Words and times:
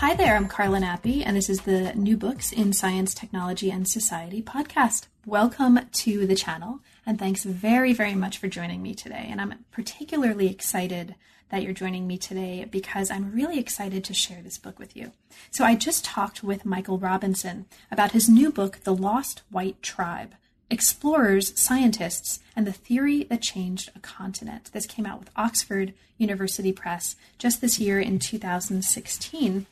Hi 0.00 0.14
there, 0.14 0.36
I'm 0.36 0.46
Carla 0.46 0.78
Nappi, 0.78 1.24
and 1.26 1.36
this 1.36 1.50
is 1.50 1.62
the 1.62 1.92
New 1.94 2.16
Books 2.16 2.52
in 2.52 2.72
Science, 2.72 3.12
Technology, 3.12 3.68
and 3.68 3.88
Society 3.88 4.40
podcast. 4.40 5.08
Welcome 5.26 5.80
to 5.90 6.24
the 6.24 6.36
channel, 6.36 6.78
and 7.04 7.18
thanks 7.18 7.42
very, 7.42 7.92
very 7.92 8.14
much 8.14 8.38
for 8.38 8.46
joining 8.46 8.80
me 8.80 8.94
today. 8.94 9.26
And 9.28 9.40
I'm 9.40 9.64
particularly 9.72 10.48
excited 10.48 11.16
that 11.48 11.64
you're 11.64 11.72
joining 11.72 12.06
me 12.06 12.16
today 12.16 12.64
because 12.70 13.10
I'm 13.10 13.32
really 13.32 13.58
excited 13.58 14.04
to 14.04 14.14
share 14.14 14.40
this 14.40 14.56
book 14.56 14.78
with 14.78 14.96
you. 14.96 15.10
So, 15.50 15.64
I 15.64 15.74
just 15.74 16.04
talked 16.04 16.44
with 16.44 16.64
Michael 16.64 16.98
Robinson 16.98 17.66
about 17.90 18.12
his 18.12 18.28
new 18.28 18.52
book, 18.52 18.78
The 18.84 18.94
Lost 18.94 19.42
White 19.50 19.82
Tribe 19.82 20.36
Explorers, 20.70 21.58
Scientists, 21.58 22.38
and 22.54 22.68
the 22.68 22.72
Theory 22.72 23.24
That 23.24 23.42
Changed 23.42 23.90
a 23.96 23.98
Continent. 23.98 24.70
This 24.72 24.86
came 24.86 25.06
out 25.06 25.18
with 25.18 25.30
Oxford 25.34 25.92
University 26.18 26.70
Press 26.70 27.16
just 27.36 27.60
this 27.60 27.80
year 27.80 27.98
in 27.98 28.20
2016. 28.20 29.66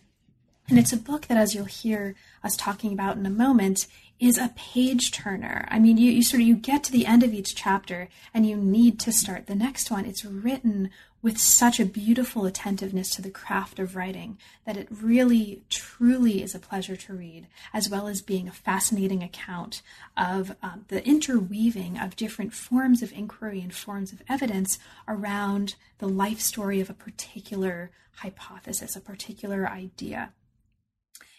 And 0.68 0.78
it's 0.78 0.92
a 0.92 0.96
book 0.96 1.26
that, 1.26 1.38
as 1.38 1.54
you'll 1.54 1.66
hear 1.66 2.14
us 2.42 2.56
talking 2.56 2.92
about 2.92 3.16
in 3.16 3.24
a 3.24 3.30
moment, 3.30 3.86
is 4.18 4.38
a 4.38 4.52
page 4.56 5.12
turner. 5.12 5.68
I 5.70 5.78
mean, 5.78 5.96
you, 5.98 6.10
you 6.10 6.22
sort 6.22 6.40
of 6.40 6.48
you 6.48 6.56
get 6.56 6.82
to 6.84 6.92
the 6.92 7.06
end 7.06 7.22
of 7.22 7.34
each 7.34 7.54
chapter 7.54 8.08
and 8.32 8.46
you 8.46 8.56
need 8.56 8.98
to 9.00 9.12
start 9.12 9.46
the 9.46 9.54
next 9.54 9.90
one. 9.90 10.06
It's 10.06 10.24
written 10.24 10.90
with 11.22 11.38
such 11.38 11.78
a 11.78 11.84
beautiful 11.84 12.46
attentiveness 12.46 13.10
to 13.10 13.22
the 13.22 13.30
craft 13.30 13.78
of 13.78 13.96
writing 13.96 14.38
that 14.64 14.76
it 14.76 14.88
really, 14.90 15.62
truly 15.68 16.42
is 16.42 16.54
a 16.54 16.58
pleasure 16.58 16.96
to 16.96 17.14
read, 17.14 17.46
as 17.72 17.88
well 17.88 18.06
as 18.06 18.22
being 18.22 18.48
a 18.48 18.52
fascinating 18.52 19.22
account 19.22 19.82
of 20.16 20.54
um, 20.62 20.84
the 20.88 21.06
interweaving 21.06 21.98
of 21.98 22.16
different 22.16 22.52
forms 22.52 23.02
of 23.02 23.12
inquiry 23.12 23.60
and 23.60 23.74
forms 23.74 24.12
of 24.12 24.22
evidence 24.28 24.78
around 25.06 25.74
the 25.98 26.08
life 26.08 26.40
story 26.40 26.80
of 26.80 26.88
a 26.88 26.94
particular 26.94 27.90
hypothesis, 28.16 28.96
a 28.96 29.00
particular 29.00 29.68
idea 29.68 30.32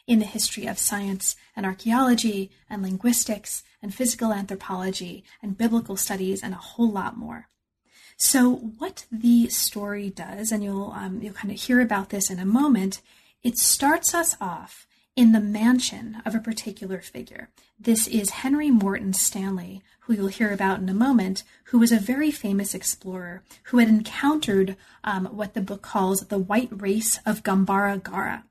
in 0.07 0.19
the 0.19 0.25
history 0.25 0.65
of 0.65 0.79
science 0.79 1.35
and 1.55 1.65
archaeology 1.65 2.49
and 2.69 2.81
linguistics 2.81 3.63
and 3.81 3.93
physical 3.93 4.33
anthropology 4.33 5.23
and 5.43 5.57
biblical 5.57 5.97
studies 5.97 6.41
and 6.41 6.53
a 6.53 6.57
whole 6.57 6.89
lot 6.89 7.17
more. 7.17 7.49
So, 8.15 8.55
what 8.55 9.05
the 9.11 9.47
story 9.49 10.09
does, 10.09 10.51
and 10.51 10.63
you'll 10.63 10.91
um, 10.95 11.21
you'll 11.21 11.33
kind 11.33 11.53
of 11.53 11.59
hear 11.59 11.81
about 11.81 12.09
this 12.09 12.31
in 12.31 12.39
a 12.39 12.45
moment, 12.45 13.01
it 13.43 13.57
starts 13.57 14.15
us 14.15 14.35
off 14.41 14.87
in 15.15 15.33
the 15.33 15.39
mansion 15.39 16.21
of 16.25 16.33
a 16.33 16.39
particular 16.39 16.99
figure. 17.01 17.49
This 17.79 18.07
is 18.07 18.29
Henry 18.31 18.71
Morton 18.71 19.13
Stanley, 19.13 19.83
who 20.01 20.13
you'll 20.13 20.27
hear 20.27 20.51
about 20.51 20.79
in 20.79 20.89
a 20.89 20.95
moment, 20.95 21.43
who 21.65 21.77
was 21.77 21.91
a 21.91 21.99
very 21.99 22.31
famous 22.31 22.73
explorer 22.73 23.43
who 23.65 23.77
had 23.77 23.87
encountered 23.87 24.77
um, 25.03 25.25
what 25.25 25.53
the 25.53 25.61
book 25.61 25.83
calls 25.83 26.21
the 26.21 26.39
white 26.39 26.69
race 26.71 27.19
of 27.25 27.43
Gambara 27.43 28.01
Gara. 28.01 28.45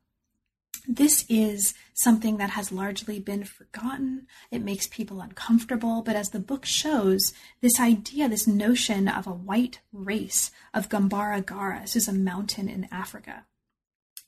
This 0.89 1.25
is 1.29 1.75
something 1.95 2.37
that 2.37 2.51
has 2.51 2.71
largely 2.71 3.19
been 3.19 3.45
forgotten. 3.45 4.27
It 4.51 4.63
makes 4.63 4.87
people 4.87 5.21
uncomfortable. 5.21 6.03
But 6.03 6.17
as 6.17 6.31
the 6.31 6.39
book 6.39 6.65
shows, 6.65 7.33
this 7.61 7.81
idea, 7.81 8.29
this 8.29 8.47
notion 8.47 9.09
of 9.09 9.27
a 9.27 9.33
white 9.33 9.81
race 9.93 10.51
of 10.73 10.89
Gambara 10.89 11.45
Gara, 11.45 11.81
this 11.81 11.97
is 11.97 12.09
a 12.09 12.13
mountain 12.13 12.69
in 12.69 12.89
Africa, 12.93 13.47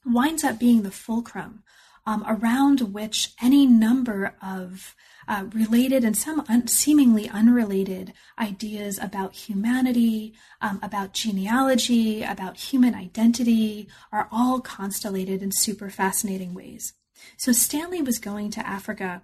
winds 0.04 0.42
up 0.42 0.58
being 0.58 0.82
the 0.82 0.90
fulcrum 0.90 1.62
um, 2.06 2.24
around 2.26 2.92
which 2.92 3.32
any 3.40 3.66
number 3.66 4.34
of 4.42 4.94
uh, 5.26 5.44
related 5.52 6.04
and 6.04 6.16
some 6.16 6.42
un- 6.48 6.66
seemingly 6.66 7.28
unrelated 7.28 8.12
ideas 8.38 8.98
about 8.98 9.34
humanity, 9.34 10.34
um, 10.60 10.78
about 10.82 11.12
genealogy, 11.12 12.22
about 12.22 12.56
human 12.56 12.94
identity 12.94 13.88
are 14.10 14.28
all 14.32 14.60
constellated 14.60 15.42
in 15.42 15.52
super 15.52 15.90
fascinating 15.90 16.54
ways. 16.54 16.94
So 17.36 17.52
Stanley 17.52 18.00
was 18.00 18.18
going 18.18 18.50
to 18.52 18.66
Africa 18.66 19.22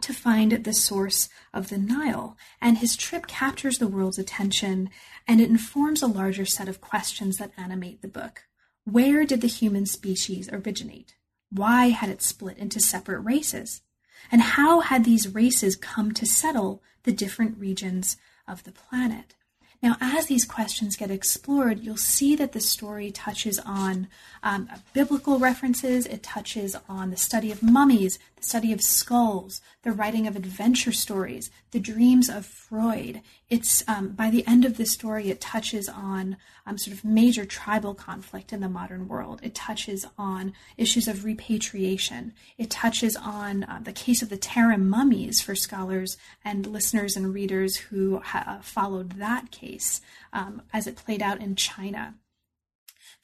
to 0.00 0.12
find 0.12 0.52
the 0.52 0.72
source 0.72 1.28
of 1.52 1.68
the 1.68 1.78
Nile, 1.78 2.36
and 2.60 2.78
his 2.78 2.96
trip 2.96 3.26
captures 3.26 3.78
the 3.78 3.88
world's 3.88 4.18
attention 4.18 4.90
and 5.28 5.40
it 5.40 5.50
informs 5.50 6.02
a 6.02 6.06
larger 6.06 6.44
set 6.44 6.68
of 6.68 6.80
questions 6.80 7.36
that 7.36 7.52
animate 7.56 8.02
the 8.02 8.08
book. 8.08 8.44
Where 8.84 9.24
did 9.24 9.40
the 9.40 9.48
human 9.48 9.86
species 9.86 10.48
originate? 10.52 11.14
Why 11.54 11.90
had 11.90 12.08
it 12.08 12.22
split 12.22 12.56
into 12.56 12.80
separate 12.80 13.20
races? 13.20 13.82
And 14.30 14.40
how 14.40 14.80
had 14.80 15.04
these 15.04 15.34
races 15.34 15.76
come 15.76 16.12
to 16.12 16.24
settle 16.24 16.82
the 17.02 17.12
different 17.12 17.58
regions 17.58 18.16
of 18.48 18.64
the 18.64 18.72
planet? 18.72 19.34
Now, 19.82 19.96
as 20.00 20.26
these 20.26 20.44
questions 20.44 20.96
get 20.96 21.10
explored, 21.10 21.80
you'll 21.80 21.96
see 21.96 22.36
that 22.36 22.52
the 22.52 22.60
story 22.60 23.10
touches 23.10 23.58
on 23.58 24.06
um, 24.42 24.68
biblical 24.92 25.40
references, 25.40 26.06
it 26.06 26.22
touches 26.22 26.76
on 26.88 27.10
the 27.10 27.16
study 27.16 27.50
of 27.50 27.64
mummies, 27.64 28.18
study 28.44 28.72
of 28.72 28.80
skulls, 28.80 29.60
the 29.82 29.92
writing 29.92 30.26
of 30.26 30.36
adventure 30.36 30.92
stories, 30.92 31.50
the 31.70 31.80
dreams 31.80 32.28
of 32.28 32.46
Freud. 32.46 33.20
It's 33.48 33.86
um, 33.88 34.10
by 34.10 34.30
the 34.30 34.46
end 34.46 34.64
of 34.64 34.76
the 34.76 34.86
story, 34.86 35.30
it 35.30 35.40
touches 35.40 35.88
on 35.88 36.36
um, 36.66 36.78
sort 36.78 36.96
of 36.96 37.04
major 37.04 37.44
tribal 37.44 37.94
conflict 37.94 38.52
in 38.52 38.60
the 38.60 38.68
modern 38.68 39.08
world. 39.08 39.40
It 39.42 39.54
touches 39.54 40.06
on 40.16 40.52
issues 40.76 41.08
of 41.08 41.24
repatriation. 41.24 42.32
It 42.58 42.70
touches 42.70 43.16
on 43.16 43.64
uh, 43.64 43.80
the 43.82 43.92
case 43.92 44.22
of 44.22 44.28
the 44.28 44.38
Tarim 44.38 44.82
mummies 44.82 45.40
for 45.40 45.54
scholars 45.54 46.16
and 46.44 46.66
listeners 46.66 47.16
and 47.16 47.34
readers 47.34 47.76
who 47.76 48.20
ha- 48.20 48.60
followed 48.62 49.12
that 49.12 49.50
case 49.50 50.00
um, 50.32 50.62
as 50.72 50.86
it 50.86 50.96
played 50.96 51.22
out 51.22 51.40
in 51.40 51.56
China. 51.56 52.14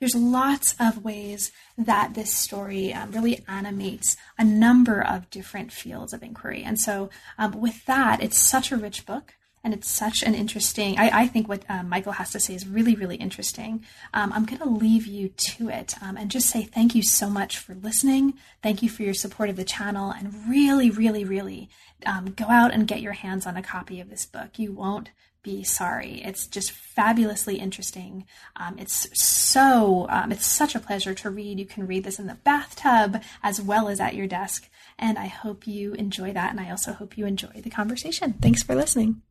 There's 0.01 0.15
lots 0.15 0.75
of 0.79 1.05
ways 1.05 1.51
that 1.77 2.15
this 2.15 2.33
story 2.33 2.93
um, 2.93 3.11
really 3.11 3.45
animates 3.49 4.17
a 4.39 4.45
number 4.45 5.01
of 5.05 5.29
different 5.31 5.73
fields 5.73 6.13
of 6.13 6.23
inquiry. 6.23 6.63
And 6.63 6.79
so, 6.79 7.11
um, 7.37 7.61
with 7.61 7.85
that, 7.87 8.23
it's 8.23 8.39
such 8.39 8.71
a 8.71 8.77
rich 8.77 9.07
book 9.07 9.35
and 9.65 9.75
it's 9.75 9.91
such 9.91 10.23
an 10.23 10.35
interesting 10.35 10.99
i, 10.99 11.23
I 11.23 11.27
think 11.27 11.49
what 11.49 11.65
uh, 11.69 11.83
michael 11.83 12.13
has 12.13 12.31
to 12.31 12.41
say 12.41 12.55
is 12.55 12.67
really 12.67 12.95
really 12.95 13.17
interesting. 13.17 13.85
Um, 14.15 14.33
i'm 14.33 14.45
going 14.45 14.61
to 14.61 14.69
leave 14.69 15.07
you 15.07 15.31
to 15.57 15.69
it 15.69 15.95
um, 16.01 16.17
and 16.17 16.31
just 16.31 16.49
say 16.49 16.63
thank 16.63 16.95
you 16.95 17.03
so 17.03 17.29
much 17.29 17.59
for 17.59 17.75
listening. 17.75 18.35
Thank 18.63 18.83
you 18.83 18.89
for 18.89 19.03
your 19.03 19.15
support 19.15 19.51
of 19.51 19.57
the 19.57 19.65
channel 19.65 20.11
and 20.11 20.49
really 20.49 20.91
really 20.91 21.25
really 21.25 21.69
um, 22.07 22.33
go 22.33 22.47
out 22.47 22.73
and 22.73 22.87
get 22.87 23.01
your 23.01 23.13
hands 23.13 23.47
on 23.47 23.57
a 23.57 23.63
copy 23.63 24.01
of 24.01 24.11
this 24.11 24.27
book. 24.27 24.59
You 24.59 24.73
won't 24.73 25.11
be 25.49 25.65
sorry. 25.65 26.21
It's 26.23 26.47
just 26.47 26.73
fabulously 26.73 27.57
interesting. 27.57 28.27
Um, 28.57 28.77
it's 28.79 29.09
so 29.19 30.07
um, 30.11 30.31
it's 30.31 30.45
such 30.45 30.75
a 30.75 30.79
pleasure 30.79 31.15
to 31.15 31.31
read. 31.31 31.59
You 31.59 31.65
can 31.65 31.87
read 31.87 32.05
this 32.05 32.19
in 32.19 32.27
the 32.27 32.35
bathtub 32.35 33.23
as 33.43 33.59
well 33.59 33.89
as 33.89 33.99
at 33.99 34.15
your 34.15 34.27
desk. 34.27 34.69
And 34.99 35.17
i 35.17 35.27
hope 35.27 35.67
you 35.67 35.95
enjoy 35.95 36.35
that. 36.35 36.51
And 36.51 36.61
i 36.61 36.71
also 36.71 36.93
hope 36.93 37.17
you 37.17 37.25
enjoy 37.25 37.63
the 37.63 37.71
conversation. 37.71 38.35
Thanks 38.35 38.63
for 38.63 38.75
listening. 38.75 39.23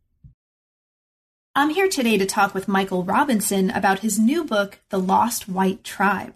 I'm 1.53 1.69
here 1.69 1.87
today 1.87 2.17
to 2.17 2.25
talk 2.25 2.55
with 2.55 2.67
Michael 2.67 3.03
Robinson 3.03 3.69
about 3.69 3.99
his 3.99 4.17
new 4.17 4.43
book, 4.43 4.79
The 4.89 4.99
Lost 4.99 5.47
White 5.47 5.83
Tribe. 5.83 6.33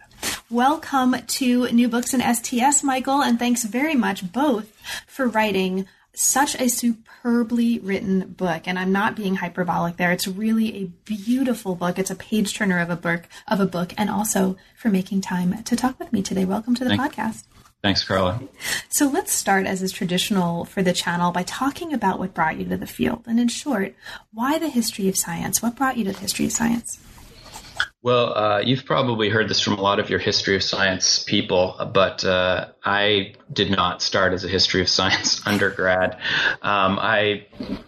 Welcome 0.51 1.15
to 1.25 1.71
New 1.71 1.87
Books 1.87 2.13
and 2.13 2.23
STS, 2.37 2.83
Michael, 2.83 3.23
and 3.23 3.39
thanks 3.39 3.63
very 3.63 3.95
much 3.95 4.31
both 4.31 4.67
for 5.07 5.27
writing 5.27 5.87
such 6.13 6.55
a 6.55 6.67
superbly 6.67 7.79
written 7.79 8.33
book. 8.33 8.63
And 8.65 8.77
I'm 8.77 8.91
not 8.91 9.15
being 9.15 9.35
hyperbolic 9.35 9.97
there. 9.97 10.11
It's 10.11 10.27
really 10.27 10.75
a 10.77 10.85
beautiful 11.05 11.75
book. 11.75 11.97
It's 11.97 12.11
a 12.11 12.15
page 12.15 12.53
turner 12.53 12.79
of 12.79 12.89
a 12.89 12.95
book 12.95 13.27
of 13.47 13.59
a 13.59 13.65
book, 13.65 13.93
and 13.97 14.09
also 14.09 14.57
for 14.75 14.89
making 14.89 15.21
time 15.21 15.63
to 15.63 15.75
talk 15.75 15.99
with 15.99 16.11
me 16.11 16.21
today. 16.21 16.45
Welcome 16.45 16.75
to 16.75 16.83
the 16.83 16.95
Thank- 16.95 17.13
podcast. 17.13 17.43
Thanks, 17.81 18.03
Carla. 18.03 18.39
So 18.89 19.07
let's 19.07 19.33
start, 19.33 19.65
as 19.65 19.81
is 19.81 19.91
traditional 19.91 20.65
for 20.65 20.83
the 20.83 20.93
channel, 20.93 21.31
by 21.31 21.41
talking 21.41 21.93
about 21.93 22.19
what 22.19 22.35
brought 22.35 22.59
you 22.59 22.65
to 22.65 22.77
the 22.77 22.85
field. 22.85 23.23
And 23.25 23.39
in 23.39 23.47
short, 23.47 23.95
why 24.31 24.59
the 24.59 24.69
history 24.69 25.07
of 25.09 25.17
science? 25.17 25.63
What 25.63 25.77
brought 25.77 25.97
you 25.97 26.03
to 26.03 26.11
the 26.11 26.19
history 26.19 26.45
of 26.45 26.51
science? 26.51 26.99
Well, 28.03 28.35
uh, 28.35 28.59
you've 28.61 28.85
probably 28.85 29.29
heard 29.29 29.47
this 29.47 29.59
from 29.59 29.73
a 29.73 29.81
lot 29.81 29.99
of 29.99 30.09
your 30.09 30.17
history 30.17 30.55
of 30.55 30.63
science 30.63 31.23
people, 31.23 31.75
but 31.93 32.25
uh, 32.25 32.69
I 32.83 33.35
did 33.53 33.69
not 33.69 34.01
start 34.01 34.33
as 34.33 34.43
a 34.43 34.47
history 34.47 34.81
of 34.81 34.89
science 34.89 35.39
undergrad. 35.45 36.15
Um, 36.63 36.97
I 36.99 37.45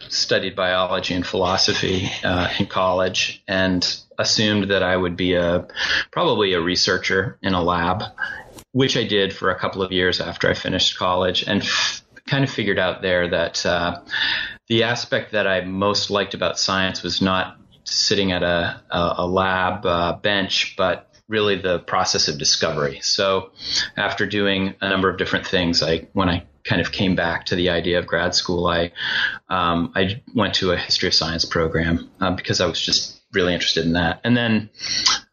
studied 0.10 0.56
biology 0.56 1.15
and 1.15 1.25
philosophy 1.25 2.12
uh, 2.24 2.48
in 2.60 2.68
college 2.68 3.42
and 3.48 3.83
assumed 4.19 4.69
that 4.69 4.83
I 4.83 4.95
would 4.95 5.18
be 5.18 5.33
a 5.33 5.68
probably 6.12 6.54
a 6.54 6.62
researcher 6.62 7.39
in 7.42 7.56
a 7.56 7.63
lab, 7.63 8.04
which 8.71 8.95
I 8.95 9.06
did 9.06 9.33
for 9.33 9.50
a 9.50 9.57
couple 9.57 9.81
of 9.81 9.92
years 9.92 10.21
after 10.21 10.48
I 10.48 10.54
finished 10.54 10.95
college, 10.95 11.44
and 11.48 11.63
f- 11.63 12.04
kind 12.27 12.44
of 12.44 12.51
figured 12.51 12.77
out 12.77 13.01
there 13.01 13.30
that 13.30 13.66
uh, 13.66 14.01
the 14.68 14.83
aspect 14.83 15.31
that 15.31 15.48
I 15.48 15.62
most 15.62 16.12
liked 16.12 16.36
about 16.36 16.59
science 16.59 17.01
was 17.01 17.19
not 17.19 17.57
sitting 17.94 18.31
at 18.31 18.44
a, 18.44 18.81
a, 18.92 19.28
lab 19.28 19.86
uh, 19.86 20.13
bench, 20.13 20.75
but 20.78 21.10
really 21.28 21.56
the 21.56 21.80
process 21.80 22.28
of 22.28 22.38
discovery. 22.38 23.00
So 23.01 23.51
after 23.98 24.25
doing 24.25 24.75
a 24.81 24.90
number 24.90 25.10
of 25.10 25.18
different 25.18 25.48
things, 25.48 25.81
I 25.81 26.07
when 26.13 26.30
I 26.30 26.45
kind 26.63 26.81
of 26.81 26.92
came 26.92 27.16
back 27.16 27.45
to 27.48 27.56
the 27.56 27.69
idea 27.69 28.00
of 28.00 28.07
grad 28.07 28.36
school, 28.36 28.68
I 28.68 28.92
um, 29.50 29.92
I 29.95 30.22
went 30.34 30.56
to 30.56 30.72
a 30.72 30.78
history 30.78 31.07
of 31.07 31.13
science 31.13 31.45
program 31.45 32.10
uh, 32.19 32.31
because 32.31 32.62
I 32.62 32.66
was 32.66 32.81
just 32.81 33.22
really 33.34 33.54
interested 33.54 33.86
in 33.86 33.94
that, 33.94 34.22
and 34.24 34.36
then 34.36 34.69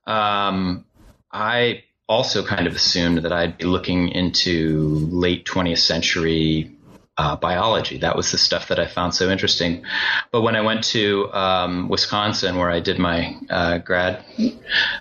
um, 0.07 0.85
I 1.31 1.85
also 2.09 2.45
kind 2.45 2.67
of 2.67 2.75
assumed 2.75 3.19
that 3.19 3.33
I'd 3.33 3.57
be 3.57 3.65
looking 3.65 4.09
into 4.09 5.07
late 5.13 5.47
20th 5.47 5.79
century 5.79 6.77
uh, 7.21 7.37
biology. 7.37 7.99
That 7.99 8.17
was 8.17 8.33
the 8.33 8.39
stuff 8.39 8.69
that 8.69 8.81
I 8.81 8.87
found 8.87 9.15
so 9.15 9.29
interesting. 9.29 9.85
But 10.33 10.41
when 10.41 10.57
I 10.57 10.63
went 10.63 10.85
to 10.85 11.31
um, 11.35 11.91
Wisconsin, 11.91 12.57
where 12.57 12.71
I 12.71 12.81
did 12.81 12.99
my 12.99 13.37
uh, 13.51 13.77
grad 13.77 14.25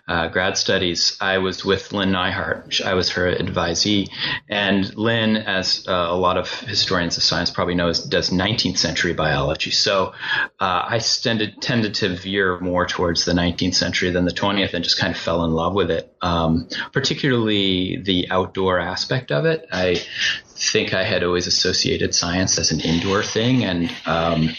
uh, 0.05 0.27
grad 0.27 0.57
studies, 0.57 1.17
I 1.21 1.37
was 1.37 1.63
with 1.63 1.93
Lynn 1.93 2.11
Nyhart. 2.11 2.81
I 2.81 2.93
was 2.93 3.11
her 3.11 3.33
advisee, 3.33 4.09
and 4.49 4.93
Lynn, 4.97 5.37
as 5.37 5.85
uh, 5.87 5.93
a 5.93 6.17
lot 6.17 6.35
of 6.35 6.51
historians 6.51 7.15
of 7.15 7.23
science 7.23 7.51
probably 7.51 7.75
knows, 7.75 8.03
does 8.03 8.31
19th 8.31 8.79
century 8.79 9.13
biology. 9.13 9.71
So 9.71 10.11
uh, 10.59 10.83
I 10.89 10.99
tended 10.99 11.61
tended 11.61 11.93
to 11.95 12.09
veer 12.09 12.59
more 12.59 12.85
towards 12.85 13.23
the 13.23 13.31
19th 13.31 13.75
century 13.75 14.09
than 14.11 14.25
the 14.25 14.33
20th, 14.33 14.73
and 14.73 14.83
just 14.83 14.99
kind 14.99 15.15
of 15.15 15.21
fell 15.21 15.45
in 15.45 15.51
love 15.51 15.73
with 15.73 15.89
it. 15.89 16.13
Um, 16.21 16.67
particularly 16.91 18.01
the 18.03 18.29
outdoor 18.29 18.77
aspect 18.77 19.31
of 19.31 19.45
it. 19.45 19.65
I 19.71 20.03
think 20.59 20.93
I 20.93 21.03
had 21.03 21.23
always 21.23 21.47
associated 21.47 22.13
science 22.13 22.59
as 22.59 22.71
an 22.71 22.81
indoor 22.81 23.23
thing, 23.23 23.63
and 23.63 23.91
um, 24.05 24.49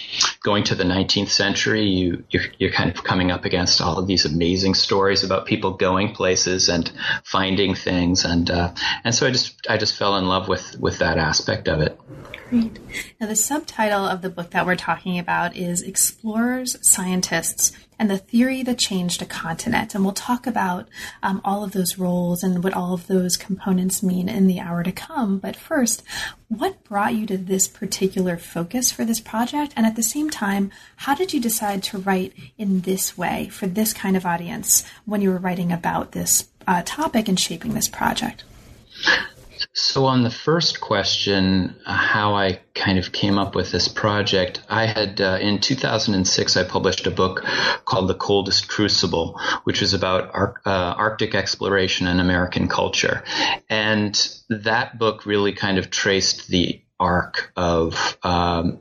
going 0.43 0.64
to 0.64 0.75
the 0.75 0.85
19th 0.85 1.29
century, 1.29 1.85
you 1.85 2.25
you're, 2.31 2.44
you're, 2.58 2.70
kind 2.70 2.91
of 2.91 3.05
coming 3.05 3.31
up 3.31 3.44
against 3.44 3.81
all 3.81 3.99
of 3.99 4.06
these 4.06 4.25
amazing 4.25 4.75
stories 4.75 5.23
about 5.23 5.47
people 5.47 5.73
going 5.73 6.14
places 6.14 6.69
and 6.69 6.91
finding 7.23 7.75
things, 7.75 8.25
and 8.25 8.50
uh, 8.50 8.73
and 9.05 9.14
so 9.14 9.26
I 9.26 9.31
just 9.31 9.67
I 9.69 9.76
just 9.76 9.97
fell 9.97 10.17
in 10.17 10.26
love 10.26 10.49
with 10.49 10.79
with 10.81 10.99
that 10.99 11.19
aspect 11.19 11.69
of 11.69 11.81
it. 11.81 12.00
Great. 12.49 12.79
Now, 13.20 13.26
the 13.26 13.37
subtitle 13.37 14.06
of 14.06 14.23
the 14.23 14.31
book 14.31 14.50
that 14.50 14.67
we're 14.67 14.76
talking 14.76 15.19
about 15.19 15.55
is 15.55 15.82
Explorers, 15.82 16.76
Scientists, 16.82 17.73
and 18.00 18.11
the 18.11 18.17
Theory 18.17 18.62
That 18.62 18.79
Changed 18.79 19.20
a 19.20 19.26
Continent. 19.26 19.94
And 19.94 20.02
we'll 20.02 20.14
talk 20.14 20.47
about 20.47 20.88
um, 21.23 21.43
all 21.44 21.62
of 21.62 21.73
those 21.73 21.99
roles 21.99 22.43
and 22.43 22.64
what 22.64 22.73
all 22.73 22.94
of 22.94 23.06
those 23.08 23.37
components 23.37 24.02
mean 24.02 24.26
in 24.26 24.47
the 24.47 24.58
hour 24.58 24.82
to 24.82 24.91
come. 24.91 25.38
But 25.38 25.55
first, 25.55 26.02
what 26.49 26.82
brought 26.82 27.14
you 27.14 27.26
to 27.26 27.37
this 27.37 27.69
particular 27.69 28.38
focus 28.38 28.91
for 28.91 29.05
this 29.05 29.20
project? 29.20 29.75
And 29.76 29.85
at 29.85 29.97
the 29.97 30.02
same 30.02 30.31
time, 30.31 30.70
how 30.97 31.14
did 31.14 31.35
you 31.35 31.41
decide 31.41 31.82
to 31.85 31.99
write 31.99 32.32
in 32.56 32.81
this 32.81 33.19
way 33.19 33.50
for 33.52 33.67
this 33.67 33.93
kind 33.93 34.17
of 34.17 34.25
audience 34.25 34.82
when 35.05 35.20
you 35.20 35.29
were 35.29 35.37
writing 35.37 35.70
about 35.70 36.12
this 36.12 36.49
uh, 36.67 36.82
topic 36.87 37.29
and 37.29 37.38
shaping 37.38 37.75
this 37.75 37.88
project? 37.88 38.44
So, 39.81 40.05
on 40.05 40.23
the 40.23 40.31
first 40.31 40.82
question, 40.82 41.75
uh, 41.87 41.94
how 41.94 42.35
I 42.35 42.61
kind 42.75 42.99
of 42.99 43.12
came 43.12 43.38
up 43.38 43.55
with 43.55 43.73
this 43.73 43.88
project, 43.88 44.61
I 44.69 44.85
had 44.85 45.23
uh, 45.23 45.38
in 45.41 45.59
2006 45.59 46.56
I 46.59 46.65
published 46.65 47.06
a 47.06 47.11
book 47.11 47.43
called 47.87 48.06
The 48.06 48.15
Coldest 48.15 48.69
Crucible, 48.69 49.41
which 49.65 49.81
was 49.81 49.94
about 49.94 50.35
Ar- 50.35 50.61
uh, 50.67 50.71
Arctic 50.99 51.35
exploration 51.35 52.06
and 52.06 52.21
American 52.21 52.69
culture, 52.69 53.25
and 53.71 54.15
that 54.50 54.99
book 54.99 55.25
really 55.25 55.55
kind 55.55 55.79
of 55.79 55.88
traced 55.88 56.49
the 56.49 56.83
arc 57.00 57.50
of 57.56 58.19
um, 58.23 58.81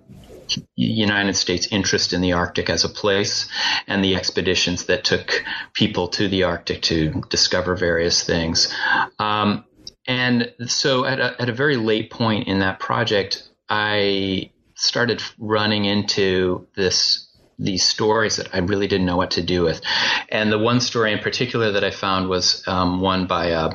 United 0.75 1.37
States 1.37 1.69
interest 1.71 2.11
in 2.11 2.19
the 2.19 2.33
Arctic 2.33 2.69
as 2.69 2.83
a 2.83 2.89
place 2.89 3.47
and 3.87 4.03
the 4.03 4.15
expeditions 4.15 4.87
that 4.87 5.05
took 5.05 5.45
people 5.73 6.09
to 6.09 6.27
the 6.27 6.43
Arctic 6.43 6.81
to 6.81 7.23
discover 7.29 7.75
various 7.75 8.21
things. 8.21 8.73
Um, 9.17 9.63
and 10.09 10.51
so 10.65 11.05
at 11.05 11.19
a, 11.19 11.39
at 11.39 11.49
a 11.49 11.53
very 11.53 11.77
late 11.77 12.09
point 12.09 12.47
in 12.47 12.59
that 12.59 12.79
project, 12.79 13.47
I 13.69 14.49
started 14.73 15.21
running 15.37 15.85
into 15.85 16.65
this 16.75 17.28
these 17.59 17.83
stories 17.83 18.37
that 18.37 18.47
I 18.53 18.59
really 18.59 18.87
didn't 18.87 19.05
know 19.05 19.17
what 19.17 19.31
to 19.31 19.43
do 19.43 19.63
with. 19.63 19.81
And 20.29 20.51
the 20.51 20.57
one 20.57 20.79
story 20.79 21.11
in 21.11 21.19
particular 21.19 21.71
that 21.73 21.83
I 21.83 21.91
found 21.91 22.29
was 22.29 22.63
um, 22.67 23.01
one 23.01 23.27
by 23.27 23.47
a, 23.47 23.71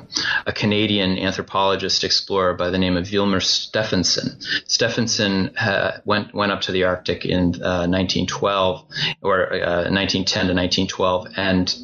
a, 0.46 0.52
Canadian 0.52 1.18
anthropologist 1.18 2.02
explorer 2.02 2.54
by 2.54 2.70
the 2.70 2.78
name 2.78 2.96
of 2.96 3.04
Vilhjalmur 3.04 3.42
Stefansson. 3.42 4.40
Stefansson 4.66 5.56
uh, 5.58 6.00
went 6.04 6.34
went 6.34 6.52
up 6.52 6.62
to 6.62 6.72
the 6.72 6.84
Arctic 6.84 7.24
in 7.26 7.62
uh, 7.62 7.86
1912 7.86 8.84
or 9.22 9.52
uh, 9.52 9.90
1910 9.90 10.46
to 10.46 10.54
1912 10.54 11.26
and 11.36 11.76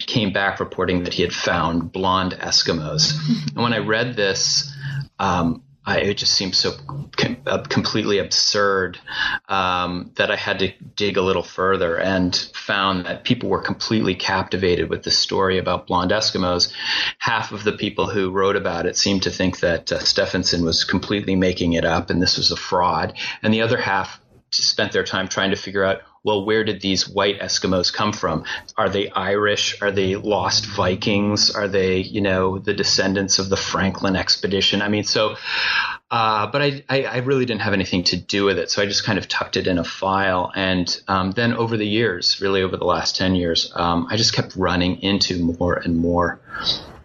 came 0.00 0.32
back 0.32 0.60
reporting 0.60 1.04
that 1.04 1.14
he 1.14 1.22
had 1.22 1.32
found 1.32 1.92
blonde 1.92 2.32
Eskimos. 2.40 3.14
And 3.54 3.62
when 3.62 3.72
I 3.72 3.78
read 3.78 4.16
this, 4.16 4.72
um, 5.18 5.62
I, 5.84 6.00
it 6.00 6.18
just 6.18 6.34
seemed 6.34 6.54
so 6.54 6.72
com- 7.16 7.38
uh, 7.46 7.62
completely 7.62 8.18
absurd 8.18 8.98
um, 9.48 10.10
that 10.16 10.30
I 10.30 10.36
had 10.36 10.58
to 10.58 10.72
dig 10.96 11.16
a 11.16 11.22
little 11.22 11.42
further 11.42 11.98
and 11.98 12.36
found 12.54 13.06
that 13.06 13.24
people 13.24 13.48
were 13.48 13.62
completely 13.62 14.14
captivated 14.14 14.90
with 14.90 15.02
the 15.02 15.10
story 15.10 15.56
about 15.56 15.86
blonde 15.86 16.10
Eskimos. 16.10 16.72
Half 17.18 17.52
of 17.52 17.64
the 17.64 17.72
people 17.72 18.06
who 18.06 18.30
wrote 18.30 18.56
about 18.56 18.86
it 18.86 18.96
seemed 18.96 19.22
to 19.22 19.30
think 19.30 19.60
that 19.60 19.90
uh, 19.90 20.00
Stefansson 20.00 20.62
was 20.62 20.84
completely 20.84 21.36
making 21.36 21.72
it 21.72 21.84
up 21.84 22.10
and 22.10 22.20
this 22.20 22.36
was 22.36 22.50
a 22.50 22.56
fraud, 22.56 23.14
and 23.42 23.54
the 23.54 23.62
other 23.62 23.78
half 23.78 24.20
spent 24.50 24.92
their 24.92 25.04
time 25.04 25.28
trying 25.28 25.50
to 25.50 25.56
figure 25.56 25.84
out 25.84 26.02
well, 26.24 26.44
where 26.44 26.64
did 26.64 26.80
these 26.80 27.08
white 27.08 27.40
Eskimos 27.40 27.92
come 27.92 28.12
from? 28.12 28.44
Are 28.76 28.88
they 28.88 29.08
Irish? 29.08 29.80
Are 29.80 29.90
they 29.90 30.16
lost 30.16 30.66
Vikings? 30.66 31.50
Are 31.50 31.68
they, 31.68 32.00
you 32.00 32.20
know, 32.20 32.58
the 32.58 32.74
descendants 32.74 33.38
of 33.38 33.48
the 33.48 33.56
Franklin 33.56 34.16
expedition? 34.16 34.82
I 34.82 34.88
mean, 34.88 35.04
so, 35.04 35.36
uh, 36.10 36.46
but 36.48 36.60
I, 36.60 36.84
I, 36.88 37.04
I, 37.04 37.16
really 37.18 37.44
didn't 37.44 37.62
have 37.62 37.72
anything 37.72 38.04
to 38.04 38.16
do 38.16 38.44
with 38.44 38.58
it. 38.58 38.70
So 38.70 38.82
I 38.82 38.86
just 38.86 39.04
kind 39.04 39.18
of 39.18 39.28
tucked 39.28 39.56
it 39.56 39.66
in 39.66 39.78
a 39.78 39.84
file. 39.84 40.50
And 40.54 41.00
um, 41.06 41.30
then 41.32 41.54
over 41.54 41.76
the 41.76 41.86
years, 41.86 42.40
really 42.40 42.62
over 42.62 42.76
the 42.76 42.84
last 42.84 43.16
10 43.16 43.34
years, 43.34 43.72
um, 43.74 44.06
I 44.10 44.16
just 44.16 44.34
kept 44.34 44.56
running 44.56 45.02
into 45.02 45.38
more 45.38 45.74
and 45.74 45.96
more 45.96 46.40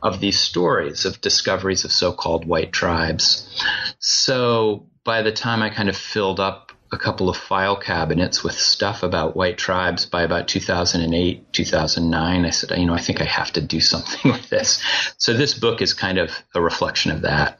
of 0.01 0.19
these 0.19 0.39
stories 0.39 1.05
of 1.05 1.21
discoveries 1.21 1.85
of 1.85 1.91
so-called 1.91 2.45
white 2.45 2.73
tribes. 2.73 3.63
So 3.99 4.87
by 5.03 5.21
the 5.21 5.31
time 5.31 5.61
I 5.61 5.69
kind 5.69 5.89
of 5.89 5.97
filled 5.97 6.39
up 6.39 6.62
a 6.93 6.97
couple 6.97 7.27
of 7.27 7.35
file 7.35 7.75
cabinets 7.75 8.43
with 8.43 8.53
stuff 8.53 9.03
about 9.03 9.35
white 9.35 9.57
tribes 9.57 10.05
by 10.05 10.21
about 10.21 10.47
2008, 10.47 11.51
2009. 11.51 12.45
I 12.45 12.49
said, 12.51 12.77
you 12.77 12.85
know, 12.85 12.93
I 12.93 13.01
think 13.01 13.19
I 13.19 13.25
have 13.25 13.51
to 13.53 13.61
do 13.61 13.81
something 13.81 14.31
with 14.31 14.49
this. 14.49 14.81
So 15.17 15.33
this 15.33 15.53
book 15.53 15.81
is 15.81 15.93
kind 15.93 16.19
of 16.19 16.31
a 16.53 16.61
reflection 16.61 17.11
of 17.11 17.21
that. 17.21 17.59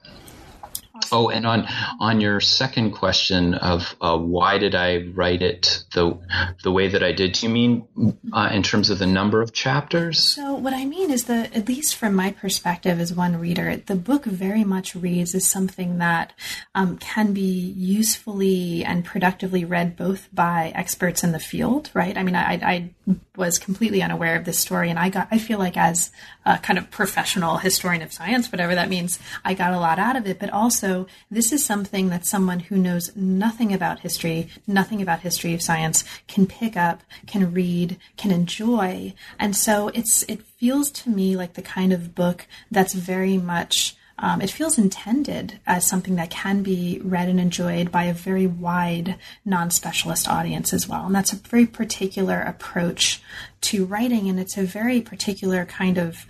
Oh, 1.12 1.30
and 1.30 1.46
on 1.46 1.68
on 2.00 2.22
your 2.22 2.40
second 2.40 2.92
question 2.92 3.54
of 3.56 3.96
uh, 4.02 4.18
why 4.18 4.58
did 4.58 4.76
I 4.76 5.10
write 5.14 5.42
it 5.42 5.84
the 5.94 6.18
the 6.64 6.72
way 6.72 6.88
that 6.88 7.04
I 7.04 7.12
did? 7.12 7.34
Do 7.34 7.48
you 7.48 7.52
mean 7.54 7.88
uh, 8.32 8.50
in 8.52 8.64
terms 8.64 8.90
of 8.90 9.00
the 9.00 9.08
number 9.08 9.42
of 9.42 9.54
chapters? 9.54 10.20
So 10.20 10.54
what 10.54 10.74
I 10.74 10.86
mean 10.86 11.12
is 11.12 11.26
that 11.26 11.56
at 11.56 11.68
least 11.68 11.96
from 11.96 12.16
my 12.16 12.32
perspective 12.32 13.00
as 13.00 13.14
one 13.14 13.40
reader, 13.40 13.78
the 13.78 13.96
book 13.96 14.26
very 14.26 14.64
much 14.64 14.96
reads 14.96 15.36
as 15.36 15.46
something 15.46 15.98
that 16.00 16.34
um, 16.76 16.98
can 16.98 17.34
be 17.34 17.74
usefully 17.78 18.84
and 18.84 19.06
productively 19.06 19.66
read 19.66 19.96
both 19.96 20.30
by 20.34 20.72
experts 20.76 21.24
in 21.24 21.32
the 21.32 21.40
field. 21.40 21.90
Right? 21.94 22.18
I 22.18 22.24
mean, 22.24 22.36
I, 22.36 22.54
I 22.54 22.90
was 23.36 23.60
completely 23.60 24.02
unaware 24.02 24.36
of 24.36 24.46
this 24.46 24.60
story, 24.60 24.90
and 24.90 24.98
I 24.98 25.10
got 25.10 25.28
I 25.32 25.38
feel 25.38 25.60
like 25.60 25.76
as 25.76 26.12
a 26.46 26.58
kind 26.58 26.80
of 26.80 26.90
professional 26.90 27.58
historian 27.58 28.02
of 28.02 28.14
science, 28.14 28.52
whatever 28.52 28.76
that 28.76 28.90
means, 28.90 29.20
I 29.44 29.54
got 29.54 29.74
a 29.74 29.80
lot 29.80 30.00
out 30.00 30.16
of 30.16 30.28
it, 30.28 30.40
but 30.40 30.50
also 30.50 31.08
this 31.30 31.52
is 31.52 31.66
something 31.66 32.10
that 32.10 32.26
someone 32.26 32.60
who 32.60 32.78
knows 32.78 33.16
nothing 33.16 33.74
about 33.74 34.00
history, 34.00 34.50
nothing 34.68 35.02
about 35.02 35.22
history 35.22 35.54
of 35.54 35.62
science, 35.62 36.04
can 36.28 36.48
pick 36.48 36.78
up, 36.78 37.02
can 37.28 37.54
read, 37.54 37.98
can 38.18 38.32
enjoy. 38.32 39.14
And 39.38 39.56
so 39.56 39.90
it's 39.90 40.24
it 40.24 40.42
feels 40.42 40.90
to 40.92 41.10
me 41.10 41.36
like 41.36 41.54
the 41.54 41.62
kind 41.62 41.92
of 41.92 42.16
book 42.16 42.48
that's 42.72 42.94
very 42.94 43.38
much 43.38 43.96
um, 44.20 44.42
it 44.42 44.52
feels 44.52 44.78
intended 44.78 45.60
as 45.66 45.88
something 45.88 46.16
that 46.16 46.30
can 46.30 46.62
be 46.62 47.02
read 47.04 47.30
and 47.30 47.40
enjoyed 47.40 47.92
by 47.92 48.04
a 48.04 48.14
very 48.14 48.48
wide 48.48 49.16
non 49.44 49.72
specialist 49.72 50.28
audience 50.28 50.74
as 50.74 50.88
well. 50.88 51.06
And 51.06 51.16
that's 51.16 51.34
a 51.34 51.38
very 51.38 51.66
particular 51.66 52.40
approach 52.40 53.22
to 53.64 53.86
writing, 53.86 54.30
and 54.30 54.40
it's 54.40 54.58
a 54.58 54.64
very 54.64 55.02
particular 55.02 55.66
kind 55.66 55.98
of 55.98 56.26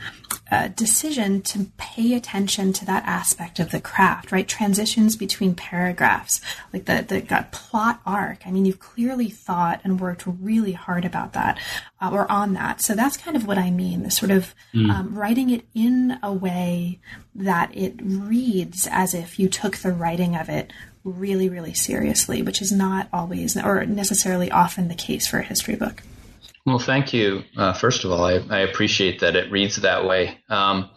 uh, 0.51 0.67
decision 0.69 1.41
to 1.41 1.65
pay 1.77 2.13
attention 2.13 2.73
to 2.73 2.85
that 2.85 3.03
aspect 3.05 3.59
of 3.59 3.71
the 3.71 3.79
craft, 3.79 4.31
right? 4.31 4.47
Transitions 4.47 5.15
between 5.15 5.55
paragraphs, 5.55 6.41
like 6.71 6.85
the 6.85 7.03
the 7.07 7.21
got 7.21 7.51
plot 7.51 8.01
arc. 8.05 8.45
I 8.45 8.51
mean, 8.51 8.65
you've 8.65 8.79
clearly 8.79 9.29
thought 9.29 9.81
and 9.83 9.99
worked 9.99 10.23
really 10.27 10.73
hard 10.73 11.05
about 11.05 11.33
that 11.33 11.59
uh, 12.01 12.11
or 12.11 12.31
on 12.31 12.53
that. 12.53 12.81
So 12.81 12.93
that's 12.93 13.17
kind 13.17 13.35
of 13.35 13.47
what 13.47 13.57
I 13.57 13.71
mean. 13.71 14.03
The 14.03 14.11
sort 14.11 14.31
of 14.31 14.53
mm. 14.73 14.89
um, 14.91 15.15
writing 15.15 15.49
it 15.49 15.65
in 15.73 16.19
a 16.21 16.31
way 16.31 16.99
that 17.33 17.75
it 17.75 17.95
reads 18.01 18.87
as 18.91 19.13
if 19.13 19.39
you 19.39 19.49
took 19.49 19.77
the 19.77 19.91
writing 19.91 20.35
of 20.35 20.49
it 20.49 20.71
really, 21.03 21.49
really 21.49 21.73
seriously, 21.73 22.41
which 22.41 22.61
is 22.61 22.71
not 22.71 23.09
always 23.11 23.57
or 23.57 23.85
necessarily 23.85 24.51
often 24.51 24.87
the 24.87 24.95
case 24.95 25.27
for 25.27 25.39
a 25.39 25.43
history 25.43 25.75
book. 25.75 26.03
Well, 26.65 26.79
thank 26.79 27.13
you. 27.13 27.43
Uh, 27.57 27.73
first 27.73 28.05
of 28.05 28.11
all, 28.11 28.23
I, 28.23 28.41
I, 28.49 28.59
appreciate 28.59 29.19
that 29.19 29.35
it 29.35 29.51
reads 29.51 29.75
that 29.77 30.05
way. 30.05 30.37
Um, 30.49 30.89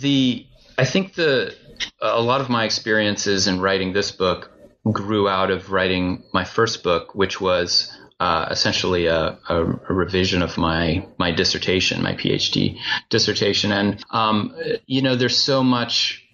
the 0.00 0.46
I 0.76 0.84
think 0.84 1.14
the 1.14 1.54
a 2.02 2.20
lot 2.20 2.40
of 2.40 2.48
my 2.48 2.64
experiences 2.64 3.46
in 3.46 3.60
writing 3.60 3.92
this 3.92 4.10
book 4.10 4.50
grew 4.90 5.28
out 5.28 5.50
of 5.50 5.70
writing 5.70 6.24
my 6.32 6.44
first 6.44 6.82
book, 6.82 7.14
which 7.14 7.40
was 7.40 7.96
uh, 8.20 8.48
essentially 8.50 9.06
a, 9.06 9.38
a, 9.48 9.62
a, 9.62 9.92
revision 9.92 10.42
of 10.42 10.56
my 10.58 11.06
my 11.18 11.30
dissertation, 11.30 12.02
my 12.02 12.14
PhD 12.14 12.78
dissertation. 13.10 13.70
And 13.70 14.04
um, 14.10 14.56
you 14.86 15.02
know, 15.02 15.14
there's 15.14 15.38
so 15.38 15.62
much, 15.62 16.24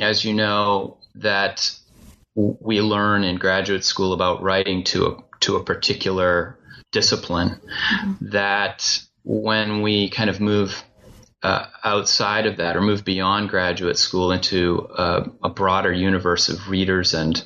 as 0.00 0.24
you 0.24 0.34
know, 0.34 0.98
that 1.16 1.70
we 2.34 2.80
learn 2.80 3.22
in 3.22 3.36
graduate 3.36 3.84
school 3.84 4.12
about 4.12 4.42
writing 4.42 4.84
to 4.84 5.06
a 5.06 5.16
to 5.40 5.56
a 5.56 5.64
particular 5.64 6.58
discipline 6.94 7.60
mm-hmm. 7.60 8.28
that 8.30 9.02
when 9.24 9.82
we 9.82 10.08
kind 10.08 10.30
of 10.30 10.40
move 10.40 10.82
uh, 11.42 11.66
outside 11.84 12.46
of 12.46 12.56
that 12.56 12.74
or 12.74 12.80
move 12.80 13.04
beyond 13.04 13.50
graduate 13.50 13.98
school 13.98 14.32
into 14.32 14.88
uh, 14.96 15.28
a 15.42 15.50
broader 15.50 15.92
universe 15.92 16.48
of 16.48 16.70
readers 16.70 17.12
and 17.12 17.44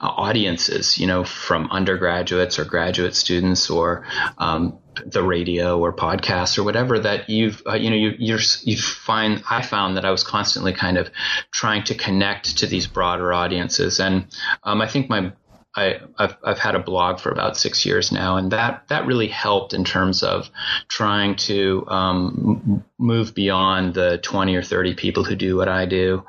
uh, 0.00 0.08
audiences, 0.08 0.98
you 0.98 1.06
know, 1.06 1.22
from 1.22 1.70
undergraduates 1.70 2.58
or 2.58 2.64
graduate 2.64 3.14
students 3.14 3.70
or 3.70 4.04
um, 4.38 4.80
the 5.06 5.22
radio 5.22 5.78
or 5.78 5.92
podcasts 5.92 6.58
or 6.58 6.64
whatever 6.64 6.98
that 6.98 7.30
you've, 7.30 7.62
uh, 7.64 7.74
you 7.74 7.90
know, 7.90 7.96
you, 7.96 8.14
you're, 8.18 8.40
you 8.64 8.76
find, 8.76 9.44
I 9.48 9.62
found 9.62 9.96
that 9.96 10.04
I 10.04 10.10
was 10.10 10.24
constantly 10.24 10.72
kind 10.72 10.98
of 10.98 11.08
trying 11.52 11.84
to 11.84 11.94
connect 11.94 12.58
to 12.58 12.66
these 12.66 12.88
broader 12.88 13.32
audiences. 13.32 14.00
And 14.00 14.26
um, 14.64 14.80
I 14.80 14.88
think 14.88 15.08
my 15.08 15.30
I, 15.78 16.00
have 16.18 16.36
I've 16.42 16.58
had 16.58 16.74
a 16.74 16.80
blog 16.80 17.20
for 17.20 17.30
about 17.30 17.56
six 17.56 17.86
years 17.86 18.10
now, 18.10 18.36
and 18.36 18.50
that 18.52 18.84
that 18.88 19.06
really 19.06 19.28
helped 19.28 19.72
in 19.72 19.84
terms 19.84 20.22
of 20.22 20.50
trying 20.88 21.36
to 21.36 21.84
um, 21.88 22.84
move 22.98 23.34
beyond 23.34 23.94
the 23.94 24.18
twenty 24.18 24.56
or 24.56 24.62
thirty 24.62 24.94
people 24.94 25.24
who 25.24 25.36
do 25.36 25.56
what 25.56 25.68
I 25.68 25.86
do, 25.86 26.24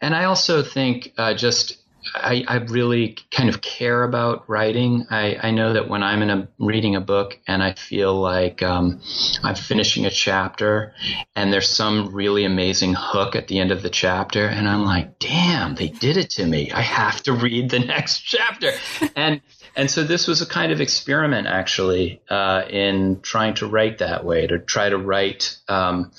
and 0.00 0.14
I 0.14 0.24
also 0.24 0.62
think 0.62 1.12
uh, 1.18 1.34
just 1.34 1.83
I, 2.14 2.44
I, 2.46 2.56
really 2.56 3.16
kind 3.30 3.48
of 3.48 3.60
care 3.60 4.02
about 4.04 4.48
writing. 4.48 5.06
I, 5.10 5.38
I, 5.42 5.50
know 5.50 5.72
that 5.72 5.88
when 5.88 6.02
I'm 6.02 6.22
in 6.22 6.30
a 6.30 6.48
reading 6.58 6.96
a 6.96 7.00
book 7.00 7.38
and 7.46 7.62
I 7.62 7.72
feel 7.74 8.14
like 8.14 8.62
um, 8.62 9.00
I'm 9.42 9.54
finishing 9.54 10.04
a 10.04 10.10
chapter 10.10 10.92
and 11.34 11.52
there's 11.52 11.68
some 11.68 12.12
really 12.12 12.44
amazing 12.44 12.94
hook 12.96 13.34
at 13.34 13.48
the 13.48 13.58
end 13.58 13.70
of 13.70 13.82
the 13.82 13.90
chapter, 13.90 14.46
and 14.46 14.68
I'm 14.68 14.84
like, 14.84 15.18
damn, 15.18 15.74
they 15.74 15.88
did 15.88 16.16
it 16.16 16.30
to 16.30 16.46
me. 16.46 16.70
I 16.72 16.82
have 16.82 17.22
to 17.24 17.32
read 17.32 17.70
the 17.70 17.78
next 17.94 18.20
chapter. 18.20 18.72
and 19.16 19.40
and 19.76 19.90
so 19.90 20.04
this 20.04 20.26
was 20.28 20.40
a 20.40 20.46
kind 20.46 20.72
of 20.72 20.80
experiment 20.80 21.46
actually 21.46 22.20
uh, 22.30 22.62
in 22.68 23.20
trying 23.22 23.54
to 23.54 23.66
write 23.66 23.98
that 23.98 24.24
way, 24.24 24.46
to 24.46 24.58
try 24.58 24.88
to 24.88 24.98
write 24.98 25.56
um, 25.68 26.12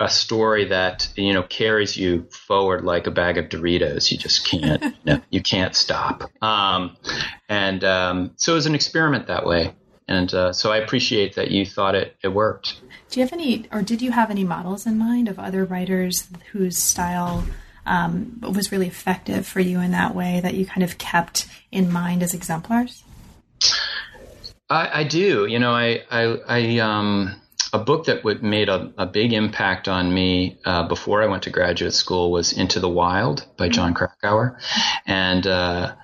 a 0.00 0.08
story 0.08 0.64
that 0.64 1.08
you 1.14 1.32
know 1.32 1.42
carries 1.42 1.96
you 1.96 2.26
forward 2.30 2.84
like 2.84 3.06
a 3.06 3.10
bag 3.10 3.38
of 3.38 3.50
Doritos. 3.50 4.10
You 4.10 4.18
just 4.18 4.46
can't, 4.46 4.82
you, 4.82 4.92
know, 5.04 5.20
you 5.30 5.42
can't 5.42 5.76
stop. 5.76 6.30
Um, 6.42 6.96
and 7.48 7.84
um, 7.84 8.32
so 8.36 8.52
it 8.52 8.56
was 8.56 8.66
an 8.66 8.74
experiment 8.74 9.26
that 9.28 9.46
way. 9.46 9.74
And 10.08 10.34
uh, 10.34 10.52
so 10.52 10.72
I 10.72 10.78
appreciate 10.78 11.36
that 11.36 11.52
you 11.52 11.64
thought 11.64 11.94
it, 11.94 12.16
it 12.24 12.28
worked. 12.28 12.80
Do 13.10 13.20
you 13.20 13.26
have 13.26 13.32
any, 13.32 13.66
or 13.70 13.80
did 13.80 14.02
you 14.02 14.10
have 14.10 14.28
any 14.28 14.42
models 14.42 14.84
in 14.84 14.98
mind 14.98 15.28
of 15.28 15.38
other 15.38 15.64
writers 15.64 16.28
whose 16.50 16.76
style 16.76 17.44
um, 17.86 18.40
was 18.40 18.72
really 18.72 18.88
effective 18.88 19.46
for 19.46 19.60
you 19.60 19.78
in 19.78 19.92
that 19.92 20.14
way 20.14 20.40
that 20.40 20.54
you 20.54 20.66
kind 20.66 20.82
of 20.82 20.98
kept 20.98 21.46
in 21.70 21.92
mind 21.92 22.24
as 22.24 22.34
exemplars? 22.34 23.04
I, 24.68 25.00
I 25.00 25.04
do. 25.04 25.46
You 25.46 25.60
know, 25.60 25.72
I, 25.72 26.02
I, 26.10 26.38
I 26.48 26.78
um, 26.78 27.40
a 27.72 27.78
book 27.78 28.06
that 28.06 28.24
made 28.42 28.68
a, 28.68 28.92
a, 28.98 29.06
big 29.06 29.32
impact 29.32 29.88
on 29.88 30.12
me 30.12 30.58
uh, 30.64 30.86
before 30.88 31.22
I 31.22 31.26
went 31.26 31.44
to 31.44 31.50
graduate 31.50 31.92
school 31.92 32.32
was 32.32 32.52
Into 32.52 32.80
the 32.80 32.88
Wild 32.88 33.46
by 33.56 33.66
mm-hmm. 33.66 33.72
Jon 33.72 33.94
Krakauer, 33.94 34.58
and 35.06 35.46
uh, 35.46 35.94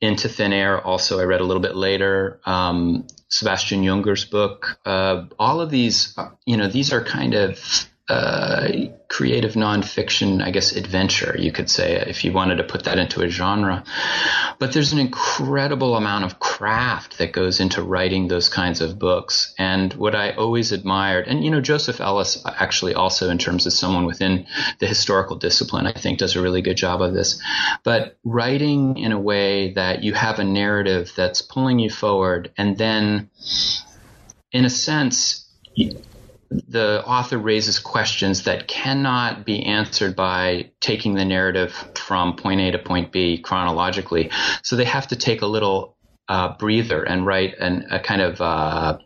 Into 0.00 0.28
Thin 0.28 0.52
Air. 0.52 0.80
Also, 0.80 1.18
I 1.18 1.24
read 1.24 1.40
a 1.40 1.44
little 1.44 1.62
bit 1.62 1.76
later. 1.76 2.40
Um, 2.44 3.06
Sebastian 3.28 3.82
Junger's 3.82 4.26
book. 4.26 4.78
Uh, 4.84 5.24
all 5.38 5.60
of 5.60 5.70
these, 5.70 6.12
uh, 6.18 6.28
you 6.44 6.58
know, 6.58 6.68
these 6.68 6.92
are 6.92 7.02
kind 7.02 7.34
of 7.34 7.88
uh, 8.08 8.68
creative 9.08 9.52
nonfiction, 9.52 10.42
I 10.42 10.50
guess, 10.50 10.72
adventure, 10.72 11.36
you 11.38 11.52
could 11.52 11.70
say, 11.70 11.96
if 11.96 12.24
you 12.24 12.32
wanted 12.32 12.56
to 12.56 12.64
put 12.64 12.84
that 12.84 12.98
into 12.98 13.22
a 13.22 13.28
genre. 13.28 13.84
But 14.58 14.72
there's 14.72 14.92
an 14.92 14.98
incredible 14.98 15.96
amount 15.96 16.24
of 16.24 16.40
craft 16.40 17.18
that 17.18 17.32
goes 17.32 17.60
into 17.60 17.82
writing 17.82 18.26
those 18.26 18.48
kinds 18.48 18.80
of 18.80 18.98
books. 18.98 19.54
And 19.56 19.92
what 19.94 20.14
I 20.14 20.32
always 20.32 20.72
admired, 20.72 21.28
and, 21.28 21.44
you 21.44 21.50
know, 21.50 21.60
Joseph 21.60 22.00
Ellis 22.00 22.42
actually 22.44 22.94
also, 22.94 23.30
in 23.30 23.38
terms 23.38 23.66
of 23.66 23.72
someone 23.72 24.06
within 24.06 24.46
the 24.80 24.86
historical 24.86 25.36
discipline, 25.36 25.86
I 25.86 25.92
think 25.92 26.18
does 26.18 26.34
a 26.34 26.42
really 26.42 26.62
good 26.62 26.76
job 26.76 27.02
of 27.02 27.14
this. 27.14 27.40
But 27.84 28.18
writing 28.24 28.98
in 28.98 29.12
a 29.12 29.20
way 29.20 29.74
that 29.74 30.02
you 30.02 30.12
have 30.14 30.38
a 30.38 30.44
narrative 30.44 31.12
that's 31.16 31.40
pulling 31.40 31.78
you 31.78 31.90
forward 31.90 32.50
and 32.56 32.76
then, 32.76 33.30
in 34.50 34.64
a 34.64 34.70
sense, 34.70 35.48
the 36.68 37.02
author 37.06 37.38
raises 37.38 37.78
questions 37.78 38.44
that 38.44 38.68
cannot 38.68 39.44
be 39.44 39.64
answered 39.64 40.16
by 40.16 40.70
taking 40.80 41.14
the 41.14 41.24
narrative 41.24 41.72
from 41.94 42.36
point 42.36 42.60
A 42.60 42.72
to 42.72 42.78
point 42.78 43.12
B 43.12 43.38
chronologically. 43.38 44.30
So 44.62 44.76
they 44.76 44.84
have 44.84 45.08
to 45.08 45.16
take 45.16 45.42
a 45.42 45.46
little 45.46 45.96
uh, 46.28 46.56
breather 46.56 47.02
and 47.02 47.26
write 47.26 47.58
an, 47.58 47.86
a 47.90 48.00
kind 48.00 48.20
of 48.20 48.40
uh, 48.40 48.98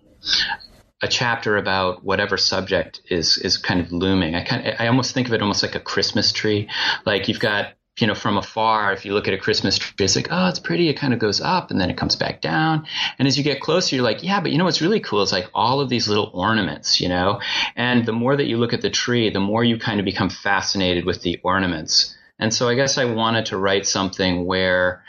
a 1.03 1.09
chapter 1.09 1.57
about 1.57 2.05
whatever 2.05 2.37
subject 2.37 3.01
is 3.11 3.39
is 3.39 3.59
kind 3.59 3.81
of 3.81 3.93
looming. 3.93 4.35
I 4.35 4.45
kind 4.45 4.67
of, 4.67 4.75
I 4.79 4.89
almost 4.89 5.15
think 5.15 5.29
of 5.29 5.35
it 5.35 5.43
almost 5.43 5.63
like 5.63 5.75
a 5.75 5.81
Christmas 5.81 6.33
tree. 6.33 6.69
Like 7.05 7.29
you've 7.29 7.41
got 7.41 7.75
you 7.99 8.07
know, 8.07 8.15
from 8.15 8.37
afar, 8.37 8.93
if 8.93 9.05
you 9.07 9.15
look 9.15 9.27
at 9.27 9.33
a 9.33 9.39
Christmas 9.39 9.79
tree, 9.79 9.95
it's 10.01 10.17
like, 10.17 10.29
oh, 10.31 10.49
it's 10.49 10.59
pretty. 10.59 10.89
It 10.89 10.95
kind 10.95 11.15
of 11.15 11.19
goes 11.19 11.41
up 11.41 11.71
and 11.71 11.81
then 11.81 11.89
it 11.89 11.97
comes 11.97 12.15
back 12.15 12.43
down. 12.43 12.87
And 13.19 13.27
as 13.27 13.39
you 13.39 13.45
get 13.45 13.61
closer, 13.61 13.97
you're 13.97 14.05
like, 14.05 14.23
yeah, 14.23 14.41
but 14.41 14.53
you 14.53 14.59
know 14.59 14.65
what's 14.65 14.83
really 14.83 15.01
cool 15.01 15.23
is 15.23 15.33
like 15.33 15.49
all 15.55 15.81
of 15.81 15.89
these 15.89 16.09
little 16.09 16.31
ornaments, 16.35 17.01
you 17.01 17.09
know? 17.09 17.41
And 17.75 18.05
the 18.05 18.13
more 18.13 18.37
that 18.37 18.47
you 18.47 18.59
look 18.59 18.75
at 18.75 18.83
the 18.83 18.91
tree, 18.91 19.31
the 19.31 19.41
more 19.41 19.65
you 19.65 19.79
kind 19.79 19.99
of 19.99 20.05
become 20.05 20.29
fascinated 20.29 21.07
with 21.07 21.23
the 21.23 21.41
ornaments. 21.43 22.15
And 22.39 22.53
so 22.53 22.69
I 22.69 22.75
guess 22.75 22.99
I 22.99 23.07
wanted 23.07 23.47
to 23.47 23.57
write 23.57 23.87
something 23.87 24.45
where 24.45 25.03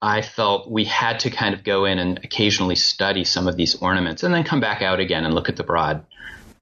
I 0.00 0.22
felt 0.22 0.70
we 0.70 0.84
had 0.84 1.20
to 1.20 1.30
kind 1.30 1.54
of 1.54 1.64
go 1.64 1.84
in 1.84 1.98
and 1.98 2.18
occasionally 2.22 2.76
study 2.76 3.24
some 3.24 3.48
of 3.48 3.56
these 3.56 3.74
ornaments 3.82 4.22
and 4.22 4.32
then 4.32 4.44
come 4.44 4.60
back 4.60 4.80
out 4.80 5.00
again 5.00 5.24
and 5.24 5.34
look 5.34 5.48
at 5.48 5.56
the 5.56 5.64
broad 5.64 6.04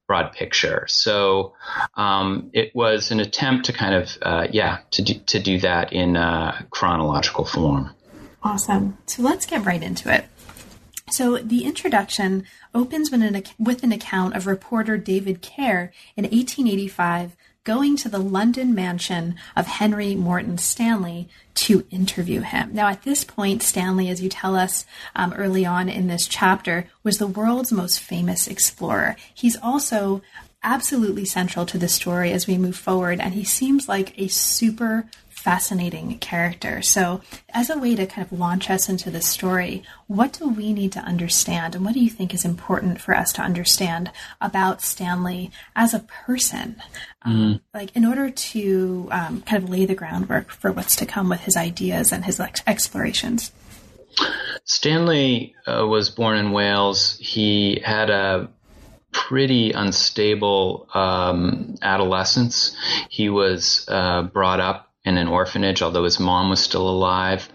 broad 0.09 0.33
picture. 0.33 0.87
So 0.89 1.53
um, 1.93 2.49
it 2.51 2.75
was 2.75 3.11
an 3.11 3.19
attempt 3.19 3.67
to 3.67 3.73
kind 3.73 3.93
of, 3.93 4.17
uh, 4.23 4.47
yeah, 4.51 4.79
to 4.89 5.03
do, 5.03 5.13
to 5.13 5.39
do 5.39 5.59
that 5.59 5.93
in 5.93 6.15
chronological 6.71 7.45
form. 7.45 7.91
Awesome. 8.41 8.97
So 9.05 9.21
let's 9.21 9.45
get 9.45 9.63
right 9.65 9.83
into 9.83 10.11
it. 10.11 10.25
So 11.11 11.37
the 11.37 11.63
introduction 11.63 12.45
opens 12.73 13.11
with 13.11 13.21
an, 13.21 13.43
with 13.59 13.83
an 13.83 13.91
account 13.91 14.35
of 14.35 14.47
reporter 14.47 14.97
David 14.97 15.43
Kerr 15.43 15.91
in 16.17 16.23
1885 16.23 17.35
going 17.63 17.97
to 17.97 18.09
the 18.09 18.19
London 18.19 18.73
mansion 18.73 19.35
of 19.55 19.67
Henry 19.67 20.15
Morton 20.15 20.57
Stanley 20.57 21.29
to 21.55 21.85
interview 21.91 22.41
him. 22.41 22.69
Now, 22.73 22.87
at 22.87 23.03
this 23.03 23.23
point, 23.23 23.61
Stanley, 23.61 24.09
as 24.09 24.21
you 24.21 24.29
tell 24.29 24.55
us 24.55 24.85
um, 25.15 25.33
early 25.33 25.65
on 25.65 25.89
in 25.89 26.07
this 26.07 26.27
chapter, 26.27 26.87
was 27.03 27.17
the 27.17 27.27
world's 27.27 27.71
most 27.71 27.99
famous 27.99 28.47
explorer. 28.47 29.15
He's 29.33 29.57
also 29.61 30.21
absolutely 30.63 31.25
central 31.25 31.65
to 31.65 31.77
the 31.77 31.87
story 31.87 32.31
as 32.31 32.47
we 32.47 32.57
move 32.57 32.75
forward, 32.75 33.19
and 33.19 33.33
he 33.33 33.43
seems 33.43 33.87
like 33.87 34.17
a 34.17 34.27
super 34.27 35.05
fascinating 35.39 36.19
character. 36.19 36.81
So, 36.81 37.21
as 37.53 37.69
a 37.69 37.77
way 37.77 37.95
to 37.95 38.05
kind 38.05 38.25
of 38.25 38.37
launch 38.37 38.69
us 38.69 38.89
into 38.89 39.09
the 39.09 39.21
story, 39.21 39.83
what 40.07 40.33
do 40.33 40.49
we 40.49 40.73
need 40.73 40.91
to 40.91 40.99
understand, 40.99 41.75
and 41.75 41.85
what 41.85 41.93
do 41.93 42.01
you 42.01 42.09
think 42.09 42.33
is 42.33 42.43
important 42.43 42.99
for 42.99 43.15
us 43.15 43.31
to 43.33 43.41
understand 43.41 44.11
about 44.41 44.81
Stanley 44.81 45.49
as 45.75 45.93
a 45.93 45.99
person? 45.99 46.81
Um, 47.21 47.33
mm-hmm. 47.33 47.41
Um, 47.41 47.61
like, 47.73 47.95
in 47.95 48.05
order 48.05 48.29
to 48.29 49.07
um, 49.11 49.41
kind 49.43 49.63
of 49.63 49.69
lay 49.69 49.85
the 49.85 49.95
groundwork 49.95 50.51
for 50.51 50.71
what's 50.71 50.95
to 50.97 51.05
come 51.05 51.29
with 51.29 51.41
his 51.41 51.55
ideas 51.55 52.11
and 52.11 52.25
his 52.25 52.39
ex- 52.39 52.61
explorations. 52.67 53.51
Stanley 54.65 55.55
uh, 55.65 55.87
was 55.87 56.09
born 56.09 56.37
in 56.37 56.51
Wales. 56.51 57.17
He 57.19 57.81
had 57.83 58.09
a 58.09 58.49
pretty 59.11 59.71
unstable 59.71 60.87
um, 60.93 61.75
adolescence. 61.81 62.75
He 63.09 63.29
was 63.29 63.85
uh, 63.87 64.23
brought 64.23 64.59
up 64.59 64.88
in 65.09 65.17
an 65.17 65.27
orphanage, 65.27 65.81
although 65.81 66.05
his 66.05 66.19
mom 66.19 66.49
was 66.49 66.61
still 66.61 66.87
alive. 66.87 67.49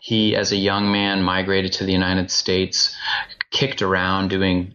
He, 0.00 0.36
as 0.36 0.52
a 0.52 0.56
young 0.56 0.92
man, 0.92 1.22
migrated 1.22 1.72
to 1.74 1.84
the 1.84 1.92
United 1.92 2.30
States, 2.30 2.94
kicked 3.50 3.82
around 3.82 4.28
doing 4.28 4.74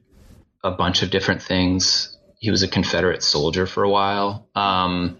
a 0.63 0.71
bunch 0.71 1.03
of 1.03 1.11
different 1.11 1.41
things. 1.41 2.17
He 2.39 2.51
was 2.51 2.63
a 2.63 2.67
Confederate 2.67 3.23
soldier 3.23 3.65
for 3.65 3.83
a 3.83 3.89
while. 3.89 4.49
Um, 4.55 5.17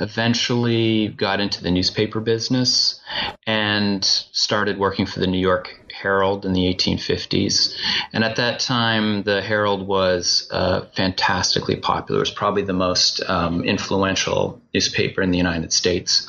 eventually, 0.00 1.08
got 1.08 1.40
into 1.40 1.62
the 1.62 1.70
newspaper 1.70 2.20
business 2.20 3.00
and 3.46 4.04
started 4.04 4.78
working 4.78 5.06
for 5.06 5.18
the 5.18 5.26
New 5.26 5.40
York 5.40 5.81
Herald 6.02 6.44
in 6.44 6.52
the 6.52 6.62
1850s. 6.74 7.74
And 8.12 8.24
at 8.24 8.36
that 8.36 8.60
time, 8.60 9.22
the 9.22 9.40
Herald 9.40 9.86
was 9.86 10.48
uh, 10.50 10.86
fantastically 10.96 11.76
popular. 11.76 12.18
It 12.18 12.22
was 12.22 12.30
probably 12.30 12.62
the 12.62 12.72
most 12.72 13.22
um, 13.28 13.62
influential 13.64 14.60
newspaper 14.74 15.22
in 15.22 15.30
the 15.30 15.38
United 15.38 15.72
States. 15.72 16.28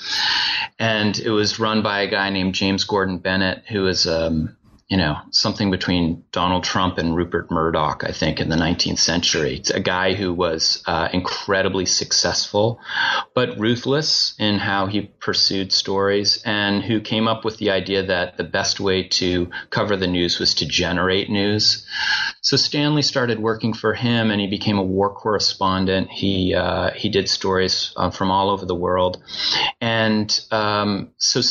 And 0.78 1.18
it 1.18 1.32
was 1.32 1.60
run 1.60 1.82
by 1.82 2.02
a 2.02 2.08
guy 2.08 2.30
named 2.30 2.56
James 2.56 2.84
Gordon 2.84 3.18
Bennett, 3.18 3.64
who 3.68 3.84
was 3.84 4.06
um, 4.06 4.56
you 4.90 4.98
know, 4.98 5.18
something 5.32 5.72
between 5.72 6.24
Donald 6.32 6.64
Trump 6.64 6.98
and 6.98 7.16
Rupert 7.16 7.50
Murdoch, 7.50 8.04
I 8.06 8.12
think, 8.12 8.40
in 8.40 8.50
the 8.50 8.58
19th 8.58 9.00
century. 9.00 9.56
It's 9.56 9.70
a 9.70 9.80
guy 9.80 10.14
who 10.14 10.34
was 10.34 10.84
uh, 10.86 11.08
incredibly 11.14 11.86
successful, 11.86 12.80
but 13.34 13.58
ruthless 13.58 14.36
in 14.38 14.60
how 14.60 14.88
he 14.88 15.02
pursued 15.02 15.72
stories, 15.72 16.42
and 16.46 16.84
who 16.84 17.00
came 17.00 17.28
up 17.28 17.46
with 17.46 17.58
the 17.58 17.72
idea 17.72 18.04
that 18.04 18.36
the 18.38 18.44
best 18.44 18.80
way 18.80 19.04
to 19.04 19.50
cover 19.70 19.96
the 19.96 20.08
news 20.08 20.38
was 20.38 20.54
to 20.56 20.66
generate 20.66 21.30
news. 21.30 21.88
So 22.42 22.58
Stanley 22.58 23.04
started 23.04 23.40
working 23.40 23.74
for 23.74 23.94
him, 23.94 24.32
and 24.32 24.42
he 24.42 24.48
became 24.48 24.78
a 24.78 24.84
war 24.84 25.14
correspondent. 25.14 26.12
He 26.12 26.54
uh, 26.54 26.92
he 26.92 27.08
did 27.08 27.30
stories 27.30 27.94
uh, 27.96 28.10
from 28.10 28.32
all 28.32 28.50
over 28.50 28.66
the 28.66 28.76
world, 28.76 29.24
and 29.80 30.40
um, 30.52 31.12
so. 31.18 31.42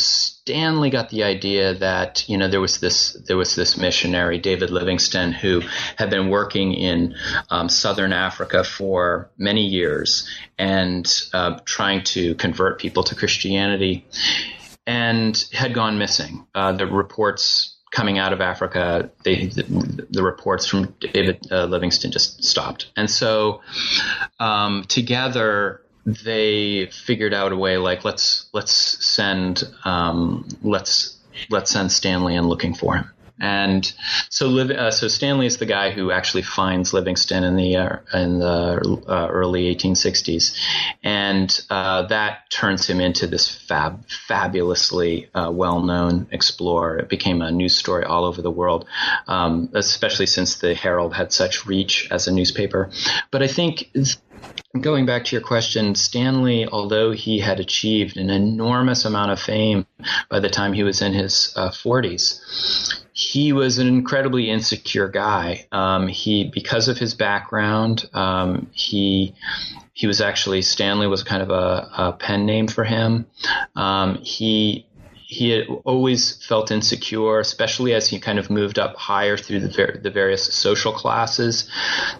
Stanley 0.43 0.91
got 0.91 1.09
the 1.11 1.23
idea 1.23 1.73
that 1.75 2.29
you 2.29 2.37
know 2.37 2.49
there 2.49 2.61
was 2.61 2.81
this 2.81 3.13
there 3.29 3.37
was 3.37 3.55
this 3.55 3.77
missionary 3.77 4.41
David 4.41 4.71
Livingstone 4.71 5.31
who 5.31 5.63
had 5.97 6.11
been 6.11 6.31
working 6.31 6.75
in 6.75 7.15
um, 7.49 7.69
southern 7.69 8.13
Africa 8.13 8.65
for 8.65 9.31
many 9.39 9.65
years 9.65 10.29
and 10.59 11.07
uh, 11.33 11.61
trying 11.65 12.03
to 12.03 12.35
convert 12.35 12.81
people 12.81 13.05
to 13.05 13.15
Christianity, 13.15 14.05
and 14.85 15.45
had 15.53 15.75
gone 15.75 15.97
missing. 15.97 16.45
Uh, 16.57 16.73
the 16.73 16.89
reports 16.89 17.77
coming 17.93 18.19
out 18.19 18.33
of 18.33 18.41
Africa, 18.41 19.13
they, 19.23 19.47
the, 19.47 20.07
the, 20.11 20.25
reports 20.25 20.67
from 20.67 20.93
David 20.99 21.39
uh, 21.53 21.67
Livingstone 21.67 22.11
just 22.11 22.43
stopped, 22.43 22.91
and 22.97 23.09
so 23.09 23.61
um, 24.41 24.83
together 24.89 25.83
they 26.05 26.87
figured 26.87 27.35
out 27.35 27.53
a 27.53 27.57
way 27.57 27.77
like 27.77 28.05
let's 28.05 28.47
let's 28.53 28.73
send 29.05 29.65
um, 29.85 30.49
let's 30.63 31.19
let's 31.51 31.71
send 31.71 31.93
Stanley 31.93 32.35
in 32.35 32.47
looking 32.47 32.75
for 32.75 32.97
him. 32.97 33.11
And 33.41 33.93
so, 34.29 34.57
uh, 34.57 34.93
so 34.93 35.09
Stanley 35.09 35.47
is 35.47 35.57
the 35.57 35.67
guy 35.67 35.91
who 35.91 36.13
actually 36.13 36.43
finds 36.43 36.93
Livingstone 36.93 37.43
in 37.43 37.57
the 37.57 37.77
uh, 37.77 37.97
in 38.15 38.39
the 38.39 39.03
uh, 39.09 39.27
early 39.29 39.75
1860s, 39.75 40.57
and 41.03 41.61
uh, 41.69 42.03
that 42.03 42.51
turns 42.51 42.89
him 42.89 43.01
into 43.01 43.27
this 43.27 43.49
fab, 43.49 44.09
fabulously 44.09 45.29
uh, 45.35 45.51
well-known 45.51 46.29
explorer. 46.31 46.99
It 46.99 47.09
became 47.09 47.43
a 47.43 47.51
news 47.51 47.75
story 47.75 48.05
all 48.05 48.25
over 48.25 48.43
the 48.43 48.51
world, 48.51 48.87
um, 49.27 49.71
especially 49.75 50.27
since 50.27 50.57
the 50.57 50.75
Herald 50.75 51.13
had 51.13 51.33
such 51.33 51.67
reach 51.67 52.09
as 52.13 52.29
a 52.29 52.33
newspaper. 52.33 52.91
But 53.33 53.43
I 53.43 53.49
think 53.49 53.91
Going 54.81 55.05
back 55.05 55.25
to 55.27 55.37
your 55.37 55.45
question, 55.45 55.95
Stanley, 55.95 56.67
although 56.67 57.11
he 57.11 57.39
had 57.39 57.61
achieved 57.61 58.17
an 58.17 58.31
enormous 58.31 59.05
amount 59.05 59.31
of 59.31 59.39
fame 59.39 59.87
by 60.31 60.41
the 60.41 60.49
time 60.49 60.73
he 60.73 60.83
was 60.83 61.03
in 61.03 61.13
his 61.13 61.53
uh, 61.57 61.69
40s, 61.69 63.03
he 63.13 63.53
was 63.53 63.79
an 63.79 63.87
incredibly 63.87 64.49
insecure 64.49 65.09
guy. 65.09 65.67
Um, 65.73 66.09
he, 66.09 66.45
because 66.45 66.89
of 66.89 66.97
his 66.97 67.13
background, 67.15 68.09
um, 68.15 68.69
he 68.73 69.35
he 69.95 70.07
was 70.07 70.23
actually 70.23 70.63
Stanley 70.63 71.07
was 71.07 71.23
kind 71.23 71.43
of 71.43 71.51
a, 71.51 71.91
a 71.97 72.13
pen 72.19 72.47
name 72.47 72.67
for 72.67 72.83
him. 72.83 73.27
Um, 73.77 74.17
he 74.23 74.87
he 75.33 75.51
had 75.51 75.67
always 75.85 76.45
felt 76.45 76.71
insecure, 76.71 77.41
especially 77.41 77.95
as 77.95 78.07
he 78.07 78.21
kind 78.21 78.39
of 78.39 78.51
moved 78.51 78.79
up 78.79 78.97
higher 78.97 79.39
through 79.39 79.61
the, 79.61 79.71
ver- 79.71 79.99
the 80.03 80.11
various 80.11 80.53
social 80.53 80.93
classes, 80.93 81.71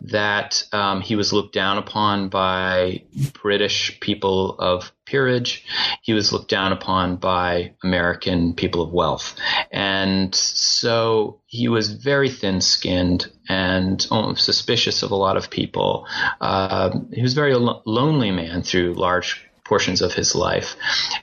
that 0.01 0.65
um, 0.73 1.03
he 1.03 1.15
was 1.15 1.31
looked 1.31 1.53
down 1.53 1.77
upon 1.77 2.31
by 2.31 3.03
British 3.35 4.01
people 4.01 4.59
of 4.59 4.91
peerage. 5.05 5.63
He 6.01 6.15
was 6.15 6.33
looked 6.33 6.49
down 6.49 6.73
upon 6.73 7.17
by 7.17 7.75
American 7.85 8.55
people 8.55 8.81
of 8.81 8.93
wealth. 8.93 9.37
And 9.71 10.35
so 10.35 11.41
he 11.45 11.69
was 11.69 11.93
very 11.93 12.31
thin 12.31 12.63
skinned 12.63 13.31
and 13.47 14.01
suspicious 14.39 15.03
of 15.03 15.11
a 15.11 15.17
lot 15.17 15.37
of 15.37 15.51
people. 15.51 16.07
Uh, 16.41 16.99
he 17.13 17.21
was 17.21 17.33
a 17.33 17.37
very 17.37 17.55
lo- 17.55 17.83
lonely 17.85 18.31
man 18.31 18.63
through 18.63 18.95
large 18.95 19.45
portions 19.73 20.03
of 20.03 20.13
his 20.13 20.35
life, 20.35 20.77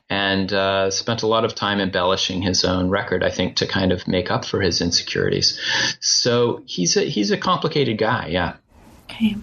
and 0.10 0.52
uh, 0.52 0.90
spent 0.90 1.22
a 1.22 1.28
lot 1.28 1.46
of 1.46 1.54
time 1.54 1.80
embellishing 1.80 2.42
his 2.42 2.66
own 2.66 2.90
record. 2.90 3.24
I 3.24 3.30
think 3.30 3.58
to 3.58 3.68
kind 3.68 3.92
of 3.92 4.08
make 4.08 4.32
up 4.32 4.44
for 4.44 4.60
his 4.60 4.82
insecurities. 4.82 5.60
So 6.00 6.64
he's 6.66 6.98
a 6.98 7.02
he's 7.02 7.30
a 7.30 7.38
complicated 7.38 8.00
guy. 8.00 8.30
Yeah. 8.32 8.56
Okay. 9.04 9.36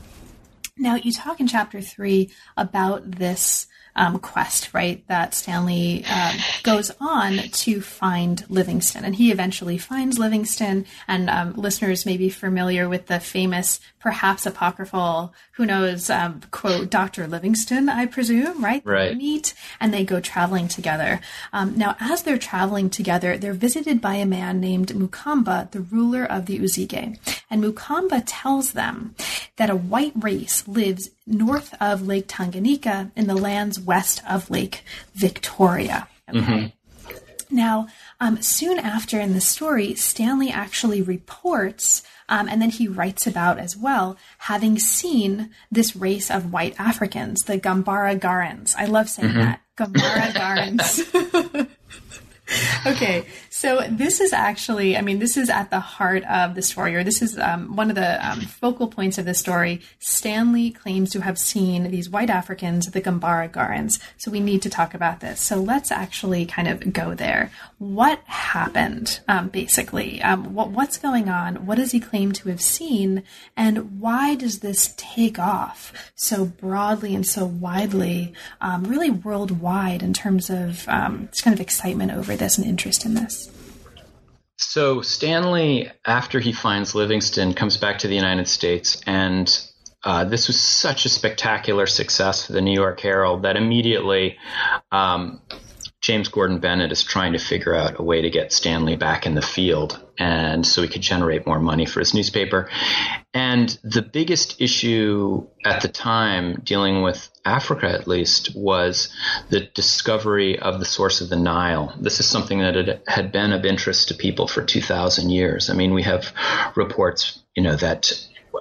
Now 0.76 0.96
you 0.96 1.12
talk 1.12 1.38
in 1.38 1.46
chapter 1.46 1.80
three 1.80 2.30
about 2.56 3.08
this 3.08 3.68
um, 3.96 4.18
quest, 4.18 4.72
right? 4.72 5.02
That 5.08 5.34
Stanley 5.34 6.04
uh, 6.08 6.34
goes 6.62 6.92
on 7.00 7.38
to 7.38 7.80
find 7.80 8.44
Livingstone, 8.48 9.04
and 9.04 9.16
he 9.16 9.32
eventually 9.32 9.78
finds 9.78 10.18
Livingstone. 10.18 10.84
And 11.08 11.28
um, 11.30 11.54
listeners 11.54 12.06
may 12.06 12.16
be 12.16 12.28
familiar 12.28 12.88
with 12.88 13.06
the 13.06 13.18
famous, 13.18 13.80
perhaps 13.98 14.46
apocryphal, 14.46 15.34
who 15.52 15.66
knows, 15.66 16.10
um, 16.10 16.42
quote, 16.50 16.90
Dr. 16.90 17.26
Livingstone, 17.26 17.88
I 17.88 18.06
presume, 18.06 18.62
right? 18.62 18.82
Right. 18.84 19.08
They 19.08 19.14
meet 19.14 19.54
and 19.80 19.92
they 19.92 20.04
go 20.04 20.20
traveling 20.20 20.68
together. 20.68 21.20
Um, 21.52 21.76
now, 21.76 21.96
as 21.98 22.22
they're 22.22 22.38
traveling 22.38 22.90
together, 22.90 23.38
they're 23.38 23.54
visited 23.54 24.00
by 24.00 24.16
a 24.16 24.26
man 24.26 24.60
named 24.60 24.88
Mukamba, 24.88 25.70
the 25.70 25.80
ruler 25.80 26.24
of 26.24 26.46
the 26.46 26.58
Uzige. 26.58 27.18
And 27.50 27.64
Mukamba 27.64 28.22
tells 28.26 28.72
them 28.72 29.14
that 29.56 29.70
a 29.70 29.76
white 29.76 30.12
race 30.14 30.68
lives 30.68 31.10
north 31.26 31.74
of 31.80 32.06
Lake 32.06 32.28
Tanganyika 32.28 33.10
in 33.16 33.26
the 33.26 33.34
lands 33.34 33.80
west 33.80 34.22
of 34.28 34.50
Lake 34.50 34.82
Victoria. 35.14 36.08
Okay. 36.28 36.38
Mm-hmm. 36.38 36.66
Now, 37.50 37.86
um, 38.20 38.42
soon 38.42 38.78
after 38.78 39.20
in 39.20 39.32
the 39.32 39.40
story, 39.40 39.94
Stanley 39.94 40.50
actually 40.50 41.00
reports, 41.00 42.02
um, 42.28 42.48
and 42.48 42.60
then 42.60 42.70
he 42.70 42.88
writes 42.88 43.26
about 43.26 43.58
as 43.58 43.76
well, 43.76 44.16
having 44.38 44.78
seen 44.78 45.50
this 45.70 45.94
race 45.94 46.30
of 46.30 46.52
white 46.52 46.74
Africans, 46.78 47.44
the 47.44 47.58
Gambara 47.58 48.18
Garans. 48.18 48.74
I 48.76 48.86
love 48.86 49.08
saying 49.08 49.28
mm-hmm. 49.28 49.40
that. 49.40 49.60
Gambara 49.76 50.32
Garans. 50.32 51.68
okay, 52.86 53.26
so 53.58 53.80
this 53.88 54.20
is 54.20 54.34
actually, 54.34 54.98
I 54.98 55.00
mean, 55.00 55.18
this 55.18 55.38
is 55.38 55.48
at 55.48 55.70
the 55.70 55.80
heart 55.80 56.24
of 56.24 56.54
the 56.54 56.60
story, 56.60 56.94
or 56.94 57.02
this 57.02 57.22
is 57.22 57.38
um, 57.38 57.74
one 57.74 57.88
of 57.88 57.96
the 57.96 58.30
um, 58.30 58.40
focal 58.42 58.86
points 58.86 59.16
of 59.16 59.24
the 59.24 59.32
story. 59.32 59.80
Stanley 59.98 60.70
claims 60.70 61.10
to 61.12 61.22
have 61.22 61.38
seen 61.38 61.90
these 61.90 62.10
white 62.10 62.28
Africans, 62.28 62.90
the 62.90 63.00
Gambara 63.00 63.50
Garans. 63.50 63.98
So 64.18 64.30
we 64.30 64.40
need 64.40 64.60
to 64.60 64.68
talk 64.68 64.92
about 64.92 65.20
this. 65.20 65.40
So 65.40 65.56
let's 65.56 65.90
actually 65.90 66.44
kind 66.44 66.68
of 66.68 66.92
go 66.92 67.14
there. 67.14 67.50
What 67.78 68.20
happened, 68.26 69.20
um, 69.26 69.48
basically? 69.48 70.20
Um, 70.20 70.52
what, 70.52 70.68
what's 70.68 70.98
going 70.98 71.30
on? 71.30 71.64
What 71.64 71.76
does 71.76 71.92
he 71.92 71.98
claim 71.98 72.32
to 72.32 72.50
have 72.50 72.60
seen? 72.60 73.22
And 73.56 74.02
why 74.02 74.34
does 74.34 74.58
this 74.58 74.92
take 74.98 75.38
off 75.38 75.94
so 76.14 76.44
broadly 76.44 77.14
and 77.14 77.26
so 77.26 77.46
widely, 77.46 78.34
um, 78.60 78.84
really 78.84 79.08
worldwide 79.08 80.02
in 80.02 80.12
terms 80.12 80.50
of 80.50 80.86
um, 80.90 81.28
this 81.30 81.40
kind 81.40 81.54
of 81.54 81.60
excitement 81.60 82.12
over 82.12 82.36
this 82.36 82.58
and 82.58 82.66
interest 82.66 83.06
in 83.06 83.14
this? 83.14 83.50
So 84.58 85.02
Stanley, 85.02 85.90
after 86.04 86.40
he 86.40 86.52
finds 86.52 86.94
Livingstone, 86.94 87.52
comes 87.54 87.76
back 87.76 87.98
to 87.98 88.08
the 88.08 88.14
United 88.14 88.48
States, 88.48 89.00
and 89.06 89.46
uh, 90.02 90.24
this 90.24 90.46
was 90.46 90.58
such 90.60 91.04
a 91.04 91.08
spectacular 91.08 91.86
success 91.86 92.46
for 92.46 92.52
the 92.52 92.60
New 92.62 92.72
York 92.72 93.00
Herald 93.00 93.42
that 93.42 93.56
immediately 93.56 94.38
um, 94.92 95.40
James 96.06 96.28
Gordon 96.28 96.60
Bennett 96.60 96.92
is 96.92 97.02
trying 97.02 97.32
to 97.32 97.38
figure 97.40 97.74
out 97.74 97.98
a 97.98 98.02
way 98.04 98.22
to 98.22 98.30
get 98.30 98.52
Stanley 98.52 98.94
back 98.94 99.26
in 99.26 99.34
the 99.34 99.42
field 99.42 100.00
and 100.16 100.64
so 100.64 100.80
he 100.80 100.86
could 100.86 101.02
generate 101.02 101.48
more 101.48 101.58
money 101.58 101.84
for 101.84 101.98
his 101.98 102.14
newspaper. 102.14 102.70
And 103.34 103.76
the 103.82 104.02
biggest 104.02 104.60
issue 104.60 105.48
at 105.64 105.82
the 105.82 105.88
time, 105.88 106.60
dealing 106.62 107.02
with 107.02 107.28
Africa 107.44 107.88
at 107.88 108.06
least, 108.06 108.54
was 108.54 109.12
the 109.50 109.62
discovery 109.74 110.60
of 110.60 110.78
the 110.78 110.84
source 110.84 111.20
of 111.20 111.28
the 111.28 111.34
Nile. 111.34 111.92
This 112.00 112.20
is 112.20 112.26
something 112.26 112.60
that 112.60 113.02
had 113.08 113.32
been 113.32 113.52
of 113.52 113.64
interest 113.64 114.06
to 114.06 114.14
people 114.14 114.46
for 114.46 114.62
2,000 114.62 115.30
years. 115.30 115.70
I 115.70 115.74
mean, 115.74 115.92
we 115.92 116.04
have 116.04 116.32
reports, 116.76 117.40
you 117.56 117.64
know, 117.64 117.74
that 117.74 118.12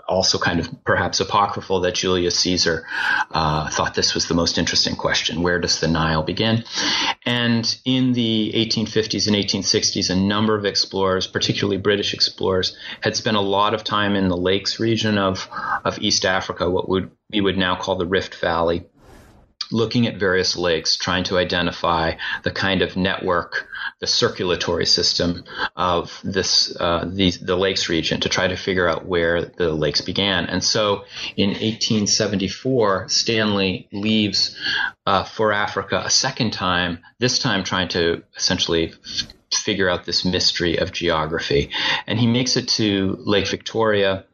also 0.08 0.38
kind 0.38 0.60
of 0.60 0.70
perhaps 0.84 1.20
apocryphal 1.20 1.82
that 1.82 1.96
Julius 1.96 2.40
Caesar 2.40 2.86
uh, 3.32 3.70
thought 3.70 3.96
this 3.96 4.14
was 4.14 4.28
the 4.28 4.34
most 4.34 4.58
interesting 4.58 4.96
question 4.96 5.42
where 5.42 5.60
does 5.60 5.80
the 5.80 5.88
Nile 5.88 6.24
begin? 6.24 6.64
And 7.26 7.78
in 7.86 8.14
the 8.14 8.52
1850s 8.56 9.28
and 9.28 9.36
1860s, 9.36 10.10
a 10.10 10.16
number 10.16 10.56
of 10.56 10.66
explorers, 10.66 11.28
particularly 11.28 11.78
British 11.78 12.14
explorers, 12.14 12.78
had 13.02 13.16
spent 13.16 13.38
a 13.38 13.42
lot 13.42 13.74
of 13.74 13.84
time 13.84 14.16
in 14.16 14.28
the 14.28 14.38
lakes 14.38 14.80
region 14.80 15.18
of, 15.18 15.48
of 15.84 16.00
East 16.00 16.26
Africa, 16.26 16.70
what 16.70 16.90
would 16.90 17.12
we 17.32 17.42
would 17.42 17.58
now 17.58 17.76
call 17.76 17.96
the 17.96 18.06
Rift 18.06 18.36
Valley 18.36 18.86
looking 19.72 20.08
at 20.08 20.18
various 20.18 20.56
lakes, 20.56 20.96
trying 20.96 21.24
to 21.26 21.38
identify 21.38 22.14
the 22.44 22.52
kind 22.52 22.82
of 22.82 22.96
network, 22.96 23.68
the 24.00 24.08
circulatory 24.08 24.86
system 24.86 25.44
of 25.76 26.20
this 26.24 26.76
uh, 26.80 27.06
these, 27.08 27.40
the 27.40 27.56
lakes 27.56 27.90
region 27.90 28.20
to 28.22 28.30
try 28.30 28.48
to 28.48 28.56
figure 28.56 28.88
out 28.88 29.06
where 29.06 29.46
the 29.46 29.72
lakes 29.72 30.02
began. 30.02 30.46
And 30.46 30.64
so, 30.64 31.06
in 31.36 31.50
1874, 31.50 33.10
Stanley 33.10 33.88
leaves 33.92 34.58
uh, 35.06 35.24
for 35.24 35.52
Africa 35.52 36.02
a 36.06 36.10
second 36.10 36.52
time. 36.52 37.00
This 37.20 37.40
time, 37.40 37.64
trying 37.64 37.90
to 37.90 38.24
essentially 38.36 38.94
figure 39.54 39.90
out 39.90 40.06
this 40.06 40.26
mystery 40.26 40.78
of 40.78 40.92
geography. 40.92 41.70
And 42.08 42.20
he 42.20 42.28
makes 42.28 42.58
it 42.58 42.68
to 42.70 43.18
Lake 43.20 43.48
Victoria. 43.48 44.26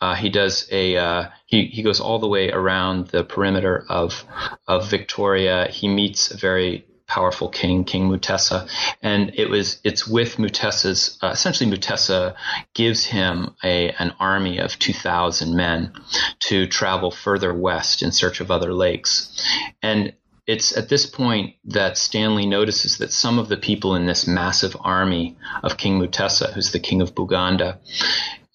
Uh, 0.00 0.14
he 0.14 0.28
does 0.28 0.68
a 0.70 0.96
uh, 0.96 1.28
he 1.46 1.66
he 1.66 1.82
goes 1.82 2.00
all 2.00 2.18
the 2.18 2.28
way 2.28 2.50
around 2.50 3.08
the 3.08 3.24
perimeter 3.24 3.84
of 3.88 4.24
of 4.66 4.90
Victoria. 4.90 5.68
He 5.70 5.88
meets 5.88 6.30
a 6.30 6.36
very 6.36 6.86
powerful 7.06 7.50
king, 7.50 7.84
King 7.84 8.08
Mutesa, 8.08 8.68
and 9.02 9.32
it 9.34 9.50
was 9.50 9.80
it's 9.84 10.06
with 10.08 10.38
Mutesa's 10.38 11.18
uh, 11.22 11.28
essentially 11.28 11.70
Mutesa 11.70 12.34
gives 12.74 13.04
him 13.04 13.54
a 13.62 13.90
an 13.98 14.14
army 14.18 14.58
of 14.58 14.78
two 14.78 14.94
thousand 14.94 15.54
men 15.54 15.92
to 16.40 16.66
travel 16.66 17.10
further 17.10 17.52
west 17.52 18.02
in 18.02 18.12
search 18.12 18.40
of 18.40 18.50
other 18.50 18.72
lakes, 18.72 19.44
and 19.82 20.14
it's 20.46 20.76
at 20.76 20.88
this 20.88 21.06
point 21.06 21.54
that 21.64 21.96
Stanley 21.96 22.46
notices 22.46 22.98
that 22.98 23.12
some 23.12 23.38
of 23.38 23.48
the 23.48 23.56
people 23.56 23.94
in 23.94 24.06
this 24.06 24.26
massive 24.26 24.76
army 24.80 25.36
of 25.62 25.76
King 25.76 26.00
Mutesa, 26.00 26.52
who's 26.52 26.72
the 26.72 26.80
king 26.80 27.00
of 27.00 27.14
Buganda, 27.14 27.78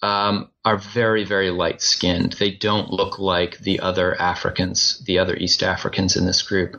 um, 0.02 0.52
are 0.63 0.78
very, 0.78 1.23
very 1.23 1.50
light 1.50 1.82
skinned. 1.82 2.34
They 2.34 2.52
don't 2.52 2.91
look 2.91 3.17
like 3.17 3.58
the 3.60 3.80
other 3.80 4.19
Africans, 4.19 5.02
the 5.06 5.17
other 5.17 5.36
East 5.36 5.63
Africans 5.63 6.15
in 6.15 6.26
this 6.26 6.41
group. 6.43 6.76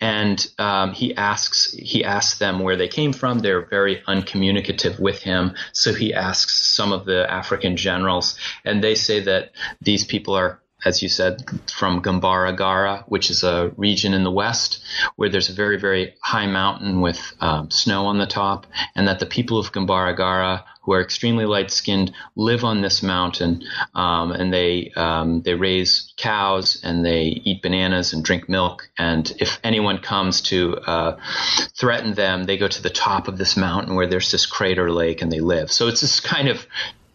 And 0.00 0.44
um, 0.58 0.92
he 0.92 1.14
asks 1.14 1.72
he 1.72 2.02
asks 2.02 2.38
them 2.38 2.60
where 2.60 2.76
they 2.76 2.88
came 2.88 3.12
from. 3.12 3.38
They're 3.38 3.66
very 3.66 4.02
uncommunicative 4.08 4.98
with 4.98 5.22
him. 5.22 5.54
So 5.72 5.92
he 5.92 6.12
asks 6.12 6.54
some 6.74 6.92
of 6.92 7.04
the 7.04 7.30
African 7.30 7.76
generals, 7.76 8.36
and 8.64 8.82
they 8.82 8.94
say 8.94 9.20
that 9.20 9.52
these 9.80 10.04
people 10.04 10.34
are 10.34 10.60
as 10.84 11.02
you 11.02 11.08
said, 11.08 11.42
from 11.70 12.02
Gambara 12.02 12.56
Gara, 12.56 13.04
which 13.08 13.30
is 13.30 13.42
a 13.42 13.72
region 13.76 14.14
in 14.14 14.24
the 14.24 14.30
west 14.30 14.84
where 15.16 15.28
there's 15.28 15.48
a 15.48 15.54
very, 15.54 15.78
very 15.78 16.14
high 16.20 16.46
mountain 16.46 17.00
with 17.00 17.32
um, 17.40 17.70
snow 17.70 18.06
on 18.06 18.18
the 18.18 18.26
top, 18.26 18.66
and 18.94 19.08
that 19.08 19.18
the 19.18 19.26
people 19.26 19.58
of 19.58 19.72
Gambara 19.72 20.16
Gara, 20.16 20.64
who 20.82 20.92
are 20.92 21.00
extremely 21.00 21.46
light 21.46 21.70
skinned, 21.70 22.12
live 22.36 22.62
on 22.62 22.82
this 22.82 23.02
mountain, 23.02 23.64
um, 23.94 24.30
and 24.32 24.52
they 24.52 24.92
um, 24.94 25.42
they 25.42 25.54
raise 25.54 26.12
cows 26.16 26.80
and 26.84 27.04
they 27.04 27.42
eat 27.44 27.62
bananas 27.62 28.12
and 28.12 28.24
drink 28.24 28.48
milk. 28.48 28.88
And 28.98 29.32
if 29.40 29.58
anyone 29.64 29.98
comes 29.98 30.42
to 30.42 30.76
uh, 30.76 31.16
threaten 31.74 32.14
them, 32.14 32.44
they 32.44 32.58
go 32.58 32.68
to 32.68 32.82
the 32.82 32.90
top 32.90 33.28
of 33.28 33.38
this 33.38 33.56
mountain 33.56 33.94
where 33.94 34.06
there's 34.06 34.30
this 34.30 34.46
crater 34.46 34.92
lake 34.92 35.22
and 35.22 35.32
they 35.32 35.40
live. 35.40 35.72
So 35.72 35.88
it's 35.88 36.02
this 36.02 36.20
kind 36.20 36.48
of 36.48 36.66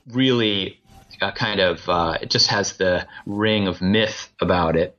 really 0.08 0.81
uh, 1.22 1.32
kind 1.32 1.60
of 1.60 1.88
uh, 1.88 2.18
it 2.22 2.30
just 2.30 2.48
has 2.48 2.74
the 2.78 3.08
ring 3.26 3.68
of 3.68 3.82
myth 3.82 4.32
about 4.40 4.76
it. 4.76 4.98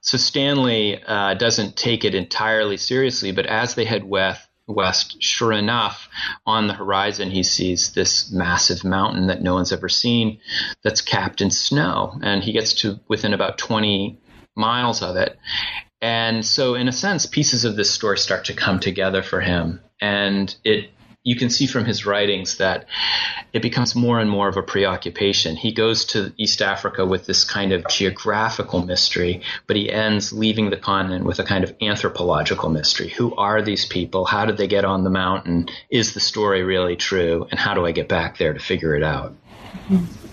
So 0.00 0.18
Stanley 0.18 1.02
uh, 1.02 1.34
doesn't 1.34 1.76
take 1.76 2.04
it 2.04 2.14
entirely 2.14 2.76
seriously, 2.76 3.32
but 3.32 3.46
as 3.46 3.74
they 3.74 3.84
head 3.84 4.04
west, 4.04 4.48
west, 4.66 5.22
sure 5.22 5.52
enough, 5.52 6.08
on 6.46 6.66
the 6.66 6.74
horizon 6.74 7.30
he 7.30 7.42
sees 7.42 7.92
this 7.92 8.32
massive 8.32 8.84
mountain 8.84 9.26
that 9.26 9.42
no 9.42 9.54
one's 9.54 9.72
ever 9.72 9.88
seen 9.88 10.38
that's 10.82 11.00
capped 11.00 11.40
in 11.40 11.50
snow, 11.50 12.18
and 12.22 12.42
he 12.42 12.52
gets 12.52 12.72
to 12.72 12.98
within 13.08 13.34
about 13.34 13.58
20 13.58 14.18
miles 14.56 15.02
of 15.02 15.16
it. 15.16 15.38
And 16.00 16.44
so, 16.44 16.74
in 16.74 16.88
a 16.88 16.92
sense, 16.92 17.26
pieces 17.26 17.64
of 17.64 17.76
this 17.76 17.90
story 17.90 18.18
start 18.18 18.46
to 18.46 18.54
come 18.54 18.80
together 18.80 19.22
for 19.22 19.40
him, 19.40 19.80
and 20.00 20.54
it 20.64 20.90
you 21.24 21.36
can 21.36 21.48
see 21.48 21.66
from 21.66 21.86
his 21.86 22.04
writings 22.04 22.58
that 22.58 22.84
it 23.54 23.62
becomes 23.62 23.94
more 23.94 24.20
and 24.20 24.28
more 24.28 24.46
of 24.46 24.58
a 24.58 24.62
preoccupation. 24.62 25.56
He 25.56 25.72
goes 25.72 26.04
to 26.06 26.32
East 26.36 26.60
Africa 26.60 27.06
with 27.06 27.24
this 27.24 27.44
kind 27.44 27.72
of 27.72 27.88
geographical 27.88 28.84
mystery, 28.84 29.40
but 29.66 29.76
he 29.76 29.90
ends 29.90 30.34
leaving 30.34 30.68
the 30.68 30.76
continent 30.76 31.24
with 31.24 31.38
a 31.38 31.44
kind 31.44 31.64
of 31.64 31.74
anthropological 31.80 32.68
mystery. 32.68 33.08
Who 33.08 33.34
are 33.36 33.62
these 33.62 33.86
people? 33.86 34.26
How 34.26 34.44
did 34.44 34.58
they 34.58 34.66
get 34.66 34.84
on 34.84 35.02
the 35.02 35.10
mountain? 35.10 35.68
Is 35.88 36.12
the 36.12 36.20
story 36.20 36.62
really 36.62 36.96
true? 36.96 37.48
And 37.50 37.58
how 37.58 37.72
do 37.72 37.86
I 37.86 37.92
get 37.92 38.06
back 38.06 38.36
there 38.36 38.52
to 38.52 38.60
figure 38.60 38.94
it 38.94 39.02
out? 39.02 39.34
Mm-hmm. 39.88 40.23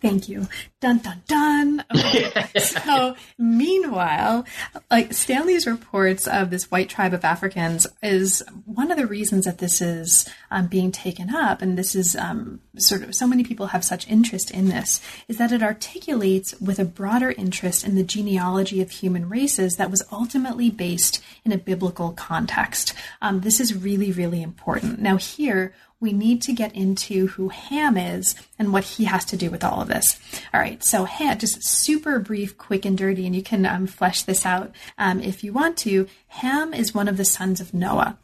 Thank 0.00 0.28
you. 0.28 0.48
Dun 0.80 0.98
dun 0.98 1.22
dun. 1.28 1.84
Okay. 1.94 2.46
so, 2.58 3.14
meanwhile, 3.36 4.46
like 4.90 5.12
Stanley's 5.12 5.66
reports 5.66 6.26
of 6.26 6.48
this 6.48 6.70
white 6.70 6.88
tribe 6.88 7.12
of 7.12 7.24
Africans 7.24 7.86
is 8.02 8.42
one 8.64 8.90
of 8.90 8.96
the 8.96 9.06
reasons 9.06 9.44
that 9.44 9.58
this 9.58 9.82
is 9.82 10.26
um, 10.50 10.68
being 10.68 10.90
taken 10.90 11.34
up, 11.34 11.60
and 11.60 11.76
this 11.76 11.94
is 11.94 12.16
um, 12.16 12.60
sort 12.78 13.02
of 13.02 13.14
so 13.14 13.26
many 13.26 13.44
people 13.44 13.66
have 13.66 13.84
such 13.84 14.08
interest 14.08 14.50
in 14.50 14.68
this, 14.68 15.02
is 15.28 15.36
that 15.36 15.52
it 15.52 15.62
articulates 15.62 16.58
with 16.60 16.78
a 16.78 16.84
broader 16.86 17.32
interest 17.32 17.84
in 17.84 17.94
the 17.94 18.02
genealogy 18.02 18.80
of 18.80 18.90
human 18.90 19.28
races 19.28 19.76
that 19.76 19.90
was 19.90 20.02
ultimately 20.10 20.70
based 20.70 21.22
in 21.44 21.52
a 21.52 21.58
biblical 21.58 22.12
context. 22.12 22.94
Um, 23.20 23.40
this 23.40 23.60
is 23.60 23.74
really, 23.74 24.12
really 24.12 24.42
important. 24.42 24.98
Now, 24.98 25.18
here 25.18 25.74
we 26.00 26.12
need 26.12 26.40
to 26.42 26.52
get 26.52 26.74
into 26.74 27.28
who 27.28 27.50
Ham 27.50 27.96
is 27.96 28.34
and 28.58 28.72
what 28.72 28.84
he 28.84 29.04
has 29.04 29.24
to 29.26 29.36
do 29.36 29.50
with 29.50 29.62
all 29.62 29.82
of 29.82 29.88
this. 29.88 30.18
All 30.52 30.60
right, 30.60 30.82
so 30.82 31.04
Ham, 31.04 31.38
just 31.38 31.62
super 31.62 32.18
brief, 32.18 32.56
quick, 32.56 32.84
and 32.84 32.96
dirty, 32.96 33.26
and 33.26 33.36
you 33.36 33.42
can 33.42 33.66
um, 33.66 33.86
flesh 33.86 34.22
this 34.22 34.46
out 34.46 34.74
um, 34.98 35.20
if 35.20 35.44
you 35.44 35.52
want 35.52 35.76
to. 35.78 36.08
Ham 36.28 36.72
is 36.72 36.94
one 36.94 37.08
of 37.08 37.16
the 37.16 37.24
sons 37.24 37.60
of 37.60 37.74
Noah 37.74 38.16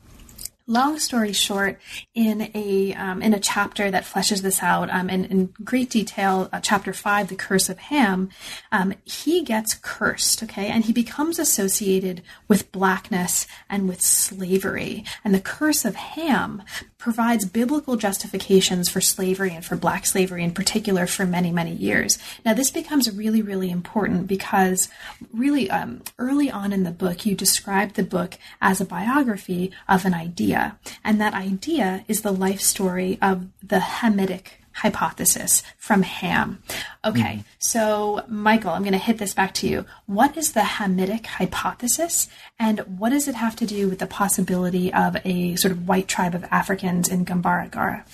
long 0.66 0.98
story 0.98 1.32
short, 1.32 1.78
in 2.14 2.50
a 2.54 2.94
um, 2.94 3.22
in 3.22 3.32
a 3.34 3.40
chapter 3.40 3.90
that 3.90 4.04
fleshes 4.04 4.42
this 4.42 4.62
out 4.62 4.90
um, 4.90 5.08
in, 5.08 5.24
in 5.26 5.54
great 5.64 5.90
detail, 5.90 6.48
uh, 6.52 6.60
chapter 6.60 6.92
five, 6.92 7.28
the 7.28 7.36
curse 7.36 7.68
of 7.68 7.78
Ham, 7.78 8.30
um, 8.72 8.94
he 9.04 9.42
gets 9.42 9.74
cursed, 9.74 10.42
okay, 10.42 10.68
and 10.68 10.84
he 10.84 10.92
becomes 10.92 11.38
associated 11.38 12.22
with 12.48 12.70
blackness 12.72 13.46
and 13.70 13.88
with 13.88 14.00
slavery. 14.00 15.04
And 15.24 15.34
the 15.34 15.40
curse 15.40 15.84
of 15.84 15.94
Ham 15.94 16.62
provides 16.98 17.44
biblical 17.44 17.96
justifications 17.96 18.88
for 18.88 19.00
slavery 19.00 19.52
and 19.54 19.64
for 19.64 19.76
black 19.76 20.06
slavery 20.06 20.42
in 20.42 20.52
particular 20.52 21.06
for 21.06 21.24
many, 21.24 21.52
many 21.52 21.72
years. 21.72 22.18
Now, 22.44 22.54
this 22.54 22.70
becomes 22.70 23.14
really, 23.14 23.42
really 23.42 23.70
important 23.70 24.26
because 24.26 24.88
really 25.32 25.70
um, 25.70 26.02
early 26.18 26.50
on 26.50 26.72
in 26.72 26.82
the 26.82 26.90
book, 26.90 27.24
you 27.24 27.34
describe 27.36 27.92
the 27.92 28.02
book 28.02 28.38
as 28.60 28.80
a 28.80 28.84
biography 28.84 29.70
of 29.88 30.04
an 30.04 30.14
idea. 30.14 30.55
And 31.04 31.20
that 31.20 31.34
idea 31.34 32.04
is 32.08 32.22
the 32.22 32.32
life 32.32 32.60
story 32.60 33.18
of 33.20 33.46
the 33.62 33.78
Hamitic 33.78 34.46
hypothesis 34.76 35.62
from 35.78 36.02
Ham. 36.02 36.62
Okay, 37.04 37.38
mm 37.38 37.44
so 37.58 38.22
Michael, 38.28 38.70
I'm 38.70 38.82
going 38.82 38.92
to 38.92 38.98
hit 38.98 39.18
this 39.18 39.34
back 39.34 39.52
to 39.54 39.66
you. 39.66 39.86
What 40.06 40.36
is 40.36 40.52
the 40.52 40.60
Hamitic 40.60 41.26
hypothesis, 41.26 42.28
and 42.60 42.78
what 42.98 43.10
does 43.10 43.26
it 43.26 43.34
have 43.34 43.56
to 43.56 43.66
do 43.66 43.88
with 43.88 43.98
the 43.98 44.06
possibility 44.06 44.92
of 44.92 45.16
a 45.24 45.56
sort 45.56 45.72
of 45.72 45.88
white 45.88 46.06
tribe 46.06 46.34
of 46.36 46.44
Africans 46.44 47.08
in 47.08 47.24
Gambara 47.24 48.04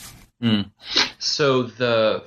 Mm. 0.42 0.70
So 1.18 1.64
the 1.64 2.24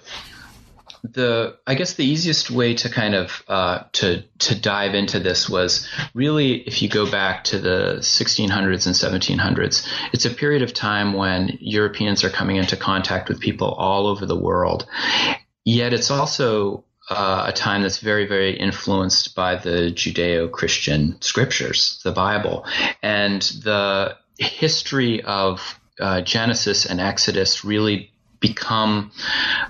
the 1.14 1.58
I 1.68 1.76
guess 1.76 1.94
the 1.94 2.06
easiest 2.06 2.52
way 2.52 2.74
to 2.76 2.90
kind 2.90 3.16
of 3.16 3.44
uh, 3.48 3.84
to 3.94 4.24
to 4.40 4.60
dive 4.60 4.96
into 4.96 5.20
this 5.20 5.50
was 5.50 5.88
really 6.14 6.56
if 6.62 6.82
you 6.82 6.90
go 6.90 7.10
back 7.10 7.44
to 7.46 7.60
the 7.60 7.98
1600s 8.00 8.86
and 8.86 9.40
1700s, 9.40 9.88
it's 10.14 10.26
a 10.26 10.30
period 10.30 10.62
of 10.62 10.74
time 10.74 11.14
when 11.14 11.58
Europeans 11.60 12.24
are 12.24 12.30
coming 12.30 12.58
into 12.58 12.78
contact 12.78 13.30
with 13.30 13.40
people 13.40 13.70
all 13.70 14.08
over 14.08 14.26
the 14.26 14.38
world. 14.40 14.88
Yet 15.64 15.94
it's 15.94 16.12
also 16.12 16.84
uh, 17.10 17.46
a 17.48 17.52
time 17.52 17.84
that's 17.84 18.00
very, 18.00 18.28
very 18.28 18.58
influenced 18.58 19.36
by 19.36 19.56
the 19.56 19.92
Judeo 19.92 20.52
Christian 20.52 21.22
scriptures, 21.22 22.00
the 22.04 22.12
Bible. 22.12 22.66
And 23.02 23.42
the 23.42 24.18
history 24.38 25.22
of 25.24 25.80
uh, 26.00 26.22
Genesis 26.22 26.86
and 26.86 27.00
Exodus 27.00 27.64
really 27.64 28.12
become 28.48 29.12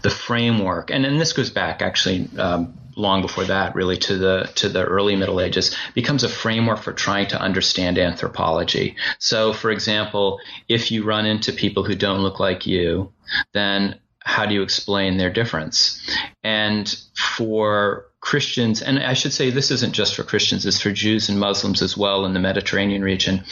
the 0.01 0.09
framework. 0.09 0.91
And, 0.91 1.05
and 1.05 1.19
this 1.21 1.33
goes 1.33 1.49
back 1.49 1.81
actually 1.81 2.29
um, 2.37 2.73
long 2.95 3.21
before 3.21 3.45
that, 3.45 3.75
really 3.75 3.97
to 3.97 4.17
the 4.17 4.51
to 4.55 4.69
the 4.69 4.83
early 4.83 5.15
Middle 5.15 5.41
Ages, 5.41 5.75
becomes 5.93 6.23
a 6.23 6.29
framework 6.29 6.79
for 6.81 6.93
trying 6.93 7.27
to 7.27 7.39
understand 7.39 7.97
anthropology. 7.97 8.95
So, 9.19 9.53
for 9.53 9.71
example, 9.71 10.39
if 10.67 10.91
you 10.91 11.03
run 11.03 11.25
into 11.25 11.51
people 11.51 11.83
who 11.83 11.95
don't 11.95 12.23
look 12.23 12.39
like 12.39 12.65
you, 12.65 13.11
then 13.53 13.99
how 14.19 14.45
do 14.45 14.53
you 14.55 14.63
explain 14.63 15.17
their 15.17 15.31
difference? 15.31 16.01
And 16.43 16.87
for 17.15 18.07
Christians, 18.21 18.81
and 18.81 18.99
I 18.99 19.13
should 19.13 19.33
say 19.33 19.51
this 19.51 19.71
isn't 19.71 19.93
just 19.93 20.15
for 20.15 20.23
Christians, 20.23 20.65
it's 20.65 20.81
for 20.81 20.91
Jews 20.91 21.29
and 21.29 21.39
Muslims 21.39 21.81
as 21.83 21.95
well 21.95 22.25
in 22.25 22.33
the 22.33 22.39
Mediterranean 22.39 23.03
region. 23.03 23.43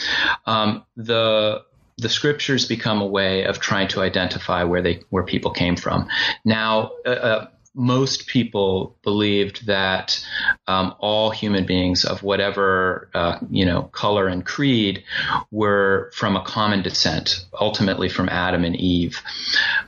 Um, 0.48 0.84
the 0.96 1.62
the 1.98 2.10
scriptures 2.10 2.66
become 2.66 3.02
a 3.02 3.06
way 3.06 3.44
of 3.44 3.60
trying 3.60 3.88
to 3.90 4.02
identify 4.02 4.64
where 4.64 4.82
they 4.82 5.02
where 5.10 5.24
people 5.24 5.52
came 5.52 5.76
from. 5.76 6.08
Now, 6.44 6.92
uh, 7.06 7.10
uh 7.10 7.48
most 7.76 8.28
people 8.28 8.96
believed 9.02 9.66
that 9.66 10.24
um, 10.68 10.94
all 11.00 11.32
human 11.32 11.66
beings 11.66 12.06
of 12.06 12.22
whatever 12.22 13.10
uh, 13.14 13.40
you 13.50 13.66
know 13.66 13.84
color 13.84 14.28
and 14.28 14.46
creed 14.46 15.04
were 15.52 16.12
from 16.14 16.36
a 16.36 16.44
common 16.44 16.82
descent, 16.82 17.46
ultimately 17.60 18.10
from 18.10 18.30
Adam 18.30 18.64
and 18.64 18.76
Eve. 18.76 19.22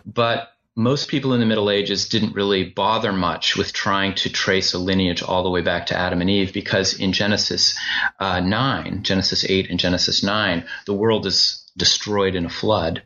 But 0.05 0.51
most 0.75 1.07
people 1.07 1.33
in 1.33 1.39
the 1.39 1.45
Middle 1.45 1.69
Ages 1.69 2.09
didn't 2.09 2.35
really 2.35 2.65
bother 2.65 3.13
much 3.13 3.55
with 3.55 3.71
trying 3.71 4.13
to 4.15 4.29
trace 4.29 4.73
a 4.73 4.77
lineage 4.77 5.23
all 5.23 5.43
the 5.43 5.49
way 5.49 5.61
back 5.61 5.85
to 5.87 5.97
Adam 5.97 6.19
and 6.19 6.29
Eve 6.29 6.51
because 6.51 6.99
in 6.99 7.13
Genesis 7.13 7.79
uh, 8.19 8.41
9, 8.41 9.03
Genesis 9.03 9.45
8 9.49 9.69
and 9.69 9.79
Genesis 9.79 10.21
9, 10.21 10.65
the 10.85 10.93
world 10.93 11.25
is 11.25 11.64
destroyed 11.77 12.35
in 12.35 12.45
a 12.45 12.49
flood. 12.49 13.03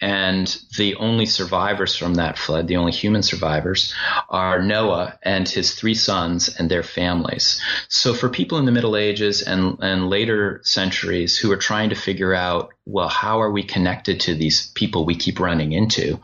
And 0.00 0.46
the 0.76 0.94
only 0.96 1.26
survivors 1.26 1.96
from 1.96 2.14
that 2.14 2.38
flood, 2.38 2.66
the 2.66 2.76
only 2.76 2.92
human 2.92 3.22
survivors, 3.22 3.94
are 4.28 4.62
Noah 4.62 5.18
and 5.22 5.48
his 5.48 5.74
three 5.74 5.94
sons 5.94 6.54
and 6.58 6.70
their 6.70 6.82
families. 6.82 7.62
So 7.88 8.12
for 8.12 8.28
people 8.28 8.58
in 8.58 8.66
the 8.66 8.72
Middle 8.72 8.96
Ages 8.96 9.42
and, 9.42 9.78
and 9.80 10.10
later 10.10 10.60
centuries 10.64 11.38
who 11.38 11.50
are 11.50 11.56
trying 11.56 11.90
to 11.90 11.94
figure 11.94 12.34
out, 12.34 12.74
well, 12.84 13.08
how 13.08 13.40
are 13.40 13.50
we 13.50 13.62
connected 13.62 14.20
to 14.20 14.34
these 14.34 14.68
people 14.74 15.04
we 15.04 15.14
keep 15.14 15.40
running 15.40 15.72
into? 15.72 16.20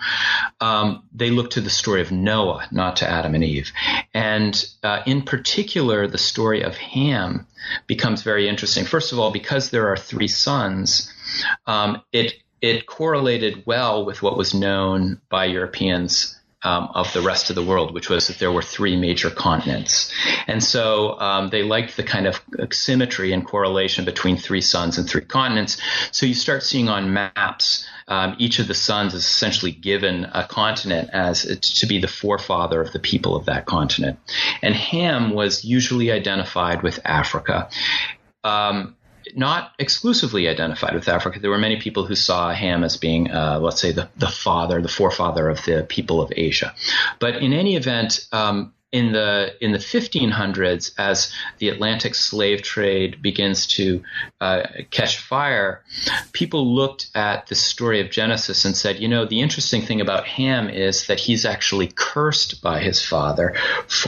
Um, 0.60 1.02
they 1.14 1.30
look 1.30 1.50
to 1.50 1.60
the 1.60 1.70
story 1.70 2.02
of 2.02 2.12
Noah, 2.12 2.68
not 2.70 2.96
to 2.96 3.08
Adam 3.08 3.34
and 3.34 3.44
Eve. 3.44 3.72
And 4.12 4.64
uh, 4.82 5.02
in 5.06 5.22
particular, 5.22 6.06
the 6.06 6.18
story 6.18 6.62
of 6.62 6.76
Ham 6.76 7.46
becomes 7.86 8.22
very 8.22 8.48
interesting. 8.48 8.84
First 8.84 9.12
of 9.12 9.18
all, 9.18 9.30
because 9.30 9.70
there 9.70 9.88
are 9.88 9.96
three 9.96 10.28
sons, 10.28 11.12
um, 11.66 12.02
it 12.12 12.34
it 12.60 12.86
correlated 12.86 13.64
well 13.66 14.04
with 14.04 14.22
what 14.22 14.36
was 14.36 14.54
known 14.54 15.20
by 15.28 15.46
Europeans 15.46 16.38
um, 16.64 16.90
of 16.94 17.12
the 17.12 17.20
rest 17.20 17.50
of 17.50 17.56
the 17.56 17.62
world, 17.62 17.92
which 17.92 18.08
was 18.08 18.28
that 18.28 18.38
there 18.38 18.52
were 18.52 18.62
three 18.62 18.96
major 18.96 19.30
continents. 19.30 20.12
And 20.46 20.62
so 20.62 21.18
um, 21.18 21.50
they 21.50 21.62
liked 21.62 21.96
the 21.96 22.04
kind 22.04 22.26
of 22.26 22.40
symmetry 22.70 23.32
and 23.32 23.44
correlation 23.44 24.04
between 24.04 24.36
three 24.36 24.60
sons 24.60 24.96
and 24.96 25.08
three 25.08 25.22
continents. 25.22 25.80
So 26.12 26.24
you 26.24 26.34
start 26.34 26.62
seeing 26.62 26.88
on 26.88 27.12
maps 27.12 27.88
um, 28.08 28.36
each 28.38 28.58
of 28.58 28.68
the 28.68 28.74
sons 28.74 29.14
is 29.14 29.24
essentially 29.24 29.72
given 29.72 30.26
a 30.32 30.44
continent 30.44 31.10
as 31.12 31.58
to 31.58 31.86
be 31.86 32.00
the 32.00 32.08
forefather 32.08 32.80
of 32.80 32.92
the 32.92 32.98
people 32.98 33.34
of 33.34 33.46
that 33.46 33.66
continent. 33.66 34.18
And 34.60 34.74
Ham 34.74 35.30
was 35.30 35.64
usually 35.64 36.12
identified 36.12 36.82
with 36.82 37.00
Africa. 37.04 37.70
Um, 38.44 38.96
not 39.36 39.72
exclusively 39.78 40.48
identified 40.48 40.94
with 40.94 41.08
Africa. 41.08 41.40
There 41.40 41.50
were 41.50 41.58
many 41.58 41.80
people 41.80 42.06
who 42.06 42.14
saw 42.14 42.52
Ham 42.52 42.84
as 42.84 42.96
being, 42.96 43.30
uh, 43.30 43.58
let's 43.60 43.80
say, 43.80 43.92
the, 43.92 44.08
the 44.16 44.28
father, 44.28 44.80
the 44.80 44.88
forefather 44.88 45.48
of 45.48 45.64
the 45.64 45.86
people 45.88 46.20
of 46.20 46.32
Asia. 46.34 46.74
But 47.18 47.36
in 47.36 47.52
any 47.52 47.76
event, 47.76 48.26
um, 48.32 48.74
in 48.92 49.12
the 49.12 49.54
in 49.62 49.72
the 49.72 49.78
1500s, 49.78 50.92
as 50.98 51.32
the 51.58 51.70
Atlantic 51.70 52.14
slave 52.14 52.60
trade 52.60 53.22
begins 53.22 53.66
to 53.66 54.02
uh, 54.38 54.64
catch 54.90 55.18
fire, 55.18 55.82
people 56.32 56.74
looked 56.74 57.10
at 57.14 57.46
the 57.46 57.54
story 57.54 58.02
of 58.02 58.10
Genesis 58.10 58.66
and 58.66 58.76
said, 58.76 59.00
you 59.00 59.08
know, 59.08 59.24
the 59.24 59.40
interesting 59.40 59.80
thing 59.80 60.02
about 60.02 60.26
Ham 60.26 60.68
is 60.68 61.06
that 61.06 61.18
he's 61.18 61.46
actually 61.46 61.90
cursed 61.94 62.60
by 62.60 62.80
his 62.80 63.02
father, 63.02 63.56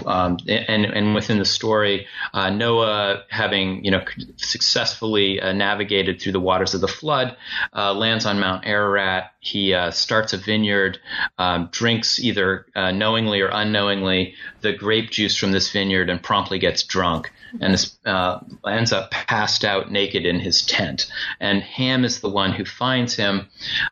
um, 0.05 0.37
and 0.47 0.85
and 0.85 1.15
within 1.15 1.39
the 1.39 1.47
story, 1.47 2.07
uh, 2.35 2.51
Noah 2.51 3.23
having 3.31 3.83
you 3.87 3.91
know 3.91 4.05
successfully 4.37 5.41
uh, 5.41 5.55
navigated 5.55 6.21
through 6.21 6.33
the 6.33 6.41
waters 6.41 6.75
of 6.75 6.83
the 6.83 6.89
flood, 6.89 7.37
uh, 7.75 7.95
lands 7.95 8.27
on 8.27 8.39
Mount 8.39 8.67
Ararat. 8.67 9.31
He 9.41 9.75
uh, 9.75 9.91
starts 9.91 10.33
a 10.33 10.39
vineyard, 10.39 10.99
um, 11.39 11.69
drinks 11.71 12.19
either 12.19 12.67
uh, 12.75 12.93
knowingly 12.93 13.41
or 13.41 13.49
unknowingly 13.49 14.35
the 14.61 14.74
grape 14.75 15.11
juice 15.11 15.37
from 15.37 15.53
this 15.53 15.71
vineyard 15.71 16.11
and 16.11 16.23
promptly 16.23 16.59
gets 16.59 16.83
drunk 16.83 17.31
and 17.61 17.75
is, 17.75 17.97
uh, 18.05 18.41
ends 18.67 18.93
up 18.93 19.11
passed 19.11 19.65
out 19.65 19.91
naked 19.91 20.27
in 20.27 20.41
his 20.41 20.63
tent. 20.63 21.11
And 21.41 21.63
Ham 21.63 22.05
is 22.05 22.21
the 22.21 22.29
one 22.29 22.53
who 22.53 22.65
finds 22.65 23.15
him. 23.15 23.49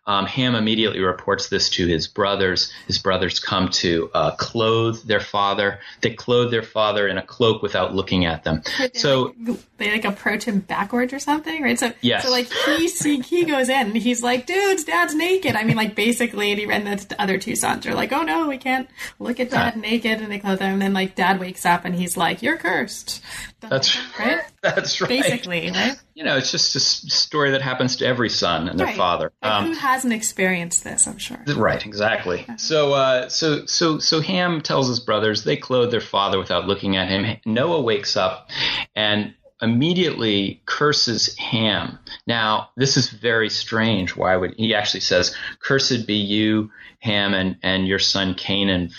Um, 0.07 0.27
Ham 0.27 0.55
immediately 0.55 1.01
reports 1.01 1.49
this 1.49 1.69
to 1.71 1.87
his 1.87 2.09
brothers. 2.09 2.73
His 2.87 2.99
brothers 2.99 3.39
come 3.39 3.69
to 3.71 4.11
uh, 4.15 4.31
clothe 4.33 5.03
their 5.05 5.21
father. 5.21 5.81
They 6.01 6.11
clothe 6.11 6.51
their 6.51 6.63
father 6.63 7.07
in 7.07 7.19
a 7.19 7.23
cloak 7.23 7.63
without 7.63 7.95
looking 7.95 8.25
at 8.25 8.45
them. 8.45 8.63
So 8.95 9.35
like, 9.39 9.59
they 9.79 9.91
like 9.93 10.05
approach 10.05 10.45
him 10.45 10.61
backwards 10.61 11.13
or 11.13 11.19
something, 11.19 11.63
right? 11.63 11.79
So 11.79 11.93
yes. 12.01 12.25
so 12.25 12.31
like 12.31 12.51
he 12.53 12.89
see, 12.89 13.21
he 13.21 13.45
goes 13.45 13.69
in 13.69 13.89
and 13.89 13.97
he's 13.97 14.23
like, 14.23 14.47
"Dudes, 14.47 14.85
Dad's 14.85 15.15
naked." 15.15 15.55
I 15.55 15.65
mean, 15.65 15.77
like 15.77 15.95
basically, 15.95 16.51
and 16.51 16.61
he 16.61 16.71
and 16.71 16.87
the 16.87 17.17
other 17.21 17.39
two 17.39 17.57
sons 17.57 17.87
are 17.87 17.95
like, 17.95 18.13
"Oh 18.13 18.23
no, 18.23 18.49
we 18.49 18.59
can't 18.59 18.89
look 19.19 19.41
at 19.41 19.51
Dad 19.51 19.75
yeah. 19.77 19.81
naked," 19.81 20.21
and 20.21 20.31
they 20.31 20.39
clothe 20.39 20.61
him. 20.61 20.72
And 20.73 20.83
then 20.83 20.93
like 20.93 21.15
Dad 21.15 21.41
wakes 21.41 21.65
up 21.67 21.85
and 21.85 21.95
he's 21.95 22.17
like, 22.17 22.43
"You're 22.43 22.57
cursed." 22.57 23.23
That's 23.61 23.97
right. 24.19 24.41
That's 24.63 25.01
right. 25.01 25.09
Basically, 25.09 25.71
right? 25.71 25.97
You 26.15 26.25
know, 26.25 26.37
it's 26.37 26.51
just 26.51 26.75
a 26.77 26.81
story 26.81 27.53
that 27.53 27.63
happens 27.63 27.97
to 27.97 28.07
every 28.07 28.29
son 28.29 28.69
and 28.69 28.79
their 28.79 28.87
right. 28.87 28.97
father. 28.97 29.33
Um, 29.43 29.67
who 29.67 29.73
hasn't 29.75 30.13
experienced 30.13 30.85
this? 30.85 31.07
I'm 31.07 31.19
sure. 31.19 31.43
Right. 31.57 31.85
Exactly. 31.85 32.47
So, 32.59 32.93
uh, 32.93 33.29
so, 33.29 33.67
so, 33.67 33.99
so 33.99 34.21
Ham 34.21 34.61
tells 34.61 34.89
his 34.89 35.01
brothers 35.01 35.45
they 35.45 35.57
clothe 35.57 35.91
their 35.91 36.01
father 36.01 36.39
without 36.39 36.67
looking 36.67 36.97
at 36.97 37.09
him. 37.09 37.39
Noah 37.47 37.83
wakes 37.83 38.17
up 38.17 38.51
and 38.95 39.35
immediately 39.63 40.61
curses 40.67 41.37
Ham. 41.39 41.99
Now, 42.27 42.71
this 42.77 42.97
is 42.97 43.09
very 43.09 43.49
strange. 43.49 44.17
Why 44.17 44.37
would 44.37 44.55
he 44.57 44.75
actually 44.75 45.01
says, 45.01 45.35
"Cursed 45.61 46.07
be 46.07 46.17
you, 46.17 46.71
Ham, 47.01 47.33
and, 47.35 47.57
and 47.63 47.87
your 47.87 47.99
son 47.99 48.35
Canaan. 48.35 48.91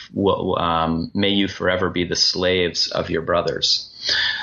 Um, 0.58 1.12
may 1.13 1.30
you 1.30 1.47
forever 1.47 1.89
be 1.89 2.06
the 2.06 2.15
slaves 2.15 2.88
of 2.88 3.10
your 3.10 3.21
brothers." 3.21 3.89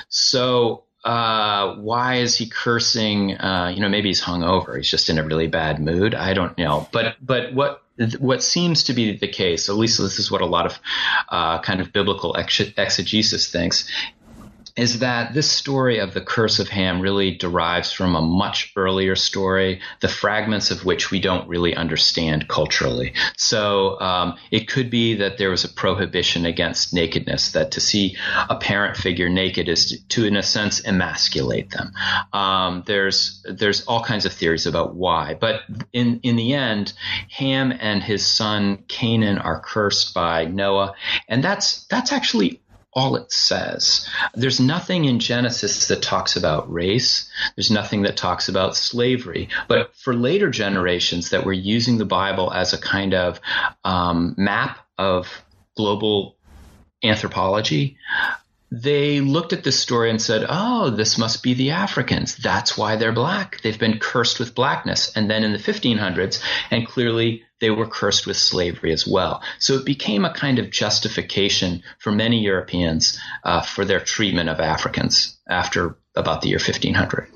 So 0.08 0.84
uh, 1.04 1.76
why 1.76 2.16
is 2.16 2.36
he 2.36 2.46
cursing? 2.46 3.38
Uh, 3.38 3.72
you 3.74 3.80
know, 3.80 3.88
maybe 3.88 4.10
he's 4.10 4.22
hungover. 4.22 4.76
He's 4.76 4.90
just 4.90 5.08
in 5.08 5.18
a 5.18 5.24
really 5.24 5.46
bad 5.46 5.80
mood. 5.80 6.14
I 6.14 6.34
don't 6.34 6.56
know. 6.58 6.88
But 6.92 7.16
but 7.22 7.54
what 7.54 7.82
what 8.18 8.42
seems 8.42 8.84
to 8.84 8.92
be 8.92 9.16
the 9.16 9.28
case, 9.28 9.68
at 9.68 9.76
least 9.76 9.98
this 9.98 10.18
is 10.18 10.30
what 10.30 10.40
a 10.40 10.46
lot 10.46 10.66
of 10.66 10.78
uh, 11.28 11.60
kind 11.60 11.80
of 11.80 11.92
biblical 11.92 12.34
exegesis 12.34 13.50
thinks, 13.50 13.90
is 14.76 15.00
that 15.00 15.34
this 15.34 15.50
story 15.50 15.98
of 15.98 16.14
the 16.14 16.20
curse 16.20 16.58
of 16.58 16.68
Ham 16.68 17.00
really 17.00 17.30
derives 17.32 17.92
from 17.92 18.14
a 18.14 18.20
much 18.20 18.72
earlier 18.76 19.16
story, 19.16 19.80
the 20.00 20.08
fragments 20.08 20.70
of 20.70 20.84
which 20.84 21.10
we 21.10 21.20
don't 21.20 21.48
really 21.48 21.74
understand 21.74 22.48
culturally. 22.48 23.14
So 23.36 24.00
um, 24.00 24.36
it 24.50 24.68
could 24.68 24.90
be 24.90 25.14
that 25.16 25.38
there 25.38 25.50
was 25.50 25.64
a 25.64 25.68
prohibition 25.68 26.46
against 26.46 26.94
nakedness, 26.94 27.52
that 27.52 27.72
to 27.72 27.80
see 27.80 28.16
a 28.48 28.56
parent 28.56 28.96
figure 28.96 29.28
naked 29.28 29.68
is 29.68 29.86
to, 29.86 30.08
to 30.08 30.24
in 30.26 30.36
a 30.36 30.42
sense, 30.42 30.80
emasculate 30.84 31.70
them. 31.70 31.92
Um, 32.32 32.84
there's 32.86 33.44
there's 33.48 33.84
all 33.86 34.02
kinds 34.02 34.26
of 34.26 34.32
theories 34.32 34.66
about 34.66 34.94
why, 34.94 35.34
but 35.34 35.62
in 35.92 36.20
in 36.22 36.36
the 36.36 36.54
end, 36.54 36.92
Ham 37.30 37.72
and 37.80 38.02
his 38.02 38.26
son 38.26 38.84
Canaan 38.88 39.38
are 39.38 39.60
cursed 39.60 40.14
by 40.14 40.44
Noah, 40.44 40.94
and 41.28 41.42
that's 41.42 41.84
that's 41.86 42.12
actually 42.12 42.60
all 42.92 43.16
it 43.16 43.30
says. 43.30 44.08
There's 44.34 44.60
nothing 44.60 45.04
in 45.04 45.20
Genesis 45.20 45.88
that 45.88 46.02
talks 46.02 46.36
about 46.36 46.72
race. 46.72 47.30
There's 47.56 47.70
nothing 47.70 48.02
that 48.02 48.16
talks 48.16 48.48
about 48.48 48.76
slavery. 48.76 49.48
But 49.68 49.94
for 49.94 50.14
later 50.14 50.50
generations 50.50 51.30
that 51.30 51.44
were 51.44 51.52
using 51.52 51.98
the 51.98 52.04
Bible 52.04 52.52
as 52.52 52.72
a 52.72 52.80
kind 52.80 53.14
of 53.14 53.40
um, 53.84 54.34
map 54.36 54.78
of 54.98 55.42
global 55.76 56.36
anthropology, 57.02 57.96
they 58.70 59.20
looked 59.20 59.52
at 59.52 59.64
this 59.64 59.78
story 59.78 60.10
and 60.10 60.22
said, 60.22 60.46
oh, 60.48 60.90
this 60.90 61.18
must 61.18 61.42
be 61.42 61.54
the 61.54 61.72
Africans. 61.72 62.36
That's 62.36 62.78
why 62.78 62.96
they're 62.96 63.12
black. 63.12 63.60
They've 63.62 63.78
been 63.78 63.98
cursed 63.98 64.38
with 64.38 64.54
blackness. 64.54 65.12
And 65.16 65.28
then 65.28 65.42
in 65.42 65.52
the 65.52 65.58
1500s, 65.58 66.40
and 66.70 66.86
clearly 66.86 67.42
they 67.60 67.70
were 67.70 67.86
cursed 67.86 68.26
with 68.26 68.36
slavery 68.36 68.92
as 68.92 69.06
well. 69.06 69.42
So 69.58 69.74
it 69.74 69.84
became 69.84 70.24
a 70.24 70.32
kind 70.32 70.58
of 70.58 70.70
justification 70.70 71.82
for 71.98 72.12
many 72.12 72.42
Europeans 72.42 73.18
uh, 73.44 73.62
for 73.62 73.84
their 73.84 74.00
treatment 74.00 74.48
of 74.48 74.60
Africans 74.60 75.36
after 75.48 75.96
about 76.14 76.42
the 76.42 76.48
year 76.48 76.58
1500. 76.58 77.28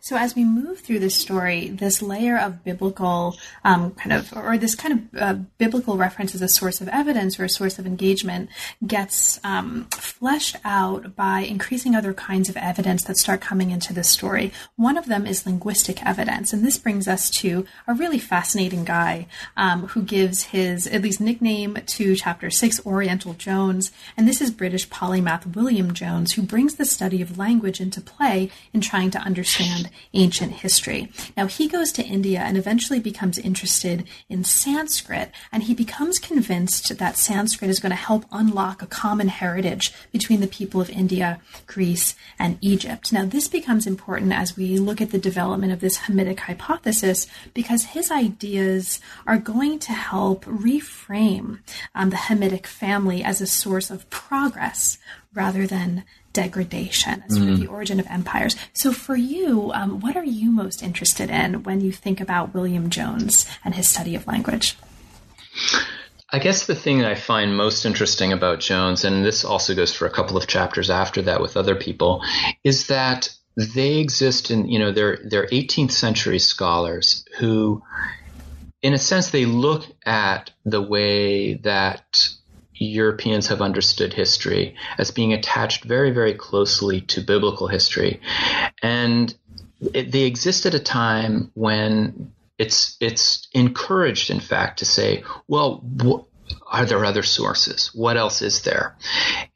So 0.00 0.16
as 0.16 0.34
we 0.34 0.44
move 0.44 0.80
through 0.80 0.98
this 0.98 1.14
story, 1.14 1.68
this 1.68 2.02
layer 2.02 2.38
of 2.38 2.64
biblical 2.64 3.36
um, 3.64 3.92
kind 3.92 4.12
of, 4.12 4.32
or 4.36 4.58
this 4.58 4.74
kind 4.74 4.94
of 4.94 5.20
uh, 5.20 5.34
biblical 5.58 5.96
reference 5.96 6.34
as 6.34 6.42
a 6.42 6.48
source 6.48 6.80
of 6.80 6.88
evidence 6.88 7.38
or 7.38 7.44
a 7.44 7.48
source 7.48 7.78
of 7.78 7.86
engagement 7.86 8.50
gets 8.86 9.38
um, 9.44 9.86
fleshed 9.92 10.56
out 10.64 11.14
by 11.14 11.40
increasing 11.40 11.94
other 11.94 12.12
kinds 12.14 12.48
of 12.48 12.56
evidence 12.56 13.04
that 13.04 13.16
start 13.16 13.40
coming 13.40 13.70
into 13.70 13.92
the 13.92 14.02
story. 14.02 14.52
One 14.76 14.96
of 14.96 15.06
them 15.06 15.26
is 15.26 15.46
linguistic 15.46 16.04
evidence, 16.04 16.52
and 16.52 16.64
this 16.64 16.78
brings 16.78 17.06
us 17.06 17.30
to 17.30 17.66
a 17.86 17.94
really 17.94 18.18
fascinating 18.18 18.84
guy 18.84 19.26
um, 19.56 19.88
who 19.88 20.02
gives 20.02 20.44
his 20.44 20.86
at 20.86 21.02
least 21.02 21.20
nickname 21.20 21.76
to 21.86 22.16
chapter 22.16 22.50
six, 22.50 22.84
Oriental 22.84 23.34
Jones, 23.34 23.92
and 24.16 24.26
this 24.26 24.40
is 24.40 24.50
British 24.50 24.88
polymath 24.88 25.54
William 25.54 25.94
Jones, 25.94 26.32
who 26.32 26.42
brings 26.42 26.74
the 26.74 26.84
study 26.84 27.22
of 27.22 27.38
language 27.38 27.80
into 27.80 28.00
play 28.00 28.50
in 28.72 28.80
trying 28.80 29.10
to 29.10 29.18
understand 29.18 29.41
understand 29.42 29.90
ancient 30.14 30.52
history. 30.52 31.10
Now, 31.36 31.46
he 31.46 31.66
goes 31.66 31.90
to 31.92 32.04
India 32.04 32.38
and 32.38 32.56
eventually 32.56 33.00
becomes 33.00 33.38
interested 33.38 34.04
in 34.28 34.44
Sanskrit, 34.44 35.32
and 35.50 35.64
he 35.64 35.74
becomes 35.74 36.20
convinced 36.20 36.96
that 36.96 37.16
Sanskrit 37.16 37.68
is 37.68 37.80
going 37.80 37.90
to 37.90 37.96
help 37.96 38.24
unlock 38.30 38.82
a 38.82 38.86
common 38.86 39.26
heritage 39.26 39.92
between 40.12 40.40
the 40.40 40.46
people 40.46 40.80
of 40.80 40.88
India, 40.90 41.40
Greece, 41.66 42.14
and 42.38 42.56
Egypt. 42.60 43.12
Now, 43.12 43.24
this 43.24 43.48
becomes 43.48 43.84
important 43.84 44.32
as 44.32 44.56
we 44.56 44.78
look 44.78 45.00
at 45.00 45.10
the 45.10 45.18
development 45.18 45.72
of 45.72 45.80
this 45.80 45.98
Hamitic 45.98 46.38
hypothesis 46.38 47.26
because 47.52 47.96
his 47.96 48.12
ideas 48.12 49.00
are 49.26 49.38
going 49.38 49.80
to 49.80 49.92
help 49.92 50.44
reframe 50.44 51.58
um, 51.96 52.10
the 52.10 52.16
Hamitic 52.28 52.66
family 52.66 53.24
as 53.24 53.40
a 53.40 53.46
source 53.48 53.90
of 53.90 54.08
progress 54.08 54.98
rather 55.34 55.66
than 55.66 56.04
degradation, 56.32 57.22
sort 57.28 57.48
mm. 57.48 57.52
of 57.52 57.60
the 57.60 57.66
origin 57.66 58.00
of 58.00 58.06
empires. 58.08 58.56
So, 58.72 58.92
for 58.92 59.16
you, 59.16 59.72
um, 59.72 60.00
what 60.00 60.16
are 60.16 60.24
you 60.24 60.50
most 60.50 60.82
interested 60.82 61.30
in 61.30 61.62
when 61.62 61.80
you 61.80 61.92
think 61.92 62.20
about 62.20 62.54
William 62.54 62.90
Jones 62.90 63.46
and 63.64 63.74
his 63.74 63.88
study 63.88 64.14
of 64.14 64.26
language? 64.26 64.76
I 66.34 66.38
guess 66.38 66.66
the 66.66 66.74
thing 66.74 66.98
that 66.98 67.10
I 67.10 67.14
find 67.14 67.56
most 67.56 67.84
interesting 67.84 68.32
about 68.32 68.60
Jones, 68.60 69.04
and 69.04 69.24
this 69.24 69.44
also 69.44 69.74
goes 69.74 69.94
for 69.94 70.06
a 70.06 70.10
couple 70.10 70.38
of 70.38 70.46
chapters 70.46 70.88
after 70.88 71.20
that 71.22 71.42
with 71.42 71.58
other 71.58 71.74
people, 71.74 72.22
is 72.64 72.86
that 72.86 73.28
they 73.56 73.98
exist 73.98 74.50
in, 74.50 74.66
you 74.66 74.78
know, 74.78 74.92
they're, 74.92 75.18
they're 75.24 75.46
18th 75.48 75.92
century 75.92 76.38
scholars 76.38 77.26
who, 77.38 77.82
in 78.80 78.94
a 78.94 78.98
sense, 78.98 79.30
they 79.30 79.44
look 79.44 79.84
at 80.06 80.50
the 80.64 80.80
way 80.80 81.54
that 81.54 82.28
Europeans 82.84 83.48
have 83.48 83.60
understood 83.60 84.12
history 84.12 84.76
as 84.98 85.10
being 85.10 85.32
attached 85.32 85.84
very, 85.84 86.10
very 86.10 86.34
closely 86.34 87.00
to 87.02 87.20
biblical 87.20 87.68
history. 87.68 88.20
And 88.82 89.34
it, 89.94 90.12
they 90.12 90.22
exist 90.22 90.66
at 90.66 90.74
a 90.74 90.80
time 90.80 91.50
when 91.54 92.32
it's, 92.58 92.96
it's 93.00 93.48
encouraged, 93.52 94.30
in 94.30 94.40
fact, 94.40 94.78
to 94.80 94.84
say, 94.84 95.24
well, 95.48 95.84
wh- 96.02 96.24
are 96.66 96.84
there 96.84 97.04
other 97.04 97.22
sources? 97.22 97.90
What 97.94 98.16
else 98.16 98.42
is 98.42 98.62
there? 98.62 98.96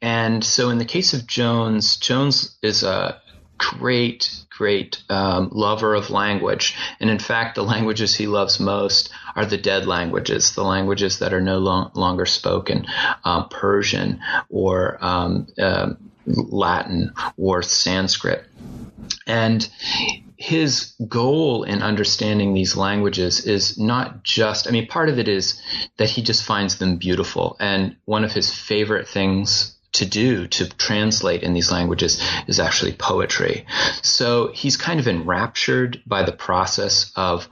And 0.01 0.43
so 0.43 0.69
in 0.69 0.77
the 0.77 0.85
case 0.85 1.13
of 1.13 1.27
Jones, 1.27 1.97
Jones 1.97 2.57
is 2.61 2.83
a 2.83 3.21
great, 3.57 4.31
great 4.57 5.03
um, 5.09 5.49
lover 5.51 5.93
of 5.93 6.09
language. 6.09 6.75
And 6.99 7.09
in 7.09 7.19
fact, 7.19 7.55
the 7.55 7.63
languages 7.63 8.15
he 8.15 8.27
loves 8.27 8.59
most 8.59 9.09
are 9.35 9.45
the 9.45 9.57
dead 9.57 9.85
languages, 9.85 10.53
the 10.53 10.63
languages 10.63 11.19
that 11.19 11.33
are 11.33 11.41
no 11.41 11.59
long, 11.59 11.91
longer 11.93 12.25
spoken, 12.25 12.87
um, 13.23 13.49
Persian 13.49 14.19
or 14.49 14.97
um, 15.01 15.47
uh, 15.59 15.93
Latin 16.25 17.13
or 17.37 17.61
Sanskrit. 17.61 18.45
And 19.25 19.67
his 20.37 20.93
goal 21.07 21.63
in 21.63 21.81
understanding 21.81 22.53
these 22.53 22.75
languages 22.75 23.45
is 23.45 23.77
not 23.77 24.23
just, 24.23 24.67
I 24.67 24.71
mean, 24.71 24.87
part 24.87 25.09
of 25.09 25.17
it 25.17 25.27
is 25.27 25.59
that 25.97 26.09
he 26.09 26.21
just 26.21 26.43
finds 26.43 26.77
them 26.77 26.97
beautiful. 26.97 27.57
And 27.59 27.95
one 28.05 28.23
of 28.23 28.33
his 28.33 28.53
favorite 28.53 29.07
things 29.07 29.76
to 29.97 30.05
do 30.05 30.47
to 30.47 30.69
translate 30.77 31.43
in 31.43 31.53
these 31.53 31.71
languages 31.71 32.21
is 32.47 32.59
actually 32.59 32.93
poetry. 32.93 33.65
So 34.01 34.51
he's 34.53 34.77
kind 34.77 34.99
of 34.99 35.07
enraptured 35.07 36.01
by 36.05 36.23
the 36.23 36.31
process 36.31 37.11
of 37.15 37.47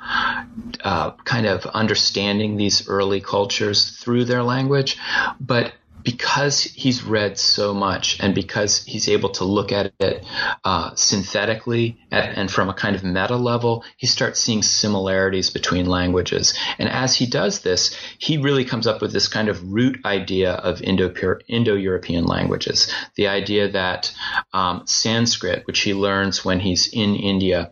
uh, 0.84 1.12
kind 1.24 1.46
of 1.46 1.66
understanding 1.68 2.58
these 2.58 2.88
early 2.88 3.22
cultures 3.22 3.98
through 3.98 4.26
their 4.26 4.44
language, 4.44 4.98
but 5.40 5.74
because 6.06 6.62
he's 6.64 7.04
read 7.04 7.38
so 7.38 7.74
much 7.74 8.20
and 8.22 8.36
because 8.36 8.86
he's 8.86 9.10
able 9.10 9.30
to 9.30 9.44
look 9.44 9.72
at 9.72 9.92
it 10.00 10.24
uh, 10.64 10.94
synthetically 10.96 11.98
at, 12.12 12.38
and 12.38 12.50
from 12.50 12.70
a 12.70 12.74
kind 12.74 12.96
of 12.96 13.04
meta 13.04 13.36
level, 13.36 13.84
he 13.98 14.06
starts 14.06 14.40
seeing 14.40 14.62
similarities 14.62 15.50
between 15.50 15.88
languages. 15.88 16.54
And 16.78 16.88
as 16.88 17.16
he 17.16 17.26
does 17.26 17.62
this, 17.62 17.98
he 18.20 18.38
really 18.38 18.64
comes 18.64 18.86
up 18.86 19.02
with 19.02 19.12
this 19.12 19.28
kind 19.28 19.50
of 19.50 19.74
root 19.74 20.00
idea 20.06 20.54
of 20.54 20.82
Indo-European 20.84 22.26
languages. 22.26 22.94
The 23.16 23.28
idea 23.28 23.72
that 23.72 24.14
um, 24.54 24.84
Sanskrit, 24.86 25.66
which 25.66 25.82
he 25.82 25.96
learns 25.96 26.46
when 26.46 26.60
he's 26.60 26.88
in 26.88 27.16
India 27.16 27.72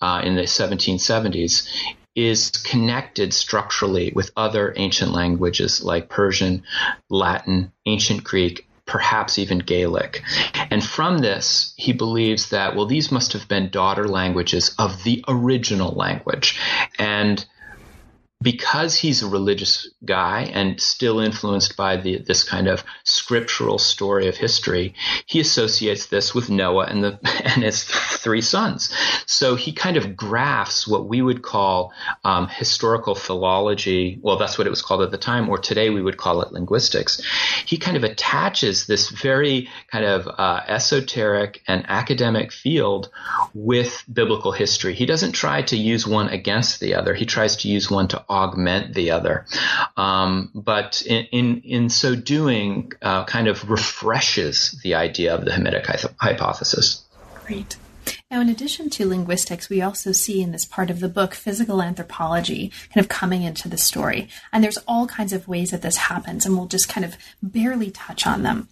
uh, 0.00 0.22
in 0.24 0.36
the 0.36 0.42
1770s, 0.42 1.66
is 2.14 2.50
connected 2.50 3.32
structurally 3.32 4.12
with 4.14 4.30
other 4.36 4.74
ancient 4.76 5.12
languages 5.12 5.82
like 5.82 6.08
Persian, 6.08 6.62
Latin, 7.08 7.72
ancient 7.86 8.22
Greek, 8.22 8.66
perhaps 8.84 9.38
even 9.38 9.58
Gaelic. 9.58 10.22
And 10.70 10.84
from 10.84 11.18
this, 11.18 11.72
he 11.76 11.92
believes 11.92 12.50
that, 12.50 12.76
well, 12.76 12.86
these 12.86 13.10
must 13.10 13.32
have 13.32 13.48
been 13.48 13.70
daughter 13.70 14.06
languages 14.06 14.74
of 14.78 15.04
the 15.04 15.24
original 15.28 15.92
language. 15.92 16.60
And 16.98 17.44
because 18.42 18.96
he's 18.96 19.22
a 19.22 19.28
religious 19.28 19.88
guy 20.04 20.50
and 20.52 20.80
still 20.80 21.20
influenced 21.20 21.76
by 21.76 21.96
the, 21.96 22.18
this 22.18 22.42
kind 22.42 22.66
of 22.66 22.84
scriptural 23.04 23.78
story 23.78 24.26
of 24.26 24.36
history, 24.36 24.94
he 25.26 25.40
associates 25.40 26.06
this 26.06 26.34
with 26.34 26.50
Noah 26.50 26.86
and 26.86 27.04
the 27.04 27.18
and 27.44 27.62
his 27.62 27.84
three 28.22 28.40
sons. 28.40 28.90
So 29.26 29.56
he 29.56 29.72
kind 29.72 29.96
of 29.96 30.16
grafts 30.16 30.86
what 30.86 31.06
we 31.06 31.20
would 31.22 31.42
call 31.42 31.92
um, 32.24 32.48
historical 32.48 33.14
philology. 33.14 34.18
Well, 34.22 34.38
that's 34.38 34.58
what 34.58 34.66
it 34.66 34.70
was 34.70 34.82
called 34.82 35.02
at 35.02 35.10
the 35.10 35.18
time, 35.18 35.48
or 35.48 35.58
today 35.58 35.90
we 35.90 36.02
would 36.02 36.16
call 36.16 36.42
it 36.42 36.52
linguistics. 36.52 37.20
He 37.66 37.78
kind 37.78 37.96
of 37.96 38.04
attaches 38.04 38.86
this 38.86 39.08
very 39.10 39.68
kind 39.90 40.04
of 40.04 40.28
uh, 40.28 40.60
esoteric 40.66 41.62
and 41.66 41.84
academic 41.88 42.52
field 42.52 43.10
with 43.54 44.04
biblical 44.12 44.52
history. 44.52 44.94
He 44.94 45.06
doesn't 45.06 45.32
try 45.32 45.62
to 45.62 45.76
use 45.76 46.06
one 46.06 46.28
against 46.28 46.80
the 46.80 46.94
other. 46.94 47.14
He 47.14 47.26
tries 47.26 47.56
to 47.58 47.68
use 47.68 47.90
one 47.90 48.08
to 48.08 48.24
augment 48.28 48.94
the 48.94 49.10
other. 49.10 49.46
Um, 49.96 50.50
but 50.54 51.02
in, 51.06 51.24
in, 51.32 51.60
in, 51.62 51.88
so 51.88 52.14
doing, 52.14 52.92
uh, 53.02 53.24
kind 53.24 53.48
of 53.48 53.68
refreshes 53.68 54.78
the 54.82 54.94
idea 54.94 55.34
of 55.34 55.44
the 55.44 55.50
Hamitic 55.50 55.86
hypothesis. 56.20 57.02
Great. 57.46 57.76
Now, 58.32 58.40
in 58.40 58.48
addition 58.48 58.88
to 58.88 59.06
linguistics, 59.06 59.68
we 59.68 59.82
also 59.82 60.10
see 60.10 60.40
in 60.40 60.52
this 60.52 60.64
part 60.64 60.88
of 60.88 61.00
the 61.00 61.08
book 61.10 61.34
physical 61.34 61.82
anthropology 61.82 62.72
kind 62.90 63.04
of 63.04 63.10
coming 63.10 63.42
into 63.42 63.68
the 63.68 63.76
story. 63.76 64.26
And 64.50 64.64
there's 64.64 64.78
all 64.88 65.06
kinds 65.06 65.34
of 65.34 65.48
ways 65.48 65.70
that 65.70 65.82
this 65.82 65.98
happens, 65.98 66.46
and 66.46 66.56
we'll 66.56 66.64
just 66.64 66.88
kind 66.88 67.04
of 67.04 67.18
barely 67.42 67.90
touch 67.90 68.26
on 68.26 68.42
them. 68.42 68.68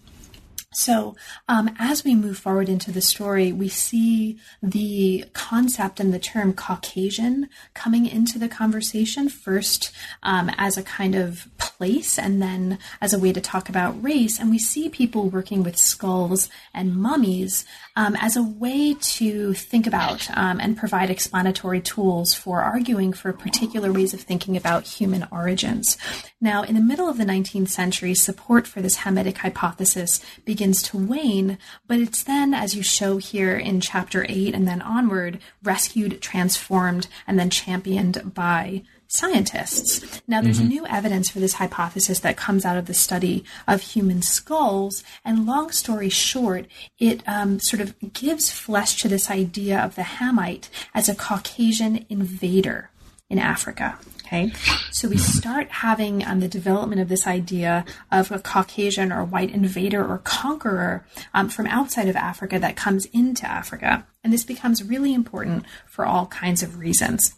So, 0.72 1.16
um, 1.48 1.74
as 1.80 2.04
we 2.04 2.14
move 2.14 2.38
forward 2.38 2.68
into 2.68 2.92
the 2.92 3.00
story, 3.00 3.50
we 3.50 3.68
see 3.68 4.38
the 4.62 5.24
concept 5.32 5.98
and 5.98 6.14
the 6.14 6.20
term 6.20 6.52
Caucasian 6.52 7.48
coming 7.74 8.06
into 8.06 8.38
the 8.38 8.48
conversation 8.48 9.28
first 9.28 9.90
um, 10.22 10.48
as 10.58 10.78
a 10.78 10.84
kind 10.84 11.16
of 11.16 11.48
place 11.58 12.20
and 12.20 12.40
then 12.40 12.78
as 13.00 13.12
a 13.12 13.18
way 13.18 13.32
to 13.32 13.40
talk 13.40 13.68
about 13.68 14.00
race. 14.00 14.38
And 14.38 14.48
we 14.48 14.60
see 14.60 14.88
people 14.88 15.28
working 15.28 15.64
with 15.64 15.76
skulls 15.76 16.48
and 16.72 16.94
mummies 16.94 17.66
um, 17.96 18.14
as 18.20 18.36
a 18.36 18.42
way 18.42 18.94
to 18.94 19.54
think 19.54 19.88
about 19.88 20.30
um, 20.36 20.60
and 20.60 20.76
provide 20.76 21.10
explanatory 21.10 21.80
tools 21.80 22.32
for 22.32 22.62
arguing 22.62 23.12
for 23.12 23.32
particular 23.32 23.92
ways 23.92 24.14
of 24.14 24.20
thinking 24.20 24.56
about 24.56 24.84
human 24.84 25.26
origins. 25.32 25.98
Now, 26.40 26.62
in 26.62 26.76
the 26.76 26.80
middle 26.80 27.08
of 27.08 27.18
the 27.18 27.24
19th 27.24 27.70
century, 27.70 28.14
support 28.14 28.68
for 28.68 28.80
this 28.80 28.98
Hamitic 28.98 29.38
hypothesis 29.38 30.20
begins 30.60 30.82
to 30.82 30.98
wane, 30.98 31.56
but 31.86 31.98
it's 31.98 32.22
then, 32.22 32.52
as 32.52 32.74
you 32.74 32.82
show 32.82 33.16
here 33.16 33.56
in 33.56 33.80
chapter 33.80 34.26
8 34.28 34.54
and 34.54 34.68
then 34.68 34.82
onward, 34.82 35.38
rescued, 35.62 36.20
transformed, 36.20 37.08
and 37.26 37.38
then 37.38 37.48
championed 37.48 38.34
by 38.34 38.82
scientists. 39.08 40.20
Now, 40.28 40.42
there's 40.42 40.58
mm-hmm. 40.58 40.68
new 40.68 40.86
evidence 40.86 41.30
for 41.30 41.40
this 41.40 41.54
hypothesis 41.54 42.20
that 42.20 42.36
comes 42.36 42.66
out 42.66 42.76
of 42.76 42.84
the 42.84 42.92
study 42.92 43.42
of 43.66 43.80
human 43.80 44.20
skulls. 44.20 45.02
And 45.24 45.46
long 45.46 45.72
story 45.72 46.10
short, 46.10 46.66
it 46.98 47.26
um, 47.26 47.58
sort 47.58 47.80
of 47.80 47.94
gives 48.12 48.52
flesh 48.52 49.00
to 49.00 49.08
this 49.08 49.30
idea 49.30 49.80
of 49.80 49.94
the 49.94 50.02
Hamite 50.02 50.68
as 50.94 51.08
a 51.08 51.14
Caucasian 51.14 52.04
invader 52.10 52.90
in 53.30 53.38
Africa. 53.38 53.98
Okay, 54.32 54.52
so 54.92 55.08
we 55.08 55.18
start 55.18 55.68
having 55.72 56.24
um, 56.24 56.38
the 56.38 56.46
development 56.46 57.00
of 57.00 57.08
this 57.08 57.26
idea 57.26 57.84
of 58.12 58.30
a 58.30 58.38
Caucasian 58.38 59.10
or 59.10 59.24
white 59.24 59.50
invader 59.50 60.06
or 60.06 60.18
conqueror 60.18 61.04
um, 61.34 61.48
from 61.48 61.66
outside 61.66 62.06
of 62.06 62.14
Africa 62.14 62.56
that 62.60 62.76
comes 62.76 63.06
into 63.06 63.44
Africa. 63.44 64.06
And 64.22 64.32
this 64.32 64.44
becomes 64.44 64.84
really 64.84 65.14
important 65.14 65.64
for 65.84 66.06
all 66.06 66.26
kinds 66.26 66.62
of 66.62 66.78
reasons. 66.78 67.34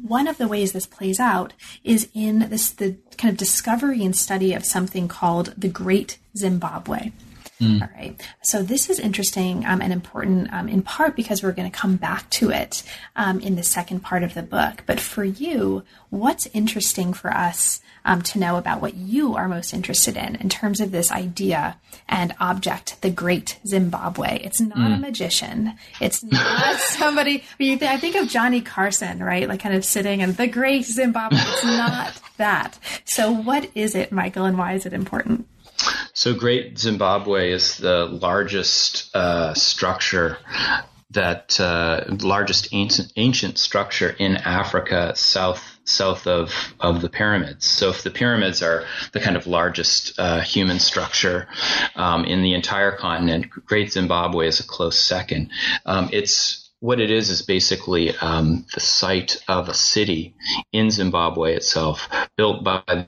One 0.00 0.26
of 0.26 0.38
the 0.38 0.48
ways 0.48 0.72
this 0.72 0.86
plays 0.86 1.20
out 1.20 1.52
is 1.84 2.08
in 2.14 2.48
this 2.48 2.70
the 2.70 2.96
kind 3.18 3.30
of 3.30 3.36
discovery 3.36 4.02
and 4.02 4.16
study 4.16 4.54
of 4.54 4.64
something 4.64 5.08
called 5.08 5.52
the 5.58 5.68
Great 5.68 6.16
Zimbabwe. 6.34 7.12
Mm. 7.60 7.82
All 7.82 7.88
right. 7.96 8.20
So 8.42 8.62
this 8.62 8.90
is 8.90 8.98
interesting 8.98 9.64
um, 9.64 9.80
and 9.80 9.92
important 9.92 10.52
um, 10.52 10.68
in 10.68 10.82
part 10.82 11.14
because 11.14 11.42
we're 11.42 11.52
going 11.52 11.70
to 11.70 11.76
come 11.76 11.96
back 11.96 12.28
to 12.30 12.50
it 12.50 12.82
um, 13.14 13.40
in 13.40 13.56
the 13.56 13.62
second 13.62 14.00
part 14.00 14.22
of 14.22 14.34
the 14.34 14.42
book. 14.42 14.82
But 14.86 15.00
for 15.00 15.24
you, 15.24 15.84
what's 16.10 16.46
interesting 16.52 17.12
for 17.12 17.32
us 17.32 17.80
um, 18.04 18.22
to 18.22 18.38
know 18.38 18.56
about 18.56 18.82
what 18.82 18.94
you 18.94 19.34
are 19.34 19.48
most 19.48 19.72
interested 19.72 20.16
in 20.16 20.36
in 20.36 20.48
terms 20.48 20.80
of 20.80 20.90
this 20.90 21.10
idea 21.10 21.78
and 22.08 22.34
object, 22.38 23.00
the 23.00 23.10
Great 23.10 23.58
Zimbabwe. 23.66 24.40
It's 24.42 24.60
not 24.60 24.76
mm. 24.76 24.94
a 24.94 24.98
magician. 24.98 25.74
It's 26.00 26.22
not 26.22 26.76
somebody. 26.80 27.44
I 27.60 27.96
think 27.96 28.16
of 28.16 28.28
Johnny 28.28 28.60
Carson, 28.60 29.22
right? 29.22 29.48
Like 29.48 29.60
kind 29.60 29.74
of 29.74 29.84
sitting 29.84 30.20
in 30.20 30.34
the 30.34 30.46
Great 30.46 30.84
Zimbabwe. 30.84 31.38
It's 31.40 31.64
not 31.64 32.20
that. 32.36 32.78
So, 33.04 33.32
what 33.32 33.70
is 33.74 33.94
it, 33.94 34.12
Michael, 34.12 34.44
and 34.44 34.58
why 34.58 34.74
is 34.74 34.84
it 34.84 34.92
important? 34.92 35.46
So, 36.14 36.34
Great 36.34 36.78
Zimbabwe 36.78 37.52
is 37.52 37.76
the 37.76 38.06
largest 38.06 39.14
uh, 39.14 39.54
structure 39.54 40.38
that 41.10 41.58
uh, 41.60 42.04
largest 42.20 42.68
ancient, 42.72 43.12
ancient 43.16 43.58
structure 43.58 44.10
in 44.10 44.36
Africa 44.36 45.12
south 45.16 45.78
south 45.84 46.26
of 46.26 46.74
of 46.80 47.02
the 47.02 47.08
pyramids. 47.08 47.66
So 47.66 47.90
if 47.90 48.02
the 48.02 48.10
pyramids 48.10 48.62
are 48.62 48.84
the 49.12 49.20
kind 49.20 49.36
of 49.36 49.46
largest 49.46 50.18
uh, 50.18 50.40
human 50.40 50.78
structure 50.78 51.48
um, 51.94 52.24
in 52.24 52.42
the 52.42 52.54
entire 52.54 52.92
continent, 52.92 53.50
Great 53.50 53.92
Zimbabwe 53.92 54.46
is 54.46 54.60
a 54.60 54.66
close 54.66 54.98
second. 54.98 55.50
Um, 55.84 56.08
it's 56.12 56.70
what 56.80 57.00
it 57.00 57.10
is 57.10 57.30
is 57.30 57.42
basically 57.42 58.14
um, 58.18 58.66
the 58.74 58.80
site 58.80 59.42
of 59.48 59.68
a 59.68 59.74
city 59.74 60.34
in 60.72 60.90
Zimbabwe 60.90 61.54
itself, 61.54 62.08
built 62.36 62.62
by 62.62 63.06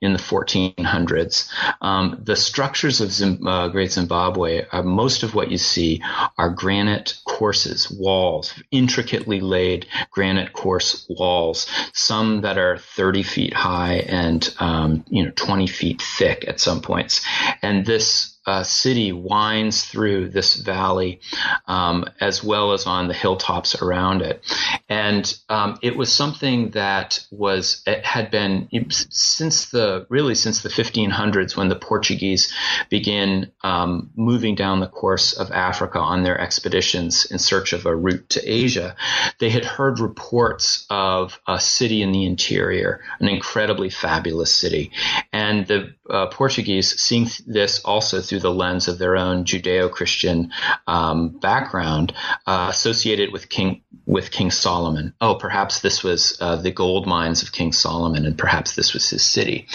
in 0.00 0.12
the 0.12 0.18
1400s. 0.18 1.48
Um, 1.80 2.18
the 2.20 2.34
structures 2.34 3.00
of 3.00 3.12
Zim, 3.12 3.46
uh, 3.46 3.68
Great 3.68 3.92
Zimbabwe, 3.92 4.66
uh, 4.72 4.82
most 4.82 5.22
of 5.22 5.34
what 5.34 5.50
you 5.50 5.58
see 5.58 6.02
are 6.36 6.50
granite 6.50 7.20
courses, 7.24 7.90
walls, 7.90 8.52
intricately 8.72 9.40
laid 9.40 9.86
granite 10.10 10.52
course 10.52 11.06
walls, 11.08 11.68
some 11.92 12.40
that 12.40 12.58
are 12.58 12.78
30 12.78 13.22
feet 13.22 13.54
high 13.54 14.04
and, 14.08 14.52
um, 14.58 15.04
you 15.08 15.24
know, 15.24 15.32
20 15.36 15.68
feet 15.68 16.02
thick 16.02 16.44
at 16.48 16.58
some 16.58 16.80
points. 16.80 17.24
And 17.62 17.86
this 17.86 18.31
uh, 18.46 18.62
city 18.62 19.12
winds 19.12 19.84
through 19.84 20.28
this 20.28 20.54
valley 20.54 21.20
um, 21.66 22.04
as 22.20 22.42
well 22.42 22.72
as 22.72 22.86
on 22.86 23.08
the 23.08 23.14
hilltops 23.14 23.80
around 23.80 24.22
it. 24.22 24.42
And 24.88 25.32
um, 25.48 25.78
it 25.82 25.96
was 25.96 26.12
something 26.12 26.70
that 26.70 27.24
was, 27.30 27.82
had 27.86 28.30
been 28.30 28.68
since 28.90 29.70
the, 29.70 30.06
really 30.08 30.34
since 30.34 30.62
the 30.62 30.68
1500s 30.68 31.56
when 31.56 31.68
the 31.68 31.76
Portuguese 31.76 32.52
began 32.90 33.52
um, 33.62 34.10
moving 34.16 34.54
down 34.54 34.80
the 34.80 34.88
course 34.88 35.32
of 35.32 35.50
Africa 35.52 35.98
on 35.98 36.22
their 36.22 36.38
expeditions 36.38 37.26
in 37.26 37.38
search 37.38 37.72
of 37.72 37.86
a 37.86 37.94
route 37.94 38.28
to 38.30 38.40
Asia, 38.44 38.96
they 39.38 39.50
had 39.50 39.64
heard 39.64 40.00
reports 40.00 40.84
of 40.90 41.38
a 41.46 41.60
city 41.60 42.02
in 42.02 42.12
the 42.12 42.26
interior, 42.26 43.00
an 43.20 43.28
incredibly 43.28 43.90
fabulous 43.90 44.54
city. 44.54 44.90
And 45.32 45.66
the 45.66 45.94
uh, 46.10 46.26
Portuguese, 46.26 47.00
seeing 47.00 47.28
this 47.46 47.80
also 47.84 48.20
through 48.32 48.40
the 48.40 48.50
lens 48.50 48.88
of 48.88 48.96
their 48.96 49.14
own 49.14 49.44
Judeo-Christian 49.44 50.52
um, 50.86 51.28
background, 51.28 52.14
uh, 52.46 52.68
associated 52.70 53.30
with 53.30 53.50
King 53.50 53.82
with 54.06 54.30
King 54.30 54.50
Solomon. 54.50 55.14
Oh, 55.20 55.36
perhaps 55.36 55.80
this 55.80 56.02
was 56.02 56.36
uh, 56.40 56.56
the 56.56 56.70
gold 56.70 57.06
mines 57.06 57.42
of 57.42 57.52
King 57.52 57.72
Solomon, 57.72 58.26
and 58.26 58.36
perhaps 58.36 58.74
this 58.74 58.92
was 58.94 59.08
his 59.08 59.24
city. 59.24 59.66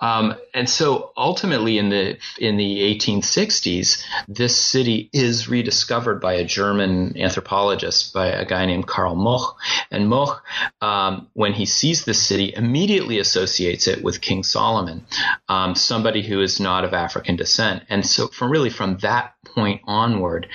Um, 0.00 0.34
and 0.52 0.68
so, 0.68 1.12
ultimately, 1.16 1.78
in 1.78 1.88
the 1.88 2.18
in 2.38 2.56
the 2.56 2.94
1860s, 2.94 4.04
this 4.28 4.56
city 4.56 5.08
is 5.12 5.48
rediscovered 5.48 6.20
by 6.20 6.34
a 6.34 6.44
German 6.44 7.16
anthropologist, 7.16 8.12
by 8.12 8.26
a 8.26 8.44
guy 8.44 8.66
named 8.66 8.86
Karl 8.86 9.14
Mauch. 9.14 9.56
And 9.90 10.08
Mauch, 10.08 10.42
um, 10.80 11.28
when 11.32 11.52
he 11.52 11.64
sees 11.64 12.04
this 12.04 12.22
city, 12.22 12.52
immediately 12.54 13.18
associates 13.18 13.86
it 13.86 14.02
with 14.02 14.20
King 14.20 14.42
Solomon, 14.42 15.06
um, 15.48 15.74
somebody 15.74 16.22
who 16.22 16.40
is 16.40 16.60
not 16.60 16.84
of 16.84 16.92
African 16.92 17.36
descent. 17.36 17.84
And 17.92 18.06
so, 18.06 18.28
from 18.28 18.50
really 18.50 18.70
from 18.70 18.96
that 18.98 19.34
point 19.44 19.82
onward, 19.84 20.48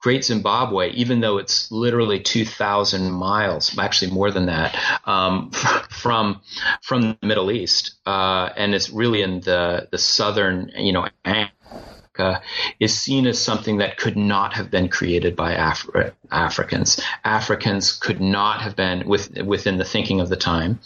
Great 0.00 0.22
Zimbabwe, 0.22 0.90
even 0.90 1.20
though 1.20 1.38
it's 1.38 1.72
literally 1.72 2.20
2,000 2.20 3.10
miles, 3.10 3.76
actually 3.78 4.10
more 4.10 4.30
than 4.30 4.46
that, 4.46 4.78
um, 5.06 5.50
from 5.90 6.42
from 6.82 7.16
the 7.20 7.26
Middle 7.26 7.50
East, 7.50 7.94
uh, 8.04 8.50
and 8.54 8.74
it's 8.74 8.90
really 8.90 9.22
in 9.22 9.40
the 9.40 9.88
the 9.90 9.96
southern, 9.98 10.70
you 10.76 10.92
know, 10.92 11.08
Africa 11.24 12.42
is 12.78 12.98
seen 12.98 13.26
as 13.26 13.38
something 13.38 13.78
that 13.78 13.96
could 13.96 14.16
not 14.18 14.52
have 14.52 14.70
been 14.70 14.90
created 14.90 15.34
by 15.34 15.52
Af- 15.54 15.88
Africans. 16.30 17.00
Africans 17.24 17.92
could 17.92 18.20
not 18.20 18.62
have 18.62 18.76
been 18.76 19.06
with, 19.08 19.36
within 19.42 19.78
the 19.78 19.84
thinking 19.84 20.20
of 20.20 20.28
the 20.28 20.36
time. 20.36 20.80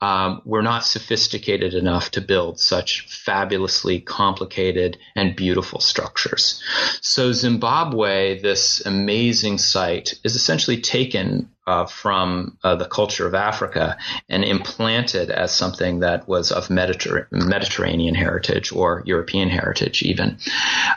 Um, 0.00 0.42
we're 0.44 0.62
not 0.62 0.84
sophisticated 0.84 1.74
enough 1.74 2.10
to 2.12 2.20
build 2.20 2.60
such 2.60 3.06
fabulously 3.08 4.00
complicated 4.00 4.98
and 5.14 5.36
beautiful 5.36 5.80
structures. 5.80 6.62
So 7.00 7.32
Zimbabwe, 7.32 8.40
this 8.40 8.84
amazing 8.84 9.58
site, 9.58 10.14
is 10.24 10.36
essentially 10.36 10.80
taken 10.80 11.48
uh, 11.66 11.86
from 11.86 12.58
uh, 12.64 12.74
the 12.74 12.86
culture 12.86 13.26
of 13.26 13.34
Africa 13.34 13.96
and 14.28 14.44
implanted 14.44 15.30
as 15.30 15.54
something 15.54 16.00
that 16.00 16.26
was 16.26 16.50
of 16.50 16.68
Mediter- 16.68 17.26
Mediterranean 17.30 18.14
heritage 18.14 18.72
or 18.72 19.02
European 19.06 19.48
heritage, 19.48 20.02
even. 20.02 20.38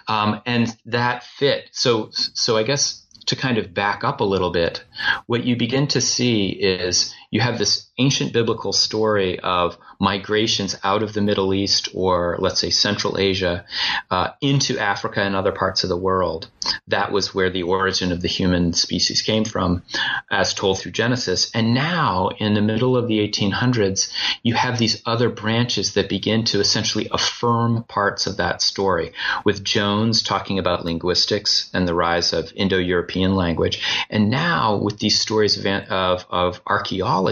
Um, 0.07 0.41
and 0.45 0.75
that 0.85 1.23
fit. 1.23 1.69
So, 1.71 2.09
so 2.11 2.57
I 2.57 2.63
guess 2.63 3.04
to 3.27 3.35
kind 3.35 3.57
of 3.57 3.73
back 3.73 4.03
up 4.03 4.19
a 4.19 4.25
little 4.25 4.51
bit, 4.51 4.83
what 5.25 5.45
you 5.45 5.55
begin 5.55 5.87
to 5.87 6.01
see 6.01 6.49
is 6.49 7.13
you 7.35 7.41
have 7.41 7.57
this 7.57 7.87
ancient 7.97 8.31
biblical 8.31 8.71
story 8.71 9.37
of 9.41 9.77
migrations 9.99 10.77
out 10.85 11.03
of 11.03 11.11
the 11.11 11.21
Middle 11.21 11.53
East 11.53 11.89
or 11.93 12.37
let's 12.39 12.61
say 12.61 12.69
Central 12.69 13.17
Asia 13.17 13.65
uh, 14.09 14.29
into 14.39 14.79
Africa 14.79 15.21
and 15.21 15.35
other 15.35 15.51
parts 15.51 15.83
of 15.83 15.89
the 15.89 15.97
world. 15.97 16.47
That 16.87 17.11
was 17.11 17.35
where 17.35 17.49
the 17.49 17.63
origin 17.63 18.11
of 18.11 18.21
the 18.21 18.29
human 18.29 18.73
species 18.73 19.21
came 19.21 19.43
from, 19.43 19.83
as 20.31 20.53
told 20.53 20.79
through 20.79 20.93
Genesis. 20.93 21.51
And 21.53 21.73
now, 21.73 22.29
in 22.39 22.53
the 22.53 22.61
middle 22.61 22.95
of 22.97 23.07
the 23.07 23.19
1800s, 23.19 24.11
you 24.41 24.55
have 24.55 24.77
these 24.77 25.01
other 25.05 25.29
branches 25.29 25.93
that 25.93 26.09
begin 26.09 26.43
to 26.45 26.59
essentially 26.59 27.07
affirm 27.11 27.83
parts 27.83 28.27
of 28.27 28.37
that 28.37 28.61
story, 28.61 29.13
with 29.43 29.63
Jones 29.63 30.23
talking 30.23 30.57
about 30.57 30.85
linguistics 30.85 31.69
and 31.73 31.87
the 31.87 31.93
rise 31.93 32.33
of 32.33 32.51
Indo 32.55 32.77
European 32.77 33.35
language. 33.35 34.05
And 34.09 34.29
now, 34.29 34.77
with 34.77 34.97
these 34.99 35.19
stories 35.19 35.57
of, 35.57 35.65
of, 35.89 36.25
of 36.29 36.61
archaeology, 36.65 37.24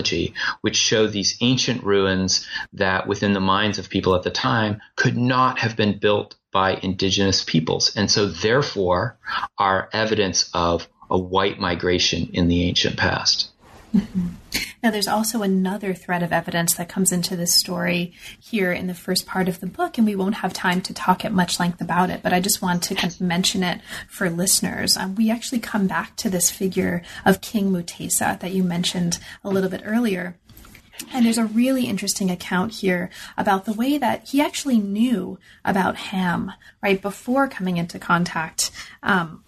which 0.61 0.75
show 0.75 1.07
these 1.07 1.37
ancient 1.41 1.83
ruins 1.83 2.47
that 2.73 3.07
within 3.07 3.33
the 3.33 3.39
minds 3.39 3.79
of 3.79 3.89
people 3.89 4.15
at 4.15 4.23
the 4.23 4.31
time 4.31 4.81
could 4.95 5.17
not 5.17 5.59
have 5.59 5.75
been 5.75 5.99
built 5.99 6.35
by 6.51 6.75
indigenous 6.81 7.43
peoples. 7.43 7.95
And 7.95 8.09
so 8.09 8.27
therefore 8.27 9.17
are 9.57 9.89
evidence 9.93 10.49
of 10.53 10.87
a 11.09 11.17
white 11.17 11.59
migration 11.59 12.29
in 12.33 12.47
the 12.47 12.63
ancient 12.63 12.97
past. 12.97 13.52
Mm-hmm. 13.93 14.27
Now, 14.83 14.91
there's 14.91 15.07
also 15.07 15.43
another 15.43 15.93
thread 15.93 16.23
of 16.23 16.33
evidence 16.33 16.73
that 16.73 16.89
comes 16.89 17.13
into 17.13 17.37
this 17.37 17.55
story 17.55 18.11
here 18.37 18.73
in 18.73 18.87
the 18.87 18.93
first 18.93 19.25
part 19.25 19.47
of 19.47 19.61
the 19.61 19.65
book, 19.65 19.97
and 19.97 20.05
we 20.05 20.17
won't 20.17 20.35
have 20.35 20.51
time 20.51 20.81
to 20.81 20.93
talk 20.93 21.23
at 21.23 21.31
much 21.31 21.57
length 21.57 21.79
about 21.79 22.09
it, 22.09 22.21
but 22.21 22.33
I 22.33 22.41
just 22.41 22.61
want 22.61 22.83
to 22.83 22.95
kind 22.95 23.13
of 23.13 23.21
mention 23.21 23.63
it 23.63 23.79
for 24.09 24.29
listeners. 24.29 24.97
Um, 24.97 25.15
we 25.15 25.31
actually 25.31 25.59
come 25.59 25.87
back 25.87 26.17
to 26.17 26.29
this 26.29 26.51
figure 26.51 27.01
of 27.23 27.39
King 27.39 27.71
Mutesa 27.71 28.37
that 28.41 28.51
you 28.51 28.61
mentioned 28.61 29.19
a 29.41 29.49
little 29.49 29.69
bit 29.69 29.83
earlier. 29.85 30.35
And 31.13 31.25
there's 31.25 31.37
a 31.37 31.45
really 31.45 31.85
interesting 31.85 32.29
account 32.29 32.73
here 32.73 33.09
about 33.37 33.63
the 33.63 33.73
way 33.73 33.97
that 33.97 34.27
he 34.27 34.41
actually 34.41 34.79
knew 34.79 35.39
about 35.63 35.95
Ham 35.95 36.51
right 36.81 37.01
before 37.01 37.47
coming 37.47 37.77
into 37.77 37.99
contact 37.99 38.69
um, 39.01 39.43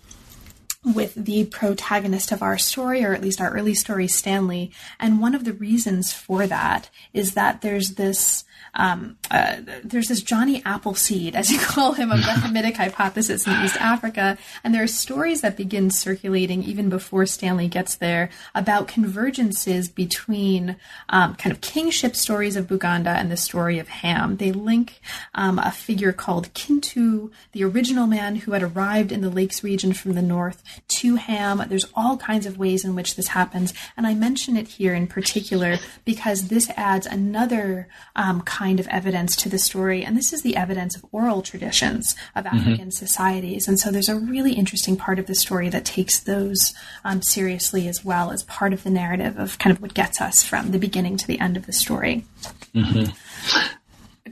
with 0.86 1.15
the 1.15 1.45
protagonist 1.45 2.31
of 2.31 2.43
our 2.43 2.57
story, 2.57 3.03
or 3.03 3.13
at 3.13 3.21
least 3.21 3.41
our 3.41 3.51
early 3.51 3.73
story, 3.73 4.07
Stanley. 4.07 4.71
And 4.99 5.19
one 5.19 5.33
of 5.33 5.43
the 5.43 5.53
reasons 5.53 6.13
for 6.13 6.45
that 6.47 6.89
is 7.13 7.33
that 7.33 7.61
there's 7.61 7.95
this 7.95 8.45
um, 8.75 9.17
uh, 9.31 9.57
there's 9.83 10.07
this 10.07 10.21
Johnny 10.21 10.61
Appleseed, 10.65 11.35
as 11.35 11.51
you 11.51 11.59
call 11.59 11.93
him, 11.93 12.11
of 12.11 12.19
the 12.19 12.31
Hamitic 12.31 12.75
hypothesis 12.75 13.47
in 13.47 13.53
East 13.63 13.77
Africa. 13.77 14.37
And 14.63 14.73
there 14.73 14.83
are 14.83 14.87
stories 14.87 15.41
that 15.41 15.57
begin 15.57 15.89
circulating 15.89 16.63
even 16.63 16.89
before 16.89 17.25
Stanley 17.25 17.67
gets 17.67 17.95
there 17.95 18.29
about 18.53 18.87
convergences 18.87 19.93
between 19.93 20.75
um, 21.09 21.35
kind 21.35 21.53
of 21.53 21.61
kingship 21.61 22.15
stories 22.15 22.55
of 22.55 22.67
Buganda 22.67 23.15
and 23.15 23.31
the 23.31 23.37
story 23.37 23.79
of 23.79 23.87
Ham. 23.87 24.37
They 24.37 24.51
link 24.51 24.99
um, 25.33 25.57
a 25.59 25.71
figure 25.71 26.11
called 26.11 26.53
Kintu, 26.53 27.31
the 27.53 27.63
original 27.63 28.07
man 28.07 28.37
who 28.37 28.51
had 28.51 28.63
arrived 28.63 29.11
in 29.11 29.21
the 29.21 29.29
Lakes 29.29 29.63
region 29.63 29.93
from 29.93 30.13
the 30.13 30.21
north, 30.21 30.63
to 30.99 31.15
Ham. 31.15 31.63
There's 31.67 31.87
all 31.95 32.17
kinds 32.17 32.45
of 32.45 32.57
ways 32.57 32.83
in 32.83 32.95
which 32.95 33.15
this 33.15 33.29
happens. 33.29 33.73
And 33.95 34.05
I 34.05 34.13
mention 34.13 34.57
it 34.57 34.67
here 34.67 34.93
in 34.93 35.07
particular 35.07 35.77
because 36.03 36.47
this 36.47 36.69
adds 36.75 37.05
another 37.05 37.87
um, 38.15 38.41
kind 38.45 38.79
of 38.79 38.87
evidence 38.87 39.35
to 39.37 39.49
the 39.49 39.59
story. 39.59 40.03
And 40.03 40.15
this 40.15 40.31
is 40.31 40.41
the 40.41 40.55
evidence 40.55 40.95
of 40.95 41.05
oral 41.11 41.41
traditions 41.41 42.15
of 42.35 42.45
mm-hmm. 42.45 42.55
African 42.55 42.77
mm-hmm. 42.85 42.89
societies. 42.91 43.67
And 43.67 43.79
so 43.79 43.91
there's 43.91 44.09
a 44.09 44.15
really 44.15 44.53
interesting 44.53 44.95
part 44.97 45.19
of 45.19 45.27
the 45.27 45.35
story 45.35 45.69
that 45.69 45.85
takes 45.85 46.19
those 46.19 46.73
um, 47.03 47.21
seriously 47.21 47.87
as 47.87 48.05
well 48.05 48.31
as 48.31 48.43
part 48.43 48.73
of 48.73 48.83
the 48.83 48.89
narrative 48.89 49.37
of 49.37 49.59
kind 49.59 49.75
of 49.75 49.81
what 49.81 49.93
gets 49.93 50.21
us 50.21 50.43
from 50.43 50.71
the 50.71 50.79
beginning 50.79 51.17
to 51.17 51.27
the 51.27 51.39
end 51.39 51.57
of 51.57 51.65
the 51.65 51.73
story. 51.73 52.25
Mm-hmm. 52.73 53.11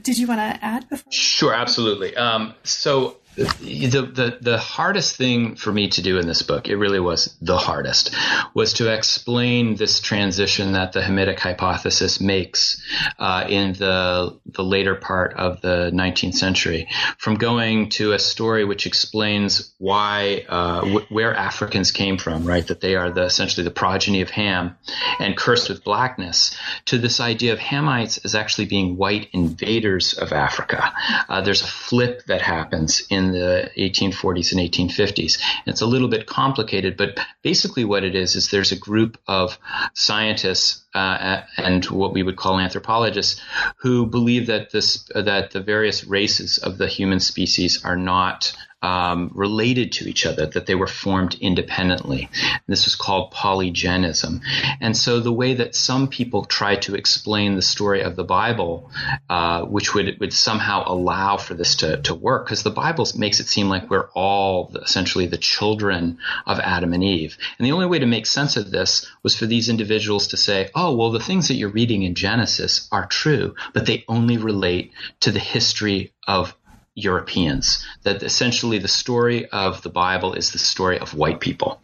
Did 0.00 0.18
you 0.18 0.26
want 0.26 0.38
to 0.38 0.64
add 0.64 0.88
before? 0.88 1.12
Sure, 1.12 1.54
absolutely. 1.54 2.16
Um, 2.16 2.54
so 2.62 3.16
the, 3.36 4.10
the 4.14 4.38
the 4.40 4.58
hardest 4.58 5.16
thing 5.16 5.56
for 5.56 5.72
me 5.72 5.88
to 5.88 6.02
do 6.02 6.18
in 6.18 6.26
this 6.26 6.42
book, 6.42 6.68
it 6.68 6.76
really 6.76 7.00
was 7.00 7.36
the 7.40 7.56
hardest, 7.56 8.14
was 8.54 8.74
to 8.74 8.92
explain 8.92 9.76
this 9.76 10.00
transition 10.00 10.72
that 10.72 10.92
the 10.92 11.00
Hamitic 11.00 11.38
hypothesis 11.38 12.20
makes 12.20 12.80
uh, 13.18 13.44
in 13.48 13.72
the 13.74 14.38
the 14.46 14.62
later 14.62 14.94
part 14.94 15.34
of 15.34 15.60
the 15.62 15.90
19th 15.92 16.34
century, 16.34 16.88
from 17.18 17.34
going 17.34 17.88
to 17.90 18.12
a 18.12 18.18
story 18.18 18.64
which 18.64 18.86
explains 18.86 19.74
why 19.78 20.44
uh, 20.48 20.80
w- 20.80 21.06
where 21.08 21.34
Africans 21.34 21.90
came 21.90 22.18
from, 22.18 22.44
right? 22.44 22.66
That 22.66 22.80
they 22.80 22.94
are 22.94 23.10
the 23.10 23.24
essentially 23.24 23.64
the 23.64 23.70
progeny 23.70 24.20
of 24.20 24.30
Ham 24.30 24.76
and 25.18 25.36
cursed 25.36 25.68
with 25.68 25.82
blackness, 25.82 26.56
to 26.86 26.98
this 26.98 27.20
idea 27.20 27.52
of 27.52 27.58
Hamites 27.58 28.24
as 28.24 28.34
actually 28.34 28.66
being 28.66 28.96
white 28.96 29.28
invaders 29.32 30.12
of 30.14 30.32
Africa. 30.32 30.92
Uh, 31.28 31.40
there's 31.40 31.62
a 31.62 31.66
flip 31.66 32.24
that 32.26 32.42
happens 32.42 33.02
in 33.10 33.23
in 33.24 33.32
the 33.32 33.70
1840s 33.76 34.52
and 34.52 34.60
1850s. 34.60 35.40
It's 35.66 35.80
a 35.80 35.86
little 35.86 36.08
bit 36.08 36.26
complicated, 36.26 36.96
but 36.96 37.18
basically 37.42 37.84
what 37.84 38.04
it 38.04 38.14
is 38.14 38.36
is 38.36 38.50
there's 38.50 38.72
a 38.72 38.78
group 38.78 39.18
of 39.26 39.58
scientists 39.94 40.84
uh, 40.94 41.42
and 41.56 41.84
what 41.86 42.12
we 42.12 42.22
would 42.22 42.36
call 42.36 42.60
anthropologists 42.60 43.40
who 43.78 44.06
believe 44.06 44.46
that 44.46 44.70
this 44.70 45.08
that 45.14 45.50
the 45.50 45.60
various 45.60 46.04
races 46.04 46.58
of 46.58 46.78
the 46.78 46.86
human 46.86 47.20
species 47.20 47.84
are 47.84 47.96
not 47.96 48.52
um, 48.84 49.30
related 49.34 49.92
to 49.92 50.06
each 50.06 50.26
other, 50.26 50.44
that 50.44 50.66
they 50.66 50.74
were 50.74 50.86
formed 50.86 51.38
independently. 51.40 52.28
This 52.68 52.84
was 52.84 52.96
called 52.96 53.32
polygenism. 53.32 54.42
And 54.78 54.94
so 54.94 55.20
the 55.20 55.32
way 55.32 55.54
that 55.54 55.74
some 55.74 56.06
people 56.06 56.44
try 56.44 56.76
to 56.76 56.94
explain 56.94 57.54
the 57.54 57.62
story 57.62 58.02
of 58.02 58.14
the 58.14 58.24
Bible, 58.24 58.90
uh, 59.30 59.62
which 59.62 59.94
would, 59.94 60.20
would 60.20 60.34
somehow 60.34 60.84
allow 60.86 61.38
for 61.38 61.54
this 61.54 61.76
to, 61.76 62.02
to 62.02 62.14
work, 62.14 62.44
because 62.44 62.62
the 62.62 62.70
Bible 62.70 63.06
makes 63.16 63.40
it 63.40 63.48
seem 63.48 63.70
like 63.70 63.88
we're 63.88 64.10
all 64.10 64.70
essentially 64.82 65.28
the 65.28 65.38
children 65.38 66.18
of 66.46 66.60
Adam 66.60 66.92
and 66.92 67.02
Eve. 67.02 67.38
And 67.58 67.64
the 67.64 67.72
only 67.72 67.86
way 67.86 68.00
to 68.00 68.06
make 68.06 68.26
sense 68.26 68.58
of 68.58 68.70
this 68.70 69.10
was 69.22 69.34
for 69.34 69.46
these 69.46 69.70
individuals 69.70 70.28
to 70.28 70.36
say, 70.36 70.68
oh, 70.74 70.94
well, 70.94 71.10
the 71.10 71.20
things 71.20 71.48
that 71.48 71.54
you're 71.54 71.70
reading 71.70 72.02
in 72.02 72.14
Genesis 72.14 72.86
are 72.92 73.06
true, 73.06 73.54
but 73.72 73.86
they 73.86 74.04
only 74.08 74.36
relate 74.36 74.92
to 75.20 75.30
the 75.30 75.38
history 75.38 76.12
of 76.28 76.54
Europeans. 76.94 77.84
That 78.02 78.22
essentially 78.22 78.78
the 78.78 78.88
story 78.88 79.48
of 79.48 79.82
the 79.82 79.90
Bible 79.90 80.34
is 80.34 80.52
the 80.52 80.58
story 80.58 80.98
of 80.98 81.14
white 81.14 81.40
people. 81.40 81.80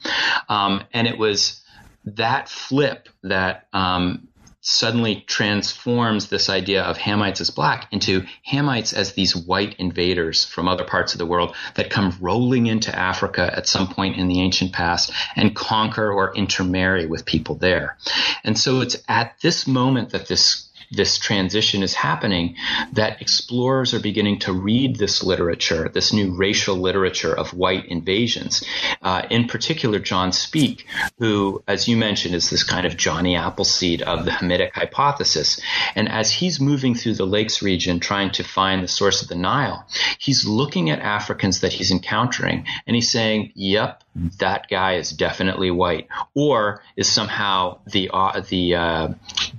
Um, 0.48 0.84
and 0.92 1.06
it 1.06 1.18
was 1.18 1.60
that 2.04 2.48
flip 2.48 3.08
that 3.22 3.66
um, 3.72 4.28
suddenly 4.62 5.24
transforms 5.26 6.28
this 6.28 6.50
idea 6.50 6.82
of 6.82 6.98
Hamites 6.98 7.40
as 7.40 7.50
black 7.50 7.86
into 7.92 8.26
Hamites 8.46 8.92
as 8.92 9.14
these 9.14 9.34
white 9.34 9.74
invaders 9.78 10.44
from 10.44 10.68
other 10.68 10.84
parts 10.84 11.14
of 11.14 11.18
the 11.18 11.26
world 11.26 11.56
that 11.76 11.90
come 11.90 12.16
rolling 12.20 12.66
into 12.66 12.94
Africa 12.96 13.50
at 13.54 13.66
some 13.66 13.88
point 13.88 14.16
in 14.16 14.28
the 14.28 14.40
ancient 14.40 14.72
past 14.72 15.12
and 15.34 15.56
conquer 15.56 16.12
or 16.12 16.34
intermarry 16.34 17.06
with 17.06 17.24
people 17.24 17.54
there. 17.54 17.96
And 18.44 18.58
so 18.58 18.82
it's 18.82 18.96
at 19.08 19.34
this 19.40 19.66
moment 19.66 20.10
that 20.10 20.28
this 20.28 20.69
this 20.90 21.18
transition 21.18 21.82
is 21.82 21.94
happening, 21.94 22.56
that 22.92 23.20
explorers 23.20 23.94
are 23.94 24.00
beginning 24.00 24.38
to 24.40 24.52
read 24.52 24.96
this 24.96 25.22
literature, 25.22 25.88
this 25.88 26.12
new 26.12 26.34
racial 26.34 26.76
literature 26.76 27.32
of 27.32 27.54
white 27.54 27.86
invasions. 27.86 28.64
Uh, 29.02 29.22
in 29.30 29.46
particular, 29.46 29.98
John 29.98 30.32
Speke, 30.32 30.86
who, 31.18 31.62
as 31.68 31.86
you 31.86 31.96
mentioned, 31.96 32.34
is 32.34 32.50
this 32.50 32.64
kind 32.64 32.86
of 32.86 32.96
Johnny 32.96 33.36
Appleseed 33.36 34.02
of 34.02 34.24
the 34.24 34.30
Hamitic 34.30 34.72
hypothesis. 34.72 35.60
And 35.94 36.08
as 36.08 36.30
he's 36.30 36.60
moving 36.60 36.94
through 36.94 37.14
the 37.14 37.26
Lakes 37.26 37.62
region 37.62 38.00
trying 38.00 38.30
to 38.32 38.42
find 38.42 38.82
the 38.82 38.88
source 38.88 39.22
of 39.22 39.28
the 39.28 39.34
Nile, 39.36 39.86
he's 40.18 40.46
looking 40.46 40.90
at 40.90 41.00
Africans 41.00 41.60
that 41.60 41.72
he's 41.72 41.90
encountering 41.90 42.66
and 42.86 42.96
he's 42.96 43.10
saying, 43.10 43.52
yep, 43.54 44.02
that 44.38 44.68
guy 44.68 44.94
is 44.94 45.10
definitely 45.10 45.70
white, 45.70 46.08
or 46.34 46.82
is 46.96 47.08
somehow 47.08 47.78
the 47.86 48.10
uh, 48.12 48.40
the 48.48 48.74
uh, 48.74 49.08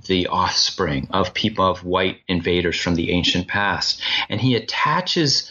the 0.06 0.26
offspring 0.26 1.08
of 1.10 1.32
people 1.34 1.66
of 1.66 1.84
white 1.84 2.18
invaders 2.28 2.78
from 2.78 2.94
the 2.94 3.10
ancient 3.12 3.48
past, 3.48 4.02
and 4.28 4.40
he 4.40 4.54
attaches 4.54 5.50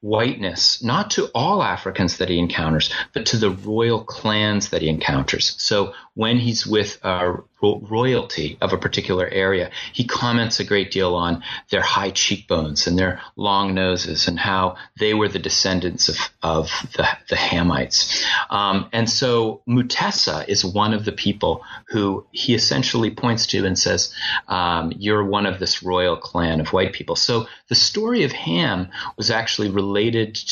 whiteness, 0.00 0.82
not 0.82 1.10
to 1.10 1.26
all 1.34 1.62
Africans 1.62 2.18
that 2.18 2.28
he 2.28 2.38
encounters, 2.38 2.92
but 3.12 3.26
to 3.26 3.36
the 3.36 3.50
royal 3.50 4.02
clans 4.02 4.70
that 4.70 4.82
he 4.82 4.88
encounters. 4.88 5.54
So 5.58 5.92
when 6.14 6.38
he's 6.38 6.66
with 6.66 6.98
uh, 7.02 7.36
royalty 7.62 8.56
of 8.60 8.72
a 8.72 8.78
particular 8.78 9.28
area, 9.28 9.70
he 9.92 10.04
comments 10.04 10.60
a 10.60 10.64
great 10.64 10.90
deal 10.90 11.14
on 11.14 11.42
their 11.70 11.82
high 11.82 12.10
cheekbones 12.10 12.86
and 12.86 12.98
their 12.98 13.20
long 13.36 13.74
noses 13.74 14.26
and 14.26 14.38
how 14.38 14.76
they 14.98 15.12
were 15.12 15.28
the 15.28 15.38
descendants 15.38 16.08
of, 16.08 16.16
of 16.42 16.70
the, 16.96 17.06
the 17.28 17.36
Hamites. 17.36 18.24
Um, 18.48 18.88
and 18.92 19.08
so 19.08 19.62
Mutesa 19.68 20.48
is 20.48 20.64
one 20.64 20.94
of 20.94 21.04
the 21.04 21.12
people 21.12 21.62
who 21.88 22.26
he 22.32 22.54
essentially 22.54 23.10
points 23.10 23.46
to 23.48 23.66
and 23.66 23.78
says, 23.78 24.14
um, 24.48 24.92
You're 24.96 25.24
one 25.24 25.46
of 25.46 25.58
this 25.58 25.82
royal 25.82 26.16
clan 26.16 26.60
of 26.60 26.72
white 26.72 26.92
people. 26.92 27.16
So 27.16 27.46
the 27.68 27.74
story 27.74 28.24
of 28.24 28.32
Ham 28.32 28.88
was 29.16 29.30
actually 29.30 29.70
related 29.70 29.89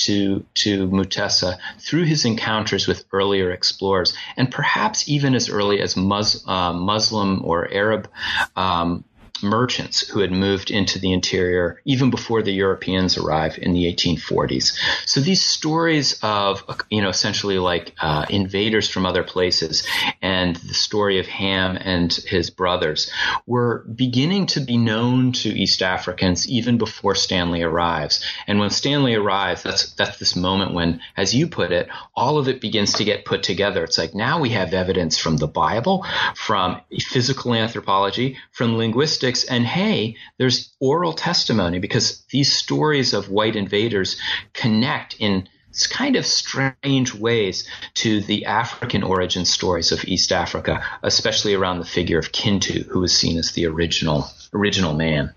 to, 0.05 0.45
to 0.55 0.89
Mutesa 0.89 1.59
through 1.79 2.05
his 2.05 2.25
encounters 2.25 2.87
with 2.87 3.05
earlier 3.13 3.51
explorers 3.51 4.17
and 4.37 4.51
perhaps 4.51 5.09
even 5.09 5.35
as 5.35 5.49
early 5.49 5.81
as 5.81 5.97
Mus- 5.97 6.47
uh, 6.47 6.73
Muslim 6.73 7.45
or 7.45 7.73
Arab 7.73 8.11
um, 8.57 9.05
merchants 9.43 10.07
who 10.09 10.21
had 10.21 10.33
moved 10.33 10.71
into 10.71 10.99
the 10.99 11.13
interior 11.13 11.81
even 11.85 12.11
before 12.11 12.43
the 12.43 12.53
Europeans 12.53 13.17
arrived 13.17 13.59
in 13.59 13.73
the 13.73 13.85
1840s. 13.93 14.77
So 15.07 15.21
these 15.21 15.43
stories 15.43 16.19
of, 16.23 16.65
you 16.91 17.03
know, 17.03 17.09
essentially 17.09 17.59
like 17.59 17.95
uh, 18.01 18.27
invaders 18.29 18.89
from 18.89 19.07
other 19.07 19.23
places 19.23 19.87
and 20.23 20.57
the 20.57 20.75
story 20.75 21.19
of 21.19 21.27
Ham 21.27 21.79
and 21.81 22.13
his 22.13 22.51
brothers 22.51 23.11
were 23.47 23.85
beginning 23.95 24.47
to 24.47 24.61
be 24.61 24.77
known 24.77 25.33
to 25.33 25.49
East 25.49 25.83
Africans 25.83 26.49
even 26.49 26.79
before 26.79 27.15
Stanley 27.15 27.63
arrives. 27.63 28.25
And 28.47 28.59
when 28.59 28.71
Stanley 28.71 29.15
arrives, 29.15 29.63
that's 29.63 29.93
that's 29.95 30.19
this 30.19 30.37
moment 30.37 30.75
when, 30.75 31.01
as 31.17 31.35
you 31.35 31.47
put 31.47 31.73
it, 31.73 31.89
all 32.15 32.39
of 32.39 32.49
it 32.49 32.61
begins 32.61 32.95
to 32.95 33.05
get 33.05 33.25
put 33.25 33.43
together. 33.43 33.85
It's 33.85 33.99
like 33.99 34.15
now 34.15 34.41
we 34.41 34.51
have 34.51 34.75
evidence 34.75 35.19
from 35.19 35.37
the 35.37 35.47
Bible, 35.47 36.05
from 36.35 36.81
physical 37.01 37.55
anthropology, 37.55 38.37
from 38.53 38.77
linguistics 38.77 39.28
and 39.51 39.67
hey, 39.67 40.17
there's 40.39 40.75
oral 40.81 41.13
testimony 41.13 41.79
because 41.79 42.23
these 42.31 42.53
stories 42.53 43.13
of 43.15 43.29
white 43.29 43.57
invaders 43.57 44.19
connect 44.55 45.17
in 45.19 45.49
kind 45.91 46.17
of 46.17 46.27
strange 46.27 47.15
ways 47.15 47.69
to 47.95 48.21
the 48.23 48.47
African 48.47 49.03
origin 49.03 49.45
stories 49.45 49.93
of 49.93 50.05
East 50.05 50.33
Africa, 50.33 50.85
especially 51.03 51.55
around 51.55 51.79
the 51.79 51.85
figure 51.85 52.19
of 52.19 52.33
Kintu, 52.33 52.87
who 52.87 53.05
is 53.05 53.17
seen 53.17 53.39
as 53.39 53.53
the 53.53 53.67
original 53.67 54.27
original 54.53 54.95
man. 54.95 55.33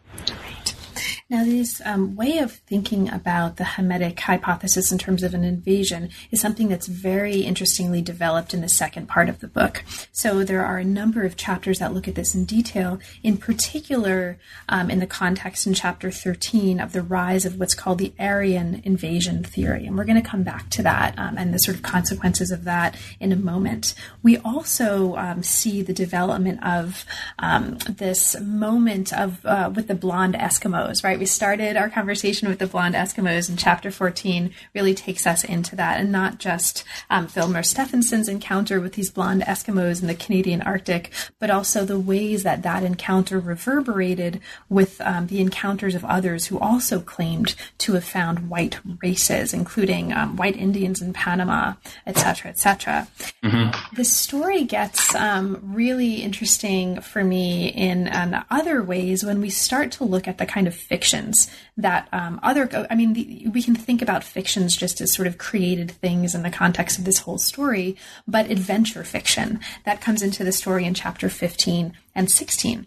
Now, 1.32 1.45
this 1.45 1.82
um, 1.86 2.17
way 2.17 2.39
of 2.39 2.51
thinking 2.51 3.09
about 3.09 3.55
the 3.55 3.63
Hamitic 3.63 4.19
hypothesis 4.19 4.91
in 4.91 4.97
terms 4.97 5.23
of 5.23 5.34
an 5.34 5.45
invasion 5.45 6.09
is 6.29 6.41
something 6.41 6.67
that's 6.67 6.88
very 6.88 7.43
interestingly 7.43 8.01
developed 8.01 8.53
in 8.53 8.59
the 8.59 8.67
second 8.67 9.07
part 9.07 9.29
of 9.29 9.39
the 9.39 9.47
book. 9.47 9.86
So, 10.11 10.43
there 10.43 10.65
are 10.65 10.77
a 10.77 10.84
number 10.84 11.23
of 11.23 11.38
chapters 11.38 11.79
that 11.79 11.93
look 11.93 12.09
at 12.09 12.15
this 12.15 12.36
in 12.36 12.43
detail, 12.43 12.99
in 13.23 13.38
particular, 13.38 14.39
um, 14.67 14.91
in 14.91 14.99
the 14.99 15.07
context 15.07 15.65
in 15.65 15.73
chapter 15.73 16.11
13 16.11 16.82
of 16.82 16.91
the 16.91 17.01
rise 17.01 17.45
of 17.45 17.57
what's 17.57 17.75
called 17.75 17.99
the 17.99 18.11
Aryan 18.19 18.82
invasion 18.84 19.41
theory. 19.41 19.86
And 19.86 19.97
we're 19.97 20.03
going 20.03 20.21
to 20.21 20.29
come 20.29 20.43
back 20.43 20.69
to 20.71 20.84
that 20.84 21.17
um, 21.17 21.38
and 21.38 21.53
the 21.53 21.59
sort 21.59 21.77
of 21.77 21.82
consequences 21.82 22.51
of 22.51 22.65
that 22.65 22.97
in 23.21 23.32
a 23.32 23.38
moment. 23.38 23.93
We 24.21 24.36
also 24.39 25.15
um, 25.15 25.43
see 25.43 25.82
the 25.82 25.93
development 25.93 26.61
of 26.61 27.05
um, 27.39 27.77
this 27.88 28.38
moment 28.41 29.13
of 29.13 29.45
uh, 29.45 29.71
with 29.73 29.88
the 29.88 29.95
blonde 29.95 30.34
Eskimos, 30.34 31.05
right? 31.05 31.20
We 31.22 31.28
started 31.28 31.78
our 31.78 31.91
conversation 31.91 32.49
with 32.49 32.57
the 32.57 32.65
blonde 32.65 32.95
Eskimos, 32.95 33.47
and 33.47 33.59
chapter 33.59 33.91
14 33.91 34.51
really 34.74 34.95
takes 34.95 35.28
us 35.28 35.43
into 35.43 35.76
that, 35.76 35.99
and 35.99 36.11
not 36.11 36.39
just 36.39 36.84
um, 37.11 37.28
Vilhjalmur 37.28 37.63
Stefansson's 37.63 38.28
encounter 38.28 38.80
with 38.80 38.93
these 38.93 39.11
blonde 39.11 39.43
Eskimos 39.43 40.01
in 40.01 40.07
the 40.07 40.15
Canadian 40.15 40.63
Arctic, 40.63 41.11
but 41.38 41.51
also 41.51 41.86
the 41.86 41.99
ways 41.99 42.41
that 42.41 42.63
that 42.63 42.82
encounter 42.82 43.39
reverberated 43.39 44.41
with 44.67 44.99
um, 45.01 45.28
the 45.28 45.41
encounters 45.41 45.93
of 45.93 46.03
others 46.05 46.47
who 46.47 46.57
also 46.57 46.99
claimed 46.99 47.53
to 47.78 47.93
have 47.93 48.03
found 48.03 48.49
white 48.49 48.80
races, 49.03 49.53
including 49.53 50.11
um, 50.13 50.38
white 50.38 50.57
Indians 50.57 51.03
in 51.03 51.13
Panama, 51.13 51.76
etc., 52.07 52.49
etc. 52.49 53.07
Mm-hmm. 53.43 53.95
The 53.95 54.05
story 54.05 54.63
gets 54.63 55.13
um, 55.13 55.59
really 55.61 56.24
interesting 56.24 56.99
for 56.99 57.24
me 57.24 57.67
in 57.67 58.09
um, 58.11 58.43
other 58.49 58.82
ways 58.82 59.24
when 59.24 59.39
we 59.39 59.51
start 59.51 59.91
to 59.91 60.03
look 60.03 60.28
at 60.28 60.39
the 60.39 60.47
kind 60.47 60.65
of 60.65 60.74
fiction 60.74 61.11
fictions 61.12 61.49
that 61.78 62.07
um, 62.12 62.39
other, 62.41 62.70
I 62.89 62.95
mean, 62.95 63.14
the, 63.14 63.47
we 63.53 63.62
can 63.62 63.76
think 63.76 64.01
about 64.01 64.24
fictions 64.24 64.76
just 64.76 65.01
as 65.01 65.14
sort 65.14 65.28
of 65.28 65.38
created 65.38 65.91
things 65.91 66.34
in 66.34 66.43
the 66.43 66.49
context 66.49 66.97
of 66.97 67.05
this 67.05 67.20
whole 67.20 67.38
story, 67.38 67.97
but 68.28 68.49
adventure 68.49 69.03
fiction 69.03 69.59
that 69.86 70.01
comes 70.01 70.22
into 70.22 70.43
the 70.43 70.51
story 70.51 70.86
in 70.86 70.93
chapter 70.93 71.30
15 71.30 71.93
and 72.16 72.32
16. 72.32 72.86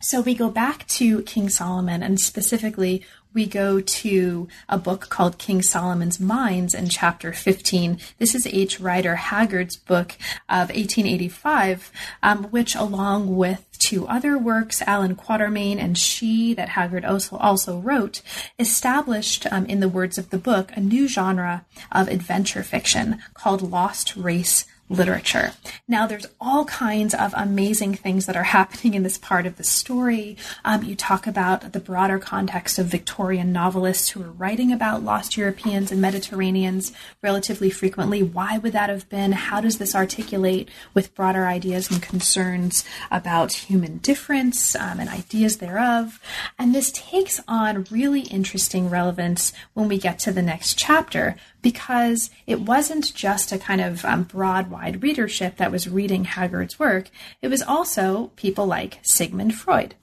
So 0.00 0.20
we 0.20 0.34
go 0.34 0.50
back 0.50 0.86
to 0.88 1.22
King 1.22 1.48
Solomon 1.48 2.02
and 2.02 2.20
specifically 2.20 3.04
we 3.32 3.46
go 3.46 3.80
to 3.80 4.48
a 4.68 4.78
book 4.78 5.08
called 5.08 5.38
King 5.38 5.60
Solomon's 5.60 6.20
Mines 6.20 6.72
in 6.74 6.88
chapter 6.88 7.32
15. 7.32 7.98
This 8.18 8.34
is 8.34 8.46
H. 8.46 8.78
Rider 8.78 9.16
Haggard's 9.16 9.76
book 9.76 10.12
of 10.48 10.68
1885, 10.68 11.90
um, 12.22 12.44
which, 12.44 12.76
along 12.76 13.36
with 13.36 13.73
two 13.84 14.06
other 14.08 14.38
works, 14.38 14.80
Allan 14.82 15.14
Quatermain 15.14 15.78
and 15.78 15.98
She, 15.98 16.54
that 16.54 16.70
Haggard 16.70 17.04
also, 17.04 17.78
wrote, 17.78 18.22
established, 18.58 19.46
um, 19.52 19.66
in 19.66 19.80
the 19.80 19.88
words 19.88 20.16
of 20.16 20.30
the 20.30 20.38
book, 20.38 20.72
a 20.74 20.80
new 20.80 21.06
genre 21.06 21.66
of 21.92 22.08
adventure 22.08 22.62
fiction 22.62 23.18
called 23.34 23.60
Lost 23.60 24.16
Race 24.16 24.64
literature. 24.88 25.52
Now, 25.88 26.06
there's 26.06 26.26
all 26.40 26.66
kinds 26.66 27.14
of 27.14 27.32
amazing 27.36 27.94
things 27.94 28.26
that 28.26 28.36
are 28.36 28.42
happening 28.42 28.94
in 28.94 29.02
this 29.02 29.16
part 29.16 29.46
of 29.46 29.56
the 29.56 29.64
story. 29.64 30.36
Um, 30.64 30.82
you 30.82 30.94
talk 30.94 31.26
about 31.26 31.72
the 31.72 31.80
broader 31.80 32.18
context 32.18 32.78
of 32.78 32.86
Victorian 32.86 33.52
novelists 33.52 34.10
who 34.10 34.22
are 34.22 34.30
writing 34.30 34.72
about 34.72 35.02
lost 35.02 35.36
Europeans 35.36 35.90
and 35.90 36.02
Mediterraneans 36.02 36.92
relatively 37.22 37.70
frequently. 37.70 38.22
Why 38.22 38.58
would 38.58 38.72
that 38.72 38.90
have 38.90 39.08
been? 39.08 39.32
How 39.32 39.60
does 39.60 39.78
this 39.78 39.94
articulate 39.94 40.68
with 40.92 41.14
broader 41.14 41.46
ideas 41.46 41.90
and 41.90 42.02
concerns 42.02 42.84
about 43.10 43.52
human 43.52 43.98
difference 43.98 44.76
um, 44.76 45.00
and 45.00 45.08
ideas 45.08 45.58
thereof? 45.58 46.20
And 46.58 46.74
this 46.74 46.92
takes 46.92 47.40
on 47.48 47.86
really 47.90 48.22
interesting 48.22 48.90
relevance 48.90 49.52
when 49.72 49.88
we 49.88 49.98
get 49.98 50.18
to 50.20 50.32
the 50.32 50.42
next 50.42 50.78
chapter 50.78 51.36
because 51.64 52.30
it 52.46 52.60
wasn't 52.60 53.12
just 53.14 53.50
a 53.50 53.58
kind 53.58 53.80
of 53.80 54.04
um, 54.04 54.22
broad, 54.22 54.70
wide 54.70 55.02
readership 55.02 55.56
that 55.56 55.72
was 55.72 55.88
reading 55.88 56.24
Haggard's 56.24 56.78
work. 56.78 57.10
It 57.42 57.48
was 57.48 57.62
also 57.62 58.30
people 58.36 58.66
like 58.66 59.00
Sigmund 59.02 59.56
Freud. 59.56 59.96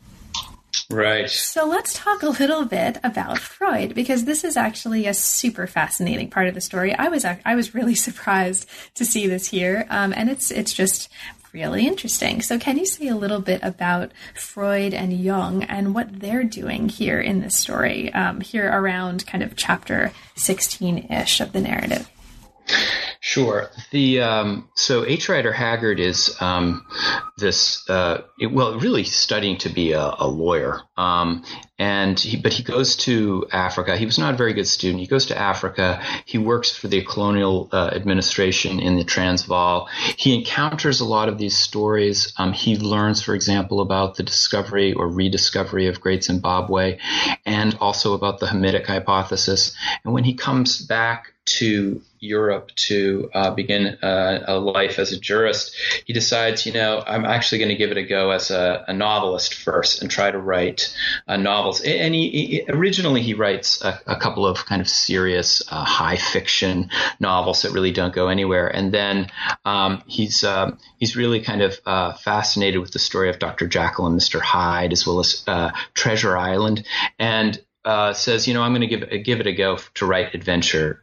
Right. 0.90 1.30
So 1.30 1.68
let's 1.68 1.94
talk 1.94 2.24
a 2.24 2.30
little 2.30 2.66
bit 2.66 2.98
about 3.04 3.38
Freud 3.38 3.94
because 3.94 4.26
this 4.26 4.44
is 4.44 4.58
actually 4.58 5.06
a 5.06 5.14
super 5.14 5.68
fascinating 5.68 6.30
part 6.30 6.48
of 6.48 6.56
the 6.56 6.62
story. 6.62 6.94
I 6.94 7.08
was 7.08 7.24
I 7.24 7.56
was 7.56 7.76
really 7.76 7.96
surprised 8.08 8.68
to 8.96 9.06
see 9.06 9.28
this 9.28 9.48
here, 9.48 9.86
um, 9.90 10.14
and 10.16 10.30
it's 10.30 10.50
it's 10.52 10.74
just 10.74 11.10
really 11.54 11.88
interesting. 11.88 12.42
So, 12.42 12.58
can 12.58 12.78
you 12.78 12.86
say 12.86 13.08
a 13.08 13.16
little 13.16 13.40
bit 13.40 13.62
about 13.64 14.12
Freud 14.34 14.94
and 14.94 15.14
Jung 15.14 15.64
and 15.64 15.94
what 15.94 16.20
they're 16.20 16.44
doing 16.44 16.90
here 16.90 17.20
in 17.20 17.42
this 17.42 17.56
story, 17.56 18.14
um, 18.14 18.42
here 18.42 18.70
around 18.72 19.26
kind 19.28 19.44
of 19.44 19.56
chapter 19.56 20.12
16 20.36 21.12
ish 21.12 21.40
of 21.42 21.52
the 21.52 21.62
narrative? 21.62 22.10
Sure. 23.24 23.70
The 23.92 24.22
um, 24.22 24.68
so 24.74 25.06
H. 25.06 25.30
Rider 25.30 25.54
Haggard 25.54 26.00
is 26.00 26.36
um, 26.42 26.84
this 27.38 27.88
uh, 27.88 28.24
it, 28.40 28.48
well, 28.48 28.80
really 28.80 29.04
studying 29.04 29.60
to 29.60 29.70
be 29.70 29.92
a, 29.92 30.16
a 30.18 30.28
lawyer, 30.28 30.82
um, 30.98 31.44
and 31.78 32.20
he, 32.20 32.36
but 32.36 32.52
he 32.52 32.64
goes 32.64 32.96
to 32.96 33.46
Africa. 33.52 33.96
He 33.96 34.08
was 34.08 34.18
not 34.18 34.34
a 34.34 34.38
very 34.38 34.54
good 34.54 34.68
student. 34.68 35.02
He 35.02 35.08
goes 35.08 35.28
to 35.28 35.38
Africa. 35.38 36.02
He 36.26 36.40
works 36.40 36.76
for 36.76 36.88
the 36.88 37.04
colonial 37.04 37.70
uh, 37.72 37.92
administration 37.94 38.80
in 38.80 38.98
the 38.98 39.04
Transvaal. 39.04 39.88
He 40.18 40.34
encounters 40.34 41.00
a 41.00 41.06
lot 41.06 41.30
of 41.30 41.38
these 41.38 41.56
stories. 41.56 42.34
Um, 42.40 42.54
he 42.54 42.76
learns, 42.76 43.22
for 43.22 43.36
example, 43.36 43.82
about 43.82 44.16
the 44.16 44.24
discovery 44.24 44.94
or 44.94 45.08
rediscovery 45.08 45.86
of 45.86 46.02
Great 46.02 46.24
Zimbabwe, 46.24 46.98
and 47.46 47.78
also 47.80 48.16
about 48.16 48.40
the 48.40 48.48
Hamitic 48.48 48.88
hypothesis. 48.88 49.76
And 50.04 50.12
when 50.12 50.24
he 50.24 50.34
comes 50.34 50.84
back 50.84 51.34
to 51.46 52.02
Europe 52.20 52.70
to 52.76 53.30
uh, 53.34 53.50
begin 53.52 53.98
uh, 54.04 54.44
a 54.48 54.60
life 54.60 55.00
as 55.00 55.12
a 55.12 55.20
jurist, 55.20 55.76
he 56.06 56.14
decides, 56.14 56.68
you 56.68 56.72
know, 56.72 57.04
I'm 57.06 57.26
actually 57.26 57.58
going 57.58 57.70
to 57.70 57.76
give 57.76 57.90
it 57.90 57.98
a 57.98 58.04
go 58.04 58.30
as 58.30 58.52
a, 58.52 58.86
a, 58.88 58.94
novelist 58.94 59.56
first 59.56 60.04
and 60.04 60.12
try 60.12 60.30
to 60.30 60.38
write 60.38 60.96
uh, 61.28 61.38
novels. 61.38 61.82
And 61.82 62.14
he, 62.14 62.30
he, 62.30 62.66
originally 62.70 63.24
he 63.24 63.34
writes 63.34 63.84
a, 63.84 64.00
a, 64.06 64.16
couple 64.16 64.46
of 64.46 64.66
kind 64.66 64.82
of 64.82 64.88
serious 64.88 65.64
uh, 65.72 65.84
high 65.84 66.18
fiction 66.18 66.92
novels 67.20 67.64
that 67.64 67.72
really 67.72 67.92
don't 67.92 68.14
go 68.14 68.28
anywhere. 68.28 68.68
And 68.68 68.94
then 68.94 69.32
um, 69.66 70.04
he's 70.06 70.44
um, 70.44 70.78
he's 71.00 71.16
really 71.16 71.42
kind 71.42 71.64
of 71.64 71.80
uh, 71.88 72.14
fascinated 72.14 72.82
with 72.82 72.92
the 72.92 73.00
story 73.00 73.32
of 73.32 73.40
Dr. 73.40 73.66
Jekyll 73.68 74.06
and 74.06 74.20
Mr. 74.20 74.40
Hyde 74.40 74.94
as 74.94 75.08
well 75.08 75.20
as 75.20 75.44
uh, 75.48 75.72
Treasure 75.96 76.38
Island, 76.38 76.86
and 77.18 77.60
uh, 77.84 78.14
says, 78.14 78.48
you 78.48 78.54
know, 78.54 78.62
I'm 78.62 78.74
going 78.74 78.88
to 78.88 78.96
give 78.96 79.24
give 79.24 79.40
it 79.40 79.48
a 79.48 79.54
go 79.54 79.80
to 79.96 80.06
write 80.06 80.36
adventure 80.36 81.01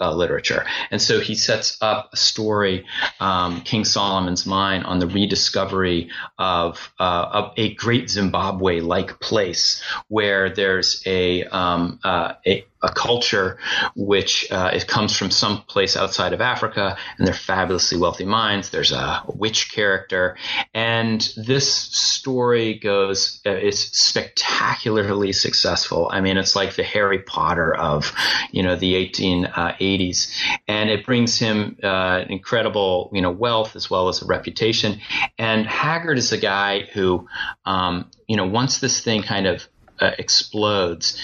uh, 0.00 0.14
literature. 0.14 0.64
And 0.90 1.00
so 1.00 1.20
he 1.20 1.34
sets 1.34 1.76
up 1.80 2.10
a 2.12 2.16
story, 2.16 2.86
um, 3.20 3.60
King 3.62 3.84
Solomon's 3.84 4.46
Mine, 4.46 4.82
on 4.82 4.98
the 4.98 5.06
rediscovery 5.06 6.10
of, 6.38 6.92
uh, 6.98 7.28
of 7.32 7.52
a 7.56 7.74
great 7.74 8.10
Zimbabwe 8.10 8.80
like 8.80 9.20
place 9.20 9.82
where 10.08 10.50
there's 10.50 11.02
a, 11.06 11.44
um, 11.44 12.00
uh, 12.04 12.34
a, 12.46 12.64
a 12.82 12.88
culture 12.88 13.58
which 13.96 14.50
uh, 14.50 14.70
it 14.72 14.86
comes 14.86 15.16
from 15.16 15.30
some 15.30 15.62
place 15.62 15.96
outside 15.96 16.32
of 16.32 16.40
Africa, 16.40 16.96
and 17.16 17.26
they're 17.26 17.34
fabulously 17.34 17.98
wealthy 17.98 18.24
mines. 18.24 18.70
There's 18.70 18.92
a 18.92 19.22
witch 19.26 19.72
character, 19.72 20.36
and 20.74 21.20
this 21.36 21.72
story 21.72 22.74
goes 22.74 23.40
uh, 23.44 23.50
is 23.50 23.80
spectacularly 23.80 25.32
successful. 25.32 26.08
I 26.12 26.20
mean, 26.20 26.36
it's 26.36 26.54
like 26.54 26.76
the 26.76 26.84
Harry 26.84 27.20
Potter 27.20 27.74
of 27.74 28.12
you 28.52 28.62
know 28.62 28.76
the 28.76 28.94
1880s, 28.94 30.28
uh, 30.28 30.58
and 30.68 30.90
it 30.90 31.04
brings 31.04 31.38
him 31.38 31.76
uh, 31.82 32.24
incredible 32.28 33.10
you 33.12 33.22
know 33.22 33.30
wealth 33.30 33.74
as 33.74 33.90
well 33.90 34.08
as 34.08 34.22
a 34.22 34.26
reputation. 34.26 35.00
And 35.36 35.66
Haggard 35.66 36.18
is 36.18 36.32
a 36.32 36.38
guy 36.38 36.82
who 36.92 37.26
um, 37.64 38.10
you 38.28 38.36
know 38.36 38.46
once 38.46 38.78
this 38.78 39.00
thing 39.00 39.22
kind 39.22 39.46
of 39.48 39.66
uh, 40.00 40.12
explodes 40.18 41.20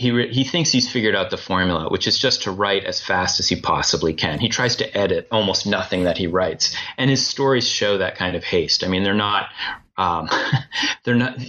he 0.00 0.12
re- 0.12 0.32
he 0.32 0.44
thinks 0.44 0.70
he's 0.70 0.90
figured 0.90 1.14
out 1.14 1.28
the 1.28 1.36
formula, 1.36 1.90
which 1.90 2.06
is 2.06 2.18
just 2.18 2.44
to 2.44 2.50
write 2.50 2.84
as 2.84 3.02
fast 3.02 3.38
as 3.38 3.48
he 3.50 3.60
possibly 3.60 4.14
can. 4.14 4.40
He 4.40 4.48
tries 4.48 4.76
to 4.76 4.96
edit 4.96 5.28
almost 5.30 5.66
nothing 5.66 6.04
that 6.04 6.16
he 6.16 6.26
writes, 6.26 6.74
and 6.96 7.10
his 7.10 7.26
stories 7.26 7.68
show 7.68 7.98
that 7.98 8.16
kind 8.16 8.34
of 8.34 8.42
haste. 8.42 8.82
I 8.82 8.88
mean, 8.88 9.02
they're 9.02 9.12
not. 9.12 9.50
Um, 9.98 10.30
they're 11.04 11.16
not. 11.16 11.38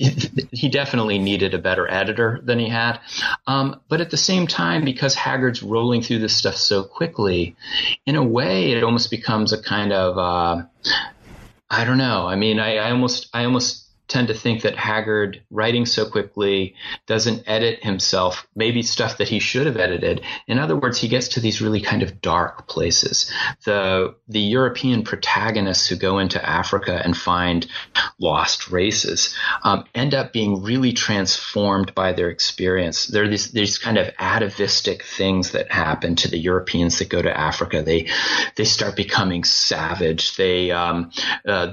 He 0.52 0.68
definitely 0.68 1.18
needed 1.18 1.54
a 1.54 1.60
better 1.60 1.90
editor 1.90 2.42
than 2.44 2.60
he 2.60 2.68
had, 2.68 3.00
um, 3.48 3.80
but 3.88 4.02
at 4.02 4.12
the 4.12 4.18
same 4.18 4.48
time, 4.48 4.84
because 4.84 5.16
Haggard's 5.16 5.64
rolling 5.64 6.02
through 6.02 6.20
this 6.20 6.36
stuff 6.36 6.58
so 6.58 6.84
quickly, 6.84 7.56
in 8.06 8.18
a 8.18 8.24
way, 8.24 8.74
it 8.74 8.84
almost 8.84 9.10
becomes 9.10 9.54
a 9.54 9.64
kind 9.64 9.94
of. 9.94 10.18
Uh, 10.18 10.64
I 11.70 11.86
don't 11.86 11.98
know. 11.98 12.28
I 12.28 12.36
mean, 12.36 12.60
I, 12.60 12.76
I 12.76 12.92
almost, 12.92 13.30
I 13.34 13.46
almost 13.46 13.88
tend 14.12 14.28
to 14.28 14.34
think 14.34 14.62
that 14.62 14.76
Haggard, 14.76 15.42
writing 15.50 15.86
so 15.86 16.10
quickly, 16.10 16.76
doesn't 17.08 17.44
edit 17.48 17.84
himself, 17.84 18.46
maybe 18.56 18.82
stuff 18.82 19.18
that 19.18 19.30
he 19.30 19.40
should 19.40 19.66
have 19.66 19.78
edited. 19.78 20.22
In 20.48 20.60
other 20.60 20.76
words, 20.76 21.00
he 21.00 21.08
gets 21.08 21.30
to 21.30 21.40
these 21.40 21.62
really 21.62 21.82
kind 21.82 22.04
of 22.04 22.22
dark 22.22 22.68
places. 22.68 23.32
The, 23.64 24.16
the 24.28 24.40
European 24.42 25.04
protagonists 25.04 25.88
who 25.88 25.96
go 25.96 26.20
into 26.20 26.44
Africa 26.48 27.02
and 27.04 27.16
find 27.16 27.66
lost 28.20 28.70
races 28.70 29.36
um, 29.64 29.86
end 29.96 30.14
up 30.14 30.34
being 30.34 30.62
really 30.62 30.94
transformed 30.94 31.96
by 31.96 32.12
their 32.12 32.30
experience. 32.30 33.08
There 33.08 33.24
are 33.24 33.30
these, 33.30 33.52
these 33.52 33.78
kind 33.78 33.98
of 33.98 34.10
atavistic 34.20 35.04
things 35.04 35.52
that 35.52 35.72
happen 35.72 36.16
to 36.18 36.30
the 36.30 36.38
Europeans 36.38 37.00
that 37.00 37.10
go 37.10 37.22
to 37.22 37.40
Africa. 37.40 37.82
They, 37.82 38.10
they 38.56 38.66
start 38.66 38.96
becoming 38.96 39.44
savage. 39.44 40.36
They, 40.36 40.72
um, 40.72 41.12
uh, 41.48 41.72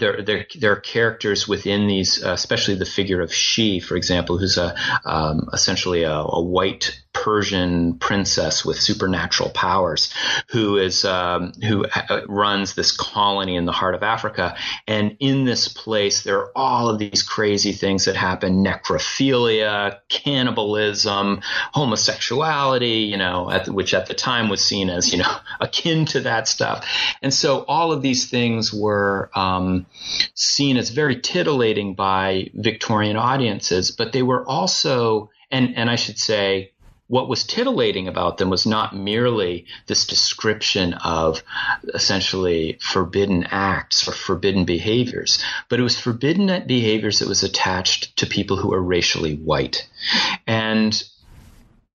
characters 0.82 1.48
within 1.48 1.86
these, 1.86 2.22
especially 2.32 2.74
the 2.74 2.84
figure 2.84 3.20
of 3.20 3.32
She, 3.32 3.80
for 3.80 3.96
example, 3.96 4.38
who's 4.38 4.58
a, 4.58 4.74
um, 5.04 5.48
essentially 5.52 6.02
a, 6.02 6.12
a 6.12 6.42
white 6.42 7.00
Persian 7.24 7.98
princess 7.98 8.64
with 8.64 8.78
supernatural 8.78 9.50
powers 9.50 10.12
who 10.50 10.76
is 10.76 11.04
um, 11.04 11.52
who 11.66 11.84
uh, 11.84 12.20
runs 12.28 12.74
this 12.74 12.92
colony 12.92 13.56
in 13.56 13.64
the 13.64 13.72
heart 13.72 13.96
of 13.96 14.02
Africa. 14.04 14.56
And 14.86 15.16
in 15.18 15.44
this 15.44 15.66
place, 15.66 16.22
there 16.22 16.38
are 16.38 16.52
all 16.54 16.88
of 16.88 16.98
these 16.98 17.22
crazy 17.22 17.72
things 17.72 18.04
that 18.04 18.14
happen: 18.14 18.64
necrophilia, 18.64 19.98
cannibalism, 20.08 21.40
homosexuality. 21.72 23.10
You 23.10 23.16
know, 23.16 23.50
at 23.50 23.68
which 23.68 23.94
at 23.94 24.06
the 24.06 24.14
time 24.14 24.48
was 24.48 24.64
seen 24.64 24.88
as 24.88 25.12
you 25.12 25.18
know 25.18 25.36
akin 25.60 26.04
to 26.06 26.20
that 26.20 26.46
stuff. 26.46 26.86
And 27.20 27.34
so 27.34 27.64
all 27.66 27.90
of 27.90 28.00
these 28.00 28.30
things 28.30 28.72
were 28.72 29.30
um, 29.34 29.86
seen 30.34 30.76
as 30.76 30.90
very 30.90 31.20
titillating 31.20 31.94
by 31.94 32.50
Victorian 32.54 33.16
audiences, 33.16 33.90
but 33.90 34.12
they 34.12 34.22
were 34.22 34.48
also 34.48 35.30
and 35.50 35.76
and 35.76 35.90
I 35.90 35.96
should 35.96 36.18
say 36.18 36.72
what 37.08 37.28
was 37.28 37.42
titillating 37.44 38.06
about 38.06 38.36
them 38.36 38.50
was 38.50 38.66
not 38.66 38.94
merely 38.94 39.66
this 39.86 40.06
description 40.06 40.92
of 40.94 41.42
essentially 41.94 42.78
forbidden 42.80 43.44
acts 43.50 44.06
or 44.06 44.12
forbidden 44.12 44.64
behaviors, 44.64 45.42
but 45.68 45.80
it 45.80 45.82
was 45.82 45.98
forbidden 45.98 46.66
behaviors 46.66 47.18
that 47.18 47.28
was 47.28 47.42
attached 47.42 48.16
to 48.18 48.26
people 48.26 48.56
who 48.56 48.72
are 48.72 48.82
racially 48.82 49.36
white. 49.36 49.88
And 50.46 51.02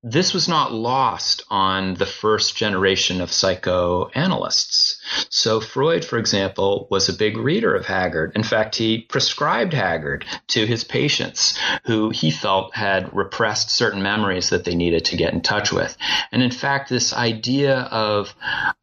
this 0.02 0.34
was 0.34 0.48
not 0.48 0.72
lost 0.72 1.44
on 1.48 1.94
the 1.94 2.06
first 2.06 2.56
generation 2.56 3.20
of 3.20 3.32
psychoanalysts. 3.32 5.00
So 5.28 5.60
Freud, 5.60 6.04
for 6.04 6.18
example, 6.18 6.86
was 6.90 7.08
a 7.08 7.12
big 7.12 7.36
reader 7.36 7.74
of 7.74 7.86
Haggard. 7.86 8.32
In 8.34 8.42
fact, 8.42 8.76
he 8.76 9.02
prescribed 9.02 9.72
Haggard 9.72 10.24
to 10.48 10.66
his 10.66 10.84
patients 10.84 11.58
who 11.84 12.10
he 12.10 12.30
felt 12.30 12.74
had 12.74 13.14
repressed 13.14 13.70
certain 13.70 14.02
memories 14.02 14.50
that 14.50 14.64
they 14.64 14.74
needed 14.74 15.04
to 15.06 15.16
get 15.16 15.32
in 15.32 15.40
touch 15.40 15.72
with. 15.72 15.96
And 16.32 16.42
in 16.42 16.50
fact, 16.50 16.88
this 16.88 17.12
idea 17.12 17.80
of 17.80 18.34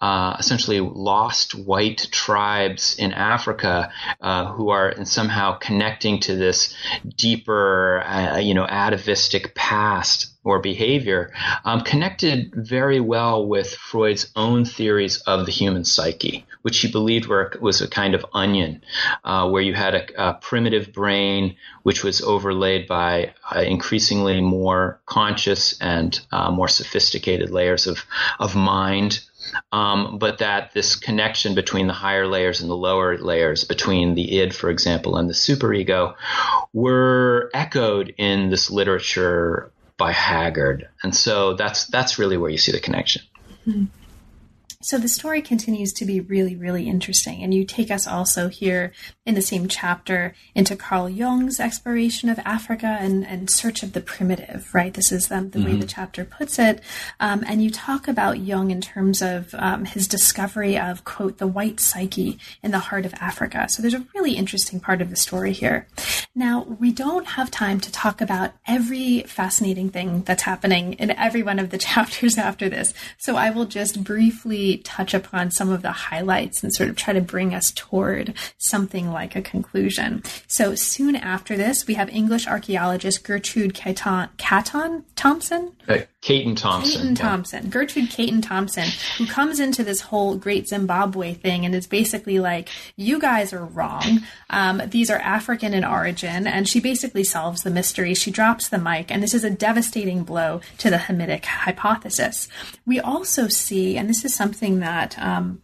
uh, 0.01 0.36
essentially 0.39 0.80
lost 0.80 1.55
white 1.55 2.07
tribes 2.11 2.95
in 2.97 3.13
Africa 3.13 3.91
uh, 4.19 4.51
who 4.53 4.69
are 4.69 5.05
somehow 5.05 5.57
connecting 5.57 6.19
to 6.22 6.36
this 6.36 6.76
deeper, 7.15 8.01
uh, 8.05 8.38
you 8.38 8.53
know, 8.53 8.65
atavistic 8.65 9.55
past 9.55 10.28
or 10.43 10.59
behavior 10.59 11.32
um, 11.65 11.82
connected 11.82 12.51
very 12.55 12.99
well 12.99 13.45
with 13.45 13.76
Freud's 13.76 14.32
own 14.36 14.65
theories 14.65 15.17
of 15.28 15.45
the 15.45 15.51
human 15.51 15.86
psyche, 15.86 16.11
which 16.62 16.80
he 16.80 16.91
believed 16.91 17.28
were, 17.28 17.53
was 17.62 17.82
a 17.82 17.88
kind 17.88 18.14
of 18.14 18.26
onion, 18.34 18.84
uh, 19.24 19.49
where 19.49 19.62
you 19.62 19.74
had 19.74 19.95
a, 19.95 20.30
a, 20.30 20.34
primitive 20.36 20.93
brain 20.93 21.55
which 21.84 22.03
was 22.03 22.22
overlaid 22.22 22.88
by 22.88 23.34
uh, 23.55 23.59
increasingly 23.62 24.41
more 24.41 24.99
conscious 25.05 25.80
and 25.82 26.20
uh, 26.32 26.51
more 26.51 26.68
sophisticated 26.68 27.49
layers 27.49 27.88
of, 27.88 28.05
of 28.39 28.55
mind. 28.55 29.20
Um, 29.72 30.18
but 30.20 30.38
that 30.38 30.72
this 30.74 30.95
connection 30.95 31.55
between 31.55 31.88
the 31.88 31.93
higher 31.93 32.28
layers 32.28 32.62
and 32.62 32.70
the 32.70 32.76
lower 32.76 33.18
layers, 33.18 33.64
between 33.64 34.16
the 34.16 34.39
id, 34.39 34.53
for 34.53 34.70
example, 34.70 35.18
and 35.18 35.30
the 35.30 35.34
superego, 35.34 36.16
were 36.74 37.49
echoed 37.53 38.14
in 38.18 38.49
this 38.49 38.70
literature 38.70 39.72
by 39.97 40.12
Haggard. 40.12 40.88
And 41.03 41.16
so 41.16 41.53
that's 41.53 41.86
that's 41.86 42.18
really 42.18 42.38
where 42.38 42.49
you 42.49 42.57
see 42.57 42.72
the 42.72 42.80
connection. 42.80 43.24
Mm-hmm. 43.68 43.86
So 44.82 44.97
the 44.97 45.07
story 45.07 45.41
continues 45.41 45.93
to 45.93 46.05
be 46.05 46.19
really, 46.19 46.55
really 46.55 46.88
interesting. 46.88 47.43
And 47.43 47.53
you 47.53 47.65
take 47.65 47.91
us 47.91 48.07
also 48.07 48.47
here 48.47 48.91
in 49.25 49.36
the 49.36 49.41
same 49.41 49.67
chapter 49.67 50.34
into 50.55 50.75
Carl 50.75 51.09
Jung's 51.09 51.59
exploration 51.59 52.29
of 52.29 52.39
Africa 52.39 52.97
and, 52.99 53.25
and 53.25 53.49
search 53.49 53.84
of 53.84 53.93
the 53.93 54.01
primitive, 54.01 54.73
right? 54.73 54.93
This 54.93 55.11
is 55.11 55.32
um, 55.32 55.51
the 55.51 55.59
mm-hmm. 55.59 55.73
way 55.73 55.77
the 55.77 55.86
chapter 55.86 56.25
puts 56.25 56.57
it. 56.57 56.82
Um, 57.19 57.43
and 57.47 57.63
you 57.63 57.69
talk 57.69 58.07
about 58.07 58.39
Jung 58.39 58.71
in 58.71 58.82
terms 58.82 59.21
of 59.21 59.53
um, 59.57 59.86
his 59.86 60.07
discovery 60.07 60.77
of, 60.77 61.03
quote, 61.03 61.38
the 61.38 61.47
white 61.47 61.79
psyche 61.79 62.39
in 62.63 62.71
the 62.71 62.79
heart 62.79 63.05
of 63.05 63.13
Africa. 63.15 63.67
So 63.69 63.82
there's 63.82 63.93
a 63.93 64.05
really 64.15 64.34
interesting 64.34 64.79
part 64.79 65.01
of 65.01 65.09
the 65.09 65.15
story 65.15 65.53
here. 65.53 65.88
Now, 66.34 66.63
we 66.63 66.91
don't 66.91 67.27
have 67.27 67.51
time 67.51 67.79
to 67.82 67.91
talk 67.91 68.21
about 68.21 68.51
every 68.67 69.21
fascinating 69.23 69.89
thing 69.89 70.23
that's 70.23 70.43
happening 70.43 70.93
in 70.93 71.11
every 71.11 71.43
one 71.43 71.59
of 71.59 71.69
the 71.69 71.77
chapters 71.91 72.38
after 72.38 72.69
this. 72.69 72.93
So 73.17 73.36
I 73.36 73.51
will 73.51 73.65
just 73.65 74.03
briefly 74.03 74.70
touch 74.78 75.13
upon 75.13 75.51
some 75.51 75.69
of 75.69 75.82
the 75.82 75.91
highlights 75.91 76.63
and 76.63 76.74
sort 76.74 76.89
of 76.89 76.95
try 76.95 77.13
to 77.13 77.22
bring 77.22 77.53
us 77.53 77.72
toward 77.72 78.34
something 78.57 79.11
like 79.11 79.36
a 79.36 79.41
conclusion. 79.41 80.24
So 80.47 80.76
soon 80.76 81.15
after 81.15 81.57
this, 81.57 81.88
we 81.88 81.95
have 81.95 82.09
English 82.09 82.47
archaeologist 82.47 83.24
Gertrude 83.24 83.74
Caton, 83.74 84.30
Caton 84.38 85.05
Thompson. 85.15 85.74
Hey. 85.88 86.07
Caton 86.22 86.53
Thompson. 86.53 86.99
Caton 87.01 87.15
Thompson. 87.15 87.63
Yeah. 87.63 87.69
Gertrude 87.72 88.11
Caton 88.11 88.41
Thompson, 88.43 88.88
who 89.17 89.26
comes 89.26 89.59
into 89.59 89.84
this 89.84 90.01
whole 90.01 90.36
Great 90.36 90.67
Zimbabwe 90.67 91.34
thing 91.34 91.65
and 91.65 91.74
is 91.74 91.88
basically 91.88 92.39
like, 92.39 92.69
you 92.95 93.19
guys 93.19 93.53
are 93.53 93.65
wrong. 93.65 94.19
Um, 94.51 94.84
these 94.86 95.09
are 95.09 95.17
African 95.17 95.74
in 95.74 95.84
origin. 95.84 96.45
And 96.45 96.69
she 96.69 96.80
basically 96.80 97.24
solves 97.24 97.63
the 97.63 97.72
mystery. 97.72 98.13
She 98.13 98.30
drops 98.30 98.69
the 98.69 98.78
mic. 98.78 99.09
And 99.09 99.24
this 99.24 99.34
is 99.34 99.43
a 99.43 99.49
devastating 99.49 100.22
blow 100.24 100.61
to 100.78 100.91
the 100.91 100.97
Hamitic 100.97 101.45
hypothesis. 101.45 102.47
We 102.86 102.99
also 102.99 103.47
see, 103.47 103.97
and 103.97 104.07
this 104.07 104.24
is 104.24 104.36
something 104.36 104.61
that, 104.80 105.18
um, 105.20 105.62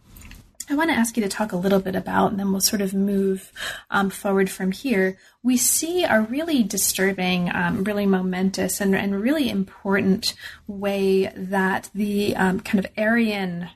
I 0.70 0.74
want 0.74 0.90
to 0.90 0.96
ask 0.96 1.16
you 1.16 1.22
to 1.22 1.30
talk 1.30 1.52
a 1.52 1.56
little 1.56 1.80
bit 1.80 1.96
about, 1.96 2.30
and 2.30 2.38
then 2.38 2.52
we'll 2.52 2.60
sort 2.60 2.82
of 2.82 2.92
move 2.92 3.52
um, 3.90 4.10
forward 4.10 4.50
from 4.50 4.72
here. 4.72 5.16
We 5.42 5.56
see 5.56 6.04
a 6.04 6.20
really 6.20 6.62
disturbing, 6.62 7.50
um, 7.54 7.84
really 7.84 8.04
momentous, 8.04 8.80
and, 8.80 8.94
and 8.94 9.18
really 9.18 9.48
important 9.48 10.34
way 10.66 11.32
that 11.34 11.88
the 11.94 12.36
um, 12.36 12.60
kind 12.60 12.84
of 12.84 12.90
Aryan 12.98 13.70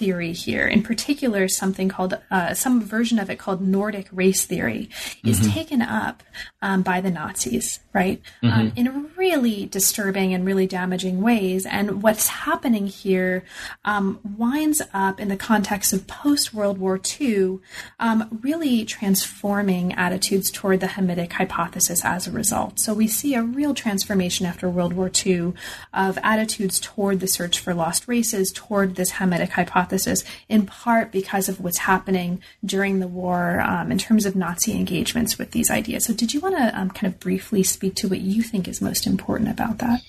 theory 0.00 0.32
here, 0.32 0.66
in 0.66 0.82
particular, 0.82 1.46
something 1.46 1.90
called 1.90 2.18
uh, 2.30 2.54
some 2.54 2.82
version 2.82 3.18
of 3.18 3.28
it 3.28 3.38
called 3.38 3.60
Nordic 3.60 4.08
race 4.10 4.46
theory, 4.46 4.88
is 5.22 5.38
mm-hmm. 5.38 5.50
taken 5.50 5.82
up 5.82 6.22
um, 6.62 6.80
by 6.80 7.02
the 7.02 7.10
Nazis, 7.10 7.80
right? 7.92 8.22
Mm-hmm. 8.42 8.60
Um, 8.60 8.72
in 8.76 9.10
really 9.18 9.66
disturbing 9.66 10.32
and 10.32 10.46
really 10.46 10.66
damaging 10.66 11.20
ways. 11.20 11.66
And 11.66 12.02
what's 12.02 12.28
happening 12.28 12.86
here 12.86 13.44
um, 13.84 14.18
winds 14.38 14.80
up 14.94 15.20
in 15.20 15.28
the 15.28 15.36
context 15.36 15.92
of 15.92 16.06
post 16.06 16.54
World 16.54 16.78
War 16.78 16.98
II, 17.20 17.58
um, 17.98 18.38
really 18.40 18.86
transforming 18.86 19.92
attitudes 19.92 20.50
toward 20.50 20.80
the 20.80 20.86
Hamitic 20.86 21.32
hypothesis 21.32 22.06
as 22.06 22.26
a 22.26 22.32
result. 22.32 22.80
So 22.80 22.94
we 22.94 23.06
see 23.06 23.34
a 23.34 23.42
real 23.42 23.74
transformation 23.74 24.46
after 24.46 24.70
World 24.70 24.94
War 24.94 25.10
II 25.26 25.52
of 25.92 26.18
attitudes 26.22 26.80
toward 26.80 27.20
the 27.20 27.28
search 27.28 27.58
for 27.58 27.74
lost 27.74 28.08
races, 28.08 28.50
toward 28.50 28.94
this 28.94 29.12
Hamitic 29.12 29.50
hypothesis 29.50 29.89
hypothesis, 29.90 30.24
in 30.48 30.66
part 30.66 31.12
because 31.12 31.48
of 31.48 31.60
what's 31.60 31.78
happening 31.78 32.40
during 32.64 33.00
the 33.00 33.08
war 33.08 33.60
um, 33.60 33.90
in 33.90 33.98
terms 33.98 34.26
of 34.26 34.36
Nazi 34.36 34.72
engagements 34.72 35.38
with 35.38 35.50
these 35.50 35.70
ideas. 35.70 36.04
So, 36.04 36.14
did 36.14 36.32
you 36.32 36.40
want 36.40 36.56
to 36.56 36.78
um, 36.78 36.90
kind 36.90 37.12
of 37.12 37.20
briefly 37.20 37.62
speak 37.62 37.94
to 37.96 38.08
what 38.08 38.20
you 38.20 38.42
think 38.42 38.68
is 38.68 38.80
most 38.80 39.06
important 39.06 39.50
about 39.50 39.78
that? 39.78 40.00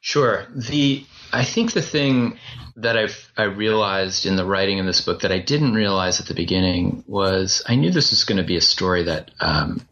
Sure. 0.00 0.46
The 0.54 1.04
I 1.32 1.44
think 1.44 1.72
the 1.72 1.82
thing 1.82 2.38
that 2.76 2.96
I've 2.96 3.30
I 3.36 3.44
realized 3.44 4.26
in 4.26 4.36
the 4.36 4.44
writing 4.44 4.80
of 4.80 4.86
this 4.86 5.00
book 5.00 5.20
that 5.20 5.32
I 5.32 5.38
didn't 5.38 5.74
realize 5.74 6.20
at 6.20 6.26
the 6.26 6.34
beginning 6.34 7.04
was 7.06 7.62
I 7.66 7.76
knew 7.76 7.90
this 7.90 8.10
was 8.10 8.24
going 8.24 8.38
to 8.38 8.44
be 8.44 8.56
a 8.56 8.60
story 8.60 9.04
that 9.04 9.30
um, 9.40 9.86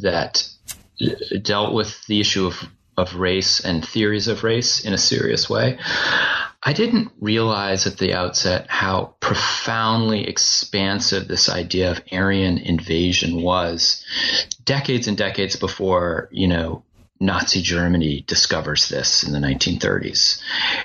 that 0.00 0.48
dealt 1.42 1.74
with 1.74 2.06
the 2.06 2.20
issue 2.20 2.46
of 2.46 2.54
of 2.96 3.16
race 3.16 3.64
and 3.64 3.84
theories 3.84 4.28
of 4.28 4.44
race 4.44 4.84
in 4.84 4.92
a 4.92 4.98
serious 4.98 5.50
way. 5.50 5.78
I 6.64 6.72
didn't 6.72 7.12
realize 7.20 7.86
at 7.86 7.98
the 7.98 8.14
outset 8.14 8.66
how 8.70 9.16
profoundly 9.20 10.26
expansive 10.26 11.28
this 11.28 11.50
idea 11.50 11.90
of 11.90 12.02
Aryan 12.10 12.56
invasion 12.56 13.42
was 13.42 14.02
decades 14.64 15.06
and 15.06 15.16
decades 15.16 15.56
before, 15.56 16.28
you 16.32 16.48
know, 16.48 16.82
Nazi 17.20 17.62
Germany 17.62 18.24
discovers 18.26 18.88
this 18.88 19.22
in 19.22 19.32
the 19.32 19.38
1930s. 19.38 20.40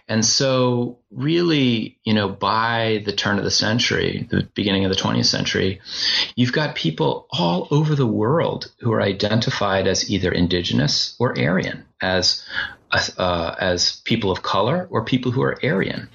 And 0.08 0.24
so, 0.26 1.00
really, 1.12 1.98
you 2.04 2.14
know, 2.14 2.30
by 2.30 3.02
the 3.06 3.14
turn 3.14 3.38
of 3.38 3.44
the 3.44 3.52
century, 3.52 4.28
the 4.30 4.44
beginning 4.54 4.86
of 4.86 4.92
the 4.92 5.02
20th 5.02 5.26
century, 5.26 5.82
you've 6.36 6.54
got 6.54 6.76
people 6.76 7.28
all 7.32 7.68
over 7.72 7.96
the 7.96 8.08
world 8.08 8.72
who 8.80 8.92
are 8.94 9.02
identified 9.02 9.88
as 9.88 10.10
either 10.10 10.32
indigenous 10.32 11.16
or 11.20 11.38
Aryan, 11.38 11.86
as 12.02 12.46
uh, 12.92 13.56
as 13.60 14.02
people 14.04 14.32
of 14.32 14.42
color 14.42 14.88
or 14.90 15.04
people 15.04 15.32
who 15.32 15.42
are 15.42 15.58
Aryan. 15.64 16.10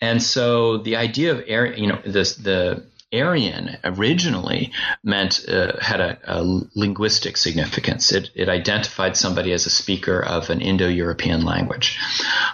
And 0.00 0.22
so 0.22 0.78
the 0.78 0.96
idea 0.96 1.32
of 1.32 1.44
Aryan, 1.48 1.82
you 1.82 1.88
know, 1.88 2.00
this, 2.04 2.36
the 2.36 2.84
Aryan 3.12 3.76
originally 3.82 4.72
meant 5.02 5.48
uh, 5.48 5.72
had 5.80 6.00
a, 6.00 6.18
a, 6.24 6.42
linguistic 6.74 7.36
significance. 7.36 8.12
It, 8.12 8.30
it, 8.36 8.48
identified 8.48 9.16
somebody 9.16 9.52
as 9.52 9.66
a 9.66 9.70
speaker 9.70 10.20
of 10.20 10.48
an 10.48 10.60
Indo-European 10.60 11.44
language. 11.44 11.98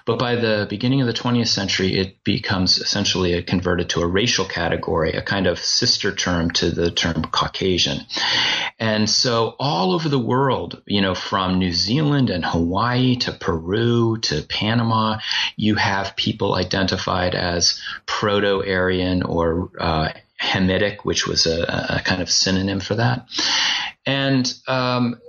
But 0.06 0.18
by 0.18 0.36
the 0.36 0.66
beginning 0.70 1.02
of 1.02 1.06
the 1.06 1.12
20th 1.12 1.48
century, 1.48 1.98
it 1.98 2.24
becomes 2.24 2.78
essentially 2.78 3.42
converted 3.42 3.90
to 3.90 4.00
a 4.00 4.06
racial 4.06 4.46
category, 4.46 5.12
a 5.12 5.22
kind 5.22 5.46
of 5.46 5.58
sister 5.58 6.14
term 6.14 6.50
to 6.52 6.70
the 6.70 6.90
term 6.90 7.24
Caucasian. 7.24 8.00
And 8.78 9.10
so 9.10 9.56
all 9.58 9.92
over 9.92 10.08
the 10.08 10.18
world, 10.18 10.82
you 10.86 11.02
know, 11.02 11.14
from 11.14 11.58
New 11.58 11.72
Zealand 11.72 12.30
and 12.30 12.44
Hawaii 12.44 13.16
to 13.16 13.32
Peru 13.32 14.18
to 14.22 14.42
Panama, 14.42 15.18
you 15.56 15.74
have 15.74 16.16
people 16.16 16.54
identified 16.54 17.34
as 17.34 17.80
Proto-Aryan 18.06 19.22
or 19.22 19.70
uh, 19.78 20.12
Hamitic, 20.40 20.98
which 21.02 21.26
was 21.26 21.46
a, 21.46 21.96
a, 21.96 22.02
kind 22.04 22.20
of 22.20 22.30
synonym 22.30 22.80
for 22.80 22.96
that. 22.96 23.28
And 24.04 24.52
um, 24.68 25.20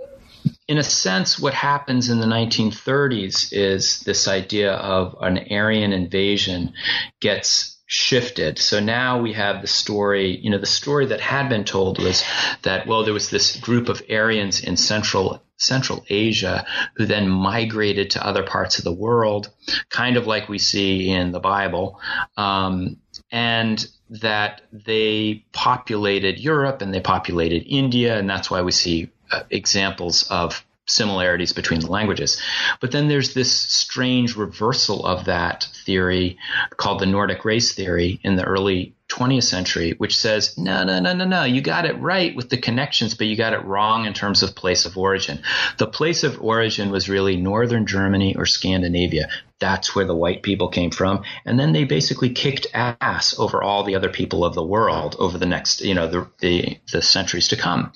in 0.68 0.78
a 0.78 0.84
sense, 0.84 1.40
what 1.40 1.54
happens 1.54 2.10
in 2.10 2.20
the 2.20 2.26
1930s 2.26 3.50
is 3.52 4.02
this 4.02 4.28
idea 4.28 4.74
of 4.74 5.16
an 5.22 5.40
Aryan 5.50 5.94
invasion 5.94 6.74
gets 7.20 7.78
shifted. 7.86 8.60
So 8.60 8.82
now 8.82 9.22
we 9.22 9.34
have 9.34 9.62
the 9.62 9.68
story, 9.68 10.38
you 10.38 10.50
know, 10.50 10.58
the 10.58 10.66
story 10.66 11.06
that 11.08 11.22
had 11.22 11.48
been 11.48 11.64
told 11.64 12.00
was 12.00 12.24
that, 12.64 12.86
well, 12.86 13.06
there 13.06 13.14
was 13.14 13.30
this 13.30 13.56
group 13.58 13.88
of 13.88 14.04
Aryans 14.10 14.62
in 14.62 14.78
Central 14.78 15.42
Central 15.60 16.06
Asia 16.08 16.68
who 16.98 17.06
then 17.08 17.28
migrated 17.28 18.12
to 18.12 18.26
other 18.26 18.44
parts 18.44 18.78
of 18.78 18.84
the 18.84 18.94
world, 18.94 19.50
kind 19.90 20.16
of 20.16 20.28
like 20.28 20.48
we 20.48 20.60
see 20.60 21.10
in 21.10 21.32
the 21.32 21.40
Bible. 21.40 22.00
Um, 22.36 22.98
and 23.32 23.84
that 24.10 24.62
they 24.72 25.44
populated 25.52 26.40
Europe 26.40 26.82
and 26.82 26.94
they 26.94 27.02
populated 27.02 27.64
India, 27.68 28.18
and 28.18 28.30
that's 28.30 28.50
why 28.50 28.62
we 28.62 28.72
see 28.72 29.10
uh, 29.32 29.44
examples 29.50 30.24
of 30.30 30.64
similarities 30.88 31.52
between 31.54 31.82
the 31.82 31.92
languages. 31.92 32.42
But 32.80 32.92
then 32.92 33.10
there's 33.10 33.34
this 33.34 33.52
strange 33.52 34.36
reversal 34.36 35.06
of 35.06 35.26
that 35.26 35.68
theory 35.86 36.38
called 36.78 37.00
the 37.00 37.06
Nordic 37.06 37.44
race 37.44 37.74
theory 37.74 38.20
in 38.24 38.38
the 38.38 38.46
early 38.46 38.94
20th 39.10 39.44
century, 39.44 39.94
which 39.98 40.18
says, 40.18 40.58
no, 40.58 40.84
no, 40.84 41.00
no, 41.00 41.14
no, 41.14 41.26
no, 41.26 41.44
you 41.44 41.62
got 41.62 41.86
it 41.86 42.00
right 42.00 42.36
with 42.36 42.50
the 42.50 42.58
connections, 42.58 43.14
but 43.14 43.28
you 43.28 43.36
got 43.36 43.54
it 43.54 43.64
wrong 43.64 44.06
in 44.06 44.14
terms 44.14 44.44
of 44.44 44.56
place 44.56 44.86
of 44.86 44.98
origin. 44.98 45.40
The 45.78 45.88
place 45.88 46.24
of 46.24 46.42
origin 46.42 46.90
was 46.90 47.10
really 47.10 47.38
northern 47.38 47.86
Germany 47.86 48.36
or 48.36 48.46
Scandinavia. 48.46 49.30
That's 49.60 49.96
where 49.96 50.06
the 50.06 50.16
white 50.16 50.44
people 50.44 50.70
came 50.70 50.92
from. 50.92 51.24
And 51.46 51.60
then 51.60 51.74
they 51.74 51.84
basically 51.84 52.30
kicked 52.30 52.68
ass 52.74 53.38
over 53.40 53.64
all 53.64 53.84
the 53.84 53.96
other 53.96 54.10
people 54.10 54.46
of 54.46 54.54
the 54.54 54.64
world 54.64 55.16
over 55.20 55.38
the 55.38 55.46
next, 55.46 55.82
you 55.82 55.94
know, 55.94 56.08
the, 56.08 56.28
the, 56.40 56.80
the 56.92 57.02
centuries 57.02 57.48
to 57.50 57.56
come. 57.56 57.92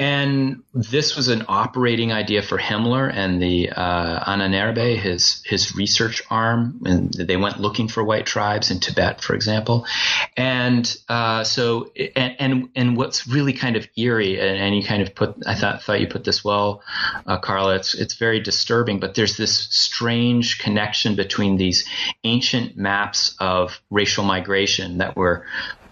And 0.00 0.62
this 0.72 1.16
was 1.16 1.26
an 1.26 1.46
operating 1.48 2.12
idea 2.12 2.40
for 2.40 2.56
Himmler 2.56 3.12
and 3.12 3.42
the 3.42 3.70
uh, 3.70 4.32
Ahnenerbe, 4.32 4.96
his 4.96 5.42
his 5.44 5.74
research 5.74 6.22
arm, 6.30 6.82
and 6.86 7.12
they 7.12 7.36
went 7.36 7.58
looking 7.58 7.88
for 7.88 8.04
white 8.04 8.24
tribes 8.24 8.70
in 8.70 8.78
Tibet, 8.78 9.20
for 9.20 9.34
example. 9.34 9.86
And 10.36 10.96
uh, 11.08 11.42
so, 11.42 11.90
and, 12.14 12.36
and, 12.38 12.68
and 12.76 12.96
what's 12.96 13.26
really 13.26 13.52
kind 13.52 13.74
of 13.74 13.88
eerie, 13.96 14.38
and, 14.38 14.56
and, 14.58 14.76
you 14.76 14.84
kind 14.84 15.02
of 15.02 15.16
put, 15.16 15.34
I 15.46 15.56
thought 15.56 15.82
thought 15.82 16.00
you 16.00 16.06
put 16.06 16.22
this 16.22 16.44
well, 16.44 16.84
uh, 17.26 17.38
Carla. 17.38 17.74
It's 17.74 17.94
it's 17.94 18.14
very 18.14 18.38
disturbing, 18.38 19.00
but 19.00 19.16
there's 19.16 19.36
this 19.36 19.52
strange 19.52 20.60
connection 20.60 21.16
between 21.16 21.56
these 21.56 21.88
ancient 22.22 22.76
maps 22.76 23.34
of 23.40 23.80
racial 23.90 24.22
migration 24.22 24.98
that 24.98 25.16
were 25.16 25.44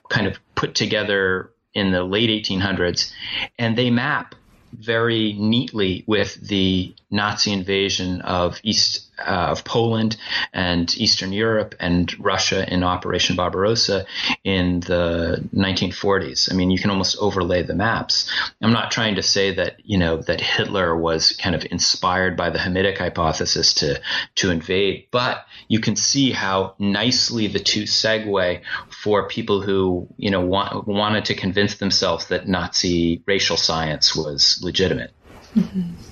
kind 0.09 0.29
of 0.29 0.39
put 0.55 0.77
together 0.77 1.51
in 1.77 1.93
the 1.93 2.03
late 2.03 2.31
1800s, 2.31 3.12
and 3.59 3.77
they 3.77 3.91
map 3.91 4.35
very 4.72 5.35
neatly 5.35 6.05
with 6.07 6.35
the 6.49 6.95
Nazi 7.11 7.53
invasion 7.53 8.22
of 8.22 8.59
East 8.62 9.06
uh, 9.19 9.49
of 9.51 9.64
Poland 9.64 10.17
and 10.53 10.95
Eastern 10.97 11.33
Europe 11.33 11.75
and 11.81 12.12
Russia 12.19 12.71
in 12.73 12.83
Operation 12.83 13.37
Barbarossa 13.37 14.07
in 14.45 14.81
the 14.81 15.45
1940s. 15.55 16.53
I 16.53 16.55
mean, 16.55 16.71
you 16.71 16.79
can 16.79 16.91
almost 16.91 17.17
overlay 17.19 17.62
the 17.62 17.75
maps. 17.75 18.31
I'm 18.61 18.73
not 18.73 18.91
trying 18.91 19.17
to 19.17 19.23
say 19.23 19.55
that 19.55 19.77
you 19.85 19.99
know 19.99 20.19
that 20.19 20.41
Hitler 20.41 20.97
was 20.97 21.33
kind 21.33 21.55
of 21.55 21.67
inspired 21.71 22.37
by 22.37 22.51
the 22.51 22.59
Hamitic 22.59 22.99
hypothesis 22.99 23.75
to 23.75 24.01
to 24.37 24.51
invade, 24.51 25.07
but 25.11 25.47
you 25.69 25.81
can 25.81 25.97
see 25.97 26.33
how 26.33 26.75
nicely 26.79 27.47
the 27.47 27.59
two 27.59 27.83
segue 27.85 28.61
for 28.91 29.29
people 29.29 29.62
who 29.62 30.09
you 30.17 30.31
know 30.31 30.41
want, 30.41 30.87
wanted 30.87 31.27
to 31.27 31.35
convince 31.35 31.77
themselves 31.77 32.27
that 32.27 32.49
Nazi 32.49 33.23
racial 33.27 33.57
science 33.57 34.14
was 34.14 34.61
legitimate. 34.62 35.12
Mm-hmm. 35.55 36.06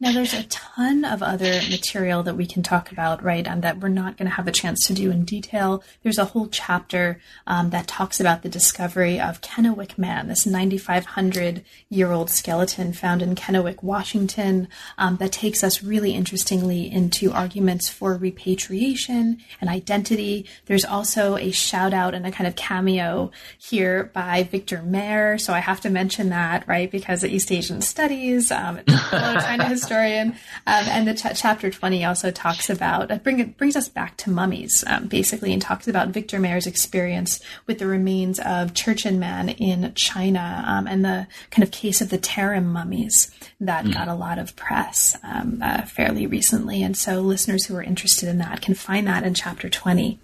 Now, 0.00 0.10
there's 0.10 0.34
a 0.34 0.42
ton 0.44 1.04
of 1.04 1.22
other 1.22 1.60
material 1.70 2.24
that 2.24 2.36
we 2.36 2.46
can 2.46 2.64
talk 2.64 2.90
about, 2.90 3.22
right? 3.22 3.46
And 3.46 3.62
that 3.62 3.78
we're 3.78 3.88
not 3.88 4.16
going 4.16 4.28
to 4.28 4.34
have 4.34 4.48
a 4.48 4.52
chance 4.52 4.84
to 4.88 4.92
do 4.92 5.12
in 5.12 5.24
detail. 5.24 5.84
There's 6.02 6.18
a 6.18 6.24
whole 6.24 6.48
chapter 6.48 7.20
um, 7.46 7.70
that 7.70 7.86
talks 7.86 8.18
about 8.18 8.42
the 8.42 8.48
discovery 8.48 9.20
of 9.20 9.40
Kennewick 9.40 9.96
Man, 9.96 10.26
this 10.26 10.46
9,500 10.46 11.64
year 11.90 12.10
old 12.10 12.28
skeleton 12.28 12.92
found 12.92 13.22
in 13.22 13.36
Kennewick, 13.36 13.84
Washington, 13.84 14.66
um, 14.98 15.16
that 15.18 15.30
takes 15.30 15.62
us 15.62 15.80
really 15.80 16.12
interestingly 16.12 16.90
into 16.90 17.30
arguments 17.30 17.88
for 17.88 18.16
repatriation 18.16 19.38
and 19.60 19.70
identity. 19.70 20.44
There's 20.66 20.84
also 20.84 21.36
a 21.36 21.52
shout 21.52 21.94
out 21.94 22.14
and 22.14 22.26
a 22.26 22.32
kind 22.32 22.48
of 22.48 22.56
cameo 22.56 23.30
here 23.58 24.10
by 24.12 24.42
Victor 24.42 24.82
Mair. 24.82 25.38
So 25.38 25.52
I 25.52 25.60
have 25.60 25.80
to 25.82 25.88
mention 25.88 26.30
that, 26.30 26.66
right? 26.66 26.90
Because 26.90 27.22
of 27.22 27.30
East 27.30 27.52
Asian 27.52 27.80
Studies, 27.80 28.50
um, 28.50 28.80
China 29.10 29.70
historian. 29.84 30.32
Um, 30.66 30.84
and 30.88 31.08
the 31.08 31.14
ch- 31.14 31.38
chapter 31.38 31.70
20 31.70 32.04
also 32.04 32.30
talks 32.30 32.70
about, 32.70 33.10
uh, 33.10 33.18
bring, 33.18 33.44
brings 33.52 33.76
us 33.76 33.88
back 33.88 34.16
to 34.18 34.30
mummies, 34.30 34.84
um, 34.86 35.06
basically, 35.06 35.52
and 35.52 35.60
talks 35.60 35.88
about 35.88 36.08
Victor 36.08 36.38
Mair's 36.38 36.66
experience 36.66 37.40
with 37.66 37.78
the 37.78 37.86
remains 37.86 38.38
of 38.40 38.74
Cherchen 38.74 39.18
Man 39.18 39.48
in 39.48 39.92
China 39.94 40.64
um, 40.66 40.86
and 40.86 41.04
the 41.04 41.26
kind 41.50 41.62
of 41.62 41.70
case 41.70 42.00
of 42.00 42.10
the 42.10 42.18
Tarim 42.18 42.66
mummies 42.66 43.30
that 43.60 43.84
mm. 43.84 43.92
got 43.92 44.08
a 44.08 44.14
lot 44.14 44.38
of 44.38 44.56
press 44.56 45.16
um, 45.22 45.60
uh, 45.62 45.82
fairly 45.82 46.26
recently. 46.26 46.82
And 46.82 46.96
so 46.96 47.20
listeners 47.20 47.66
who 47.66 47.76
are 47.76 47.82
interested 47.82 48.28
in 48.28 48.38
that 48.38 48.62
can 48.62 48.74
find 48.74 49.06
that 49.06 49.24
in 49.24 49.34
chapter 49.34 49.68
20. 49.68 50.18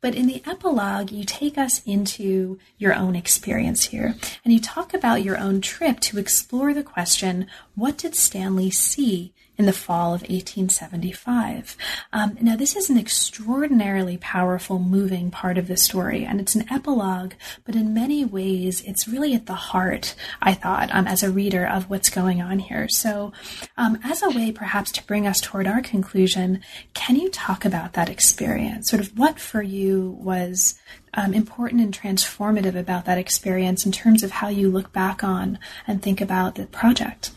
But 0.00 0.14
in 0.14 0.26
the 0.26 0.42
epilogue, 0.46 1.12
you 1.12 1.24
take 1.24 1.56
us 1.56 1.82
into 1.84 2.58
your 2.78 2.94
own 2.94 3.14
experience 3.14 3.86
here, 3.86 4.16
and 4.44 4.52
you 4.52 4.60
talk 4.60 4.92
about 4.94 5.22
your 5.22 5.38
own 5.38 5.60
trip 5.60 6.00
to 6.00 6.18
explore 6.18 6.74
the 6.74 6.82
question 6.82 7.46
what 7.74 7.98
did 7.98 8.14
Stanley 8.14 8.70
see 8.70 9.32
in 9.58 9.66
the 9.66 9.72
fall 9.72 10.14
of 10.14 10.22
1875. 10.22 11.76
Um, 12.12 12.38
now, 12.40 12.56
this 12.56 12.74
is 12.74 12.88
an 12.88 12.98
extraordinarily 12.98 14.16
powerful, 14.16 14.78
moving 14.78 15.30
part 15.30 15.58
of 15.58 15.68
the 15.68 15.76
story, 15.76 16.24
and 16.24 16.40
it's 16.40 16.54
an 16.54 16.64
epilogue, 16.72 17.34
but 17.64 17.76
in 17.76 17.92
many 17.92 18.24
ways, 18.24 18.82
it's 18.82 19.06
really 19.06 19.34
at 19.34 19.46
the 19.46 19.54
heart, 19.54 20.14
I 20.40 20.54
thought, 20.54 20.92
um, 20.92 21.06
as 21.06 21.22
a 21.22 21.30
reader, 21.30 21.66
of 21.66 21.90
what's 21.90 22.08
going 22.08 22.40
on 22.40 22.60
here. 22.60 22.88
So, 22.88 23.32
um, 23.76 23.98
as 24.02 24.22
a 24.22 24.30
way 24.30 24.52
perhaps 24.52 24.90
to 24.92 25.06
bring 25.06 25.26
us 25.26 25.40
toward 25.40 25.66
our 25.66 25.82
conclusion, 25.82 26.62
can 26.94 27.16
you 27.16 27.28
talk 27.30 27.64
about 27.64 27.92
that 27.92 28.08
experience? 28.08 28.88
Sort 28.90 29.00
of 29.00 29.16
what 29.18 29.38
for 29.38 29.62
you 29.62 30.18
was 30.18 30.76
um, 31.14 31.34
important 31.34 31.82
and 31.82 31.96
transformative 31.96 32.74
about 32.74 33.04
that 33.04 33.18
experience 33.18 33.84
in 33.84 33.92
terms 33.92 34.22
of 34.22 34.30
how 34.30 34.48
you 34.48 34.70
look 34.70 34.92
back 34.92 35.22
on 35.22 35.58
and 35.86 36.02
think 36.02 36.22
about 36.22 36.54
the 36.54 36.66
project? 36.66 37.32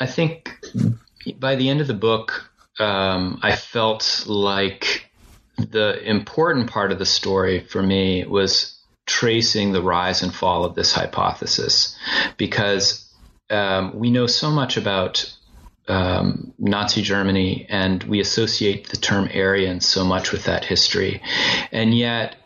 I 0.00 0.06
think 0.06 0.50
by 1.38 1.56
the 1.56 1.68
end 1.68 1.80
of 1.80 1.86
the 1.86 1.94
book, 1.94 2.50
um, 2.78 3.38
I 3.42 3.56
felt 3.56 4.24
like 4.26 5.10
the 5.56 6.02
important 6.02 6.70
part 6.70 6.92
of 6.92 6.98
the 6.98 7.06
story 7.06 7.60
for 7.60 7.82
me 7.82 8.24
was 8.26 8.76
tracing 9.06 9.72
the 9.72 9.82
rise 9.82 10.22
and 10.22 10.34
fall 10.34 10.64
of 10.64 10.74
this 10.74 10.92
hypothesis 10.92 11.96
because 12.36 13.08
um, 13.48 13.98
we 13.98 14.10
know 14.10 14.26
so 14.26 14.50
much 14.50 14.76
about 14.76 15.32
um, 15.88 16.52
Nazi 16.58 17.02
Germany 17.02 17.66
and 17.68 18.02
we 18.04 18.20
associate 18.20 18.88
the 18.88 18.96
term 18.96 19.28
Aryan 19.32 19.80
so 19.80 20.04
much 20.04 20.32
with 20.32 20.44
that 20.44 20.64
history. 20.64 21.22
And 21.70 21.96
yet, 21.96 22.36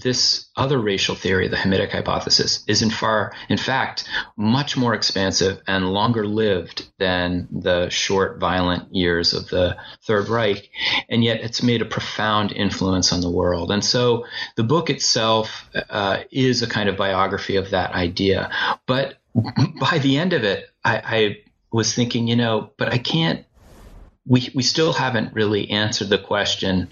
this 0.00 0.48
other 0.56 0.78
racial 0.78 1.14
theory, 1.14 1.48
the 1.48 1.56
Hamitic 1.56 1.92
hypothesis, 1.92 2.64
is 2.66 2.82
in 2.82 2.90
far, 2.90 3.32
in 3.48 3.58
fact, 3.58 4.08
much 4.36 4.76
more 4.76 4.94
expansive 4.94 5.60
and 5.66 5.92
longer 5.92 6.26
lived 6.26 6.86
than 6.98 7.48
the 7.50 7.88
short, 7.90 8.38
violent 8.38 8.94
years 8.94 9.32
of 9.32 9.48
the 9.48 9.76
Third 10.02 10.28
Reich, 10.28 10.70
and 11.08 11.24
yet 11.24 11.40
it's 11.40 11.62
made 11.62 11.82
a 11.82 11.86
profound 11.86 12.52
influence 12.52 13.12
on 13.12 13.20
the 13.20 13.30
world. 13.30 13.70
And 13.70 13.84
so 13.84 14.26
the 14.56 14.64
book 14.64 14.90
itself 14.90 15.68
uh, 15.90 16.20
is 16.30 16.62
a 16.62 16.68
kind 16.68 16.88
of 16.88 16.96
biography 16.96 17.56
of 17.56 17.70
that 17.70 17.92
idea. 17.92 18.50
But 18.86 19.18
by 19.80 19.98
the 19.98 20.18
end 20.18 20.32
of 20.32 20.44
it, 20.44 20.68
I, 20.84 21.02
I 21.04 21.38
was 21.72 21.94
thinking, 21.94 22.28
you 22.28 22.36
know, 22.36 22.70
but 22.76 22.92
I 22.92 22.98
can't. 22.98 23.44
We 24.24 24.50
we 24.54 24.62
still 24.62 24.92
haven't 24.92 25.34
really 25.34 25.70
answered 25.70 26.08
the 26.08 26.18
question 26.18 26.90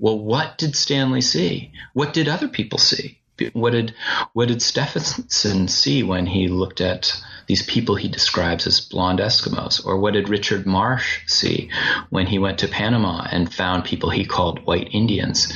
well, 0.00 0.18
what 0.18 0.56
did 0.56 0.74
Stanley 0.74 1.20
see? 1.20 1.72
What 1.92 2.14
did 2.14 2.26
other 2.26 2.48
people 2.48 2.78
see? 2.78 3.18
What 3.52 3.70
did 3.70 3.94
what 4.32 4.48
did 4.48 4.60
Stefansson 4.60 5.68
see 5.68 6.02
when 6.02 6.26
he 6.26 6.48
looked 6.48 6.80
at 6.80 7.22
these 7.46 7.62
people 7.62 7.94
he 7.94 8.08
describes 8.08 8.66
as 8.66 8.80
blonde 8.80 9.18
Eskimos? 9.18 9.84
Or 9.84 9.98
what 9.98 10.14
did 10.14 10.28
Richard 10.28 10.66
Marsh 10.66 11.20
see 11.26 11.70
when 12.10 12.26
he 12.26 12.38
went 12.38 12.58
to 12.58 12.68
Panama 12.68 13.26
and 13.30 13.52
found 13.52 13.84
people 13.84 14.10
he 14.10 14.24
called 14.24 14.66
white 14.66 14.88
Indians? 14.92 15.52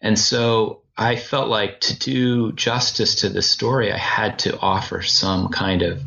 And 0.00 0.18
so 0.18 0.82
I 0.96 1.16
felt 1.16 1.48
like 1.48 1.80
to 1.82 1.98
do 1.98 2.52
justice 2.52 3.16
to 3.16 3.28
this 3.28 3.50
story, 3.50 3.92
I 3.92 3.98
had 3.98 4.38
to 4.40 4.58
offer 4.58 5.02
some 5.02 5.48
kind 5.48 5.82
of 5.82 6.00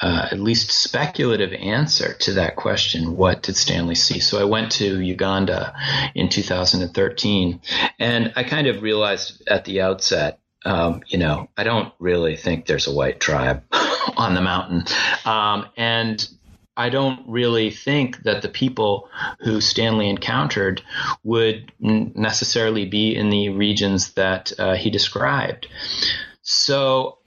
uh, 0.00 0.28
at 0.30 0.40
least 0.40 0.70
speculative 0.70 1.52
answer 1.52 2.14
to 2.14 2.34
that 2.34 2.56
question 2.56 3.16
what 3.16 3.42
did 3.42 3.56
Stanley 3.56 3.94
see? 3.94 4.20
So 4.20 4.38
I 4.38 4.44
went 4.44 4.72
to 4.72 5.00
Uganda 5.00 5.74
in 6.14 6.28
2013, 6.28 7.60
and 7.98 8.32
I 8.36 8.44
kind 8.44 8.66
of 8.66 8.82
realized 8.82 9.42
at 9.48 9.64
the 9.64 9.80
outset, 9.80 10.38
um, 10.64 11.02
you 11.06 11.18
know, 11.18 11.48
I 11.56 11.64
don't 11.64 11.92
really 11.98 12.36
think 12.36 12.66
there's 12.66 12.86
a 12.86 12.94
white 12.94 13.20
tribe 13.20 13.62
on 14.16 14.34
the 14.34 14.42
mountain. 14.42 14.84
Um, 15.24 15.66
and 15.76 16.28
I 16.76 16.90
don't 16.90 17.26
really 17.26 17.70
think 17.70 18.22
that 18.24 18.42
the 18.42 18.48
people 18.50 19.08
who 19.40 19.62
Stanley 19.62 20.10
encountered 20.10 20.82
would 21.24 21.72
necessarily 21.80 22.84
be 22.84 23.16
in 23.16 23.30
the 23.30 23.48
regions 23.48 24.12
that 24.12 24.52
uh, 24.58 24.74
he 24.74 24.90
described. 24.90 25.68
So 26.42 27.18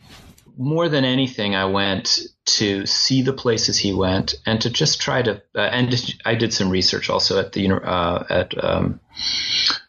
more 0.56 0.88
than 0.88 1.04
anything, 1.04 1.56
I 1.56 1.66
went 1.66 2.20
to 2.58 2.86
see 2.86 3.22
the 3.22 3.34
places 3.34 3.78
he 3.78 3.94
went 3.94 4.36
and 4.46 4.62
to 4.62 4.70
just 4.70 5.02
try 5.02 5.22
to. 5.22 5.42
Uh, 5.56 5.60
and 5.60 6.16
I 6.26 6.36
did 6.36 6.54
some 6.54 6.70
research 6.70 7.10
also 7.10 7.40
at 7.40 7.54
the 7.54 7.70
uh, 7.70 8.24
at 8.30 8.64
um, 8.64 9.00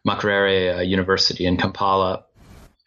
Makerere 0.07 0.79
uh, 0.79 0.81
University 0.83 1.47
in 1.47 1.57
Kampala 1.57 2.25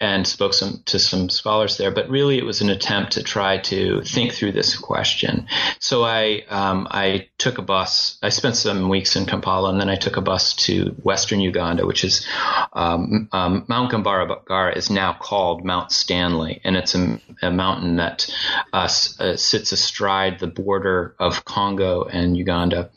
and 0.03 0.27
spoke 0.27 0.53
some 0.53 0.81
to 0.85 0.99
some 0.99 1.29
scholars 1.29 1.77
there. 1.77 1.89
But 1.89 2.09
really, 2.09 2.37
it 2.37 2.43
was 2.43 2.59
an 2.59 2.69
attempt 2.69 3.13
to 3.13 3.23
try 3.23 3.59
to 3.59 4.01
think 4.01 4.33
through 4.33 4.51
this 4.51 4.75
question. 4.77 5.47
So 5.79 6.03
I 6.03 6.43
um, 6.49 6.87
I 6.91 7.29
took 7.37 7.57
a 7.57 7.61
bus. 7.61 8.19
I 8.21 8.27
spent 8.27 8.57
some 8.57 8.89
weeks 8.89 9.15
in 9.15 9.25
Kampala, 9.25 9.69
and 9.69 9.79
then 9.79 9.89
I 9.89 9.95
took 9.95 10.17
a 10.17 10.21
bus 10.21 10.55
to 10.65 10.93
Western 11.01 11.39
Uganda, 11.39 11.85
which 11.85 12.03
is 12.03 12.27
um, 12.73 13.29
um, 13.31 13.63
Mount 13.69 13.93
Gambaragara 13.93 14.75
is 14.75 14.89
now 14.89 15.13
called 15.13 15.63
Mount 15.63 15.93
Stanley, 15.93 16.59
and 16.65 16.75
it's 16.75 16.95
a, 16.95 17.21
a 17.41 17.49
mountain 17.49 17.95
that 17.95 18.29
uh, 18.73 18.89
uh, 19.19 19.37
sits 19.37 19.71
astride 19.71 20.39
the 20.39 20.47
border 20.47 21.15
of 21.17 21.45
Congo 21.45 22.03
and 22.03 22.35
Uganda. 22.35 22.89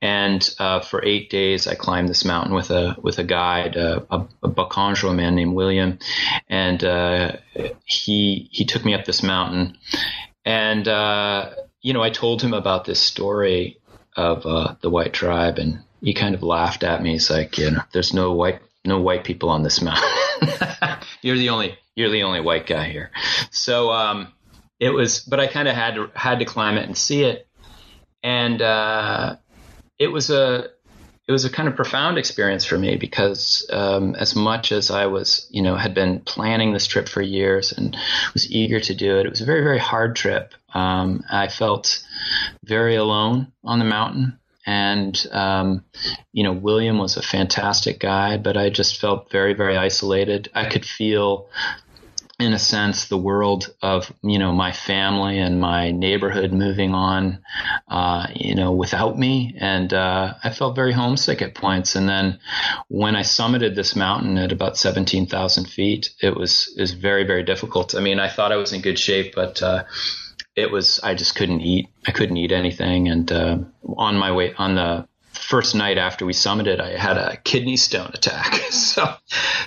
And 0.00 0.48
uh, 0.60 0.80
for 0.80 1.04
eight 1.04 1.30
days, 1.30 1.66
I 1.66 1.74
climbed 1.74 2.08
this 2.08 2.24
mountain 2.24 2.54
with 2.54 2.70
a 2.70 2.94
with 3.02 3.18
a 3.18 3.24
guide, 3.24 3.76
uh, 3.76 4.00
a, 4.08 4.26
a 4.44 4.48
Bakonjo, 4.48 5.14
man 5.14 5.34
named 5.34 5.54
William, 5.54 5.98
and 6.48 6.82
uh, 6.84 7.32
he 7.84 8.48
he 8.50 8.64
took 8.64 8.84
me 8.84 8.94
up 8.94 9.04
this 9.04 9.22
mountain, 9.22 9.76
and 10.44 10.86
uh, 10.86 11.50
you 11.80 11.92
know 11.92 12.02
I 12.02 12.10
told 12.10 12.42
him 12.42 12.54
about 12.54 12.84
this 12.84 13.00
story 13.00 13.78
of 14.16 14.46
uh, 14.46 14.74
the 14.80 14.90
white 14.90 15.12
tribe, 15.12 15.58
and 15.58 15.80
he 16.00 16.14
kind 16.14 16.34
of 16.34 16.42
laughed 16.42 16.84
at 16.84 17.02
me. 17.02 17.12
He's 17.12 17.30
like, 17.30 17.58
you 17.58 17.70
know, 17.70 17.82
there's 17.92 18.14
no 18.14 18.32
white 18.32 18.60
no 18.84 19.00
white 19.00 19.24
people 19.24 19.48
on 19.48 19.62
this 19.62 19.80
mountain. 19.80 20.04
you're 21.22 21.38
the 21.38 21.48
only 21.48 21.78
you're 21.94 22.10
the 22.10 22.22
only 22.24 22.40
white 22.40 22.66
guy 22.66 22.88
here. 22.88 23.10
So 23.50 23.90
um, 23.90 24.32
it 24.78 24.90
was, 24.90 25.20
but 25.20 25.40
I 25.40 25.46
kind 25.46 25.68
of 25.68 25.74
had 25.74 25.94
to 25.94 26.10
had 26.14 26.40
to 26.40 26.44
climb 26.44 26.76
it 26.76 26.86
and 26.86 26.96
see 26.96 27.24
it, 27.24 27.46
and 28.22 28.60
uh, 28.60 29.36
it 29.98 30.08
was 30.08 30.30
a 30.30 30.70
it 31.26 31.32
was 31.32 31.44
a 31.44 31.50
kind 31.50 31.68
of 31.68 31.76
profound 31.76 32.18
experience 32.18 32.64
for 32.64 32.76
me 32.76 32.96
because 32.96 33.66
um, 33.72 34.14
as 34.16 34.36
much 34.36 34.72
as 34.72 34.90
I 34.90 35.06
was, 35.06 35.46
you 35.50 35.62
know, 35.62 35.74
had 35.74 35.94
been 35.94 36.20
planning 36.20 36.72
this 36.72 36.86
trip 36.86 37.08
for 37.08 37.22
years 37.22 37.72
and 37.72 37.96
was 38.34 38.50
eager 38.50 38.78
to 38.80 38.94
do 38.94 39.18
it, 39.18 39.26
it 39.26 39.30
was 39.30 39.40
a 39.40 39.46
very, 39.46 39.62
very 39.62 39.78
hard 39.78 40.16
trip. 40.16 40.52
Um, 40.74 41.24
I 41.30 41.48
felt 41.48 42.04
very 42.62 42.96
alone 42.96 43.52
on 43.62 43.78
the 43.78 43.84
mountain. 43.86 44.38
And, 44.66 45.26
um, 45.30 45.84
you 46.32 46.42
know, 46.42 46.52
William 46.52 46.98
was 46.98 47.16
a 47.16 47.22
fantastic 47.22 48.00
guy, 48.00 48.36
but 48.36 48.56
I 48.56 48.70
just 48.70 49.00
felt 49.00 49.30
very, 49.30 49.54
very 49.54 49.76
isolated. 49.76 50.50
I 50.54 50.68
could 50.68 50.86
feel 50.86 51.48
in 52.40 52.52
a 52.52 52.58
sense, 52.58 53.06
the 53.06 53.16
world 53.16 53.72
of 53.80 54.12
you 54.22 54.38
know 54.38 54.52
my 54.52 54.72
family 54.72 55.38
and 55.38 55.60
my 55.60 55.92
neighborhood 55.92 56.52
moving 56.52 56.92
on, 56.92 57.38
uh, 57.88 58.26
you 58.34 58.56
know, 58.56 58.72
without 58.72 59.16
me, 59.16 59.54
and 59.58 59.92
uh, 59.92 60.34
I 60.42 60.50
felt 60.50 60.74
very 60.74 60.92
homesick 60.92 61.42
at 61.42 61.54
points. 61.54 61.94
And 61.94 62.08
then 62.08 62.40
when 62.88 63.14
I 63.14 63.20
summited 63.22 63.76
this 63.76 63.94
mountain 63.94 64.36
at 64.36 64.50
about 64.50 64.76
seventeen 64.76 65.26
thousand 65.26 65.66
feet, 65.66 66.10
it 66.20 66.36
was 66.36 66.74
is 66.76 66.92
very 66.92 67.24
very 67.24 67.44
difficult. 67.44 67.94
I 67.94 68.00
mean, 68.00 68.18
I 68.18 68.28
thought 68.28 68.52
I 68.52 68.56
was 68.56 68.72
in 68.72 68.80
good 68.80 68.98
shape, 68.98 69.34
but 69.36 69.62
uh, 69.62 69.84
it 70.56 70.72
was 70.72 70.98
I 71.04 71.14
just 71.14 71.36
couldn't 71.36 71.60
eat. 71.60 71.88
I 72.04 72.10
couldn't 72.10 72.36
eat 72.36 72.50
anything, 72.50 73.08
and 73.08 73.30
uh, 73.30 73.58
on 73.96 74.16
my 74.16 74.32
way 74.32 74.54
on 74.58 74.74
the 74.74 75.06
first 75.48 75.74
night 75.74 75.98
after 75.98 76.24
we 76.24 76.32
summited, 76.32 76.80
I 76.80 76.96
had 76.96 77.18
a 77.18 77.36
kidney 77.36 77.76
stone 77.76 78.10
attack. 78.14 78.54
so, 78.70 79.14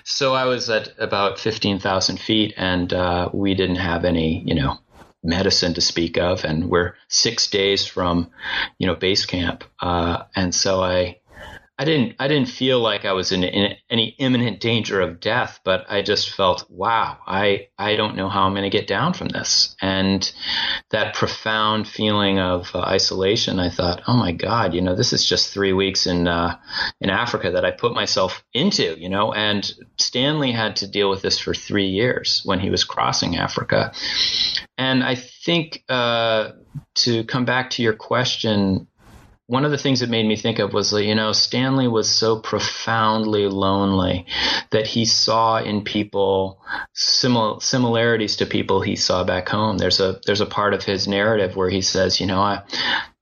so 0.04 0.34
I 0.34 0.46
was 0.46 0.70
at 0.70 0.94
about 0.98 1.40
15,000 1.40 2.20
feet 2.20 2.54
and, 2.58 2.92
uh, 2.92 3.30
we 3.34 3.54
didn't 3.54 3.78
have 3.78 4.06
any, 4.06 4.44
you 4.46 4.56
know, 4.56 4.80
medicine 5.24 5.74
to 5.76 5.82
speak 5.82 6.18
of. 6.18 6.44
And 6.44 6.70
we're 6.70 6.96
six 7.10 7.48
days 7.50 7.86
from, 7.86 8.32
you 8.80 8.88
know, 8.88 8.96
base 8.96 9.26
camp. 9.26 9.64
Uh, 9.80 10.24
and 10.36 10.54
so 10.54 10.82
I, 10.82 11.20
I 11.80 11.86
didn't 11.86 12.16
I 12.18 12.28
didn't 12.28 12.50
feel 12.50 12.80
like 12.80 13.06
I 13.06 13.14
was 13.14 13.32
in, 13.32 13.44
in, 13.44 13.76
any 13.88 14.16
imminent 14.18 14.60
danger 14.60 15.00
of 15.00 15.20
death, 15.20 15.60
but 15.64 15.86
I 15.88 16.02
just 16.02 16.32
felt, 16.32 16.66
wow, 16.70 17.20
I 17.28 17.68
I 17.78 17.96
don't 17.96 18.16
know 18.16 18.30
how 18.30 18.44
I'm 18.44 18.54
going 18.54 18.64
to 18.64 18.76
get 18.76 18.88
down 18.88 19.14
from 19.14 19.30
this, 19.30 19.76
and 19.80 20.32
that 20.90 21.14
profound 21.14 21.88
feeling 21.88 22.40
of 22.40 22.72
uh, 22.74 22.80
isolation. 22.80 23.60
I 23.60 23.70
thought, 23.70 24.02
oh 24.08 24.18
my 24.18 24.32
God, 24.32 24.74
you 24.74 24.82
know, 24.82 24.96
this 24.96 25.14
is 25.14 25.24
just 25.24 25.54
three 25.54 25.74
weeks 25.74 26.08
in 26.08 26.28
uh, 26.28 26.58
in 27.00 27.12
Africa 27.12 27.52
that 27.52 27.66
I 27.66 27.70
put 27.70 27.94
myself 27.94 28.44
into, 28.54 29.00
you 29.00 29.10
know, 29.10 29.32
and 29.32 29.72
Stanley 29.98 30.52
had 30.52 30.78
to 30.78 30.88
deal 30.88 31.12
with 31.12 31.22
this 31.22 31.38
for 31.38 31.54
three 31.54 31.90
years 31.90 32.42
when 32.44 32.60
he 32.60 32.72
was 32.72 32.84
crossing 32.84 33.38
Africa, 33.38 33.92
and 34.80 35.04
I 35.04 35.14
think 35.14 35.84
uh, 35.90 36.54
to 36.96 37.24
come 37.26 37.46
back 37.46 37.70
to 37.72 37.84
your 37.84 37.94
question 37.94 38.88
one 39.48 39.64
of 39.64 39.72
the 39.72 39.78
things 39.78 40.02
that 40.02 40.10
made 40.10 40.28
me 40.28 40.36
think 40.36 40.60
of 40.60 40.74
was, 40.74 40.92
you 40.92 41.16
know, 41.16 41.32
Stanley 41.32 41.88
was 41.88 42.10
so 42.10 42.38
profoundly 42.38 43.48
lonely 43.48 44.26
that 44.72 44.86
he 44.86 45.06
saw 45.06 45.58
in 45.58 45.86
people 45.86 46.62
simil- 46.94 47.62
similarities 47.62 48.36
to 48.38 48.46
people 48.46 48.82
he 48.82 48.98
saw 48.98 49.24
back 49.24 49.48
home. 49.48 49.78
There's 49.78 50.02
a 50.02 50.20
there's 50.26 50.42
a 50.42 50.46
part 50.46 50.74
of 50.74 50.84
his 50.84 51.08
narrative 51.08 51.56
where 51.56 51.70
he 51.70 51.82
says, 51.82 52.20
you 52.20 52.26
know, 52.26 52.42
I 52.42 52.62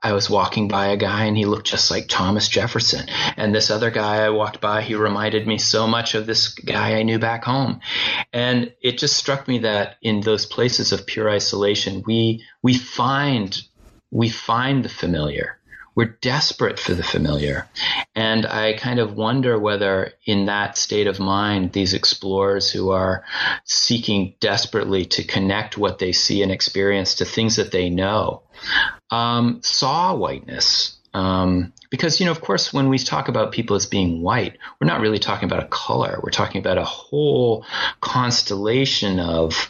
I 0.01 0.13
was 0.13 0.27
walking 0.27 0.67
by 0.67 0.87
a 0.87 0.97
guy 0.97 1.25
and 1.25 1.37
he 1.37 1.45
looked 1.45 1.67
just 1.67 1.91
like 1.91 2.07
Thomas 2.07 2.47
Jefferson. 2.47 3.07
And 3.37 3.53
this 3.53 3.69
other 3.69 3.91
guy 3.91 4.25
I 4.25 4.29
walked 4.29 4.61
by, 4.61 4.81
he 4.81 4.95
reminded 4.95 5.45
me 5.45 5.59
so 5.59 5.87
much 5.87 6.15
of 6.15 6.25
this 6.25 6.49
guy 6.49 6.95
I 6.95 7.03
knew 7.03 7.19
back 7.19 7.43
home. 7.43 7.81
And 8.33 8.73
it 8.81 8.97
just 8.97 9.15
struck 9.15 9.47
me 9.47 9.59
that 9.59 9.97
in 10.01 10.21
those 10.21 10.47
places 10.47 10.91
of 10.91 11.05
pure 11.05 11.29
isolation, 11.29 12.01
we 12.07 12.43
we 12.63 12.73
find 12.73 13.61
we 14.09 14.29
find 14.29 14.83
the 14.83 14.89
familiar 14.89 15.54
we're 15.95 16.17
desperate 16.21 16.79
for 16.79 16.93
the 16.93 17.03
familiar. 17.03 17.67
And 18.13 18.45
I 18.45 18.73
kind 18.73 18.99
of 18.99 19.15
wonder 19.15 19.57
whether 19.57 20.11
in 20.25 20.45
that 20.45 20.77
state 20.77 21.07
of 21.07 21.19
mind, 21.19 21.71
these 21.71 21.93
explorers 21.93 22.69
who 22.69 22.91
are 22.91 23.23
seeking 23.63 24.35
desperately 24.39 25.05
to 25.05 25.23
connect 25.23 25.77
what 25.77 25.99
they 25.99 26.11
see 26.11 26.43
and 26.43 26.51
experience 26.51 27.15
to 27.15 27.25
things 27.25 27.55
that 27.55 27.71
they 27.71 27.89
know, 27.89 28.43
um, 29.09 29.61
saw 29.63 30.13
whiteness. 30.13 30.97
Um, 31.13 31.71
because, 31.89 32.19
you 32.19 32.25
know, 32.25 32.33
of 32.33 32.41
course, 32.41 32.73
when 32.73 32.89
we 32.89 32.97
talk 32.97 33.29
about 33.29 33.53
people 33.53 33.77
as 33.77 33.85
being 33.85 34.21
white, 34.21 34.57
we're 34.81 34.87
not 34.87 34.99
really 34.99 35.19
talking 35.19 35.47
about 35.47 35.63
a 35.63 35.67
color. 35.67 36.19
We're 36.21 36.29
talking 36.29 36.59
about 36.59 36.77
a 36.77 36.83
whole 36.83 37.65
constellation 38.01 39.21
of 39.21 39.69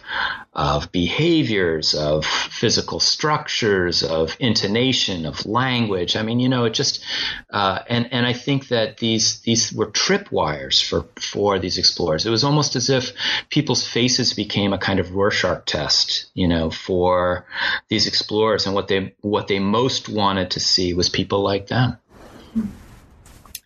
of 0.55 0.91
behaviors, 0.91 1.93
of 1.93 2.25
physical 2.25 2.99
structures, 2.99 4.03
of 4.03 4.37
intonation, 4.39 5.25
of 5.25 5.45
language. 5.45 6.15
I 6.15 6.21
mean, 6.21 6.39
you 6.39 6.47
know, 6.47 6.65
it 6.65 6.73
just 6.73 7.03
uh, 7.49 7.79
and 7.89 8.11
and 8.13 8.25
I 8.25 8.33
think 8.33 8.69
that 8.69 8.97
these 8.97 9.41
these 9.41 9.73
were 9.73 9.91
tripwires 9.91 10.83
for 10.83 11.05
for 11.19 11.59
these 11.59 11.77
explorers. 11.77 12.25
It 12.25 12.29
was 12.29 12.43
almost 12.43 12.75
as 12.75 12.89
if 12.89 13.11
people's 13.49 13.85
faces 13.85 14.33
became 14.33 14.71
a 14.71 14.77
kind 14.77 14.99
of 14.99 15.13
Rorschach 15.13 15.65
test, 15.65 16.27
you 16.33 16.47
know, 16.47 16.69
for 16.69 17.45
these 17.89 18.07
explorers, 18.07 18.65
and 18.65 18.73
what 18.73 18.87
they 18.87 19.13
what 19.21 19.47
they 19.47 19.59
most 19.59 20.07
wanted 20.07 20.51
to 20.51 20.59
see 20.59 20.93
was 20.93 21.09
people 21.09 21.41
like 21.41 21.67
them. 21.67 21.97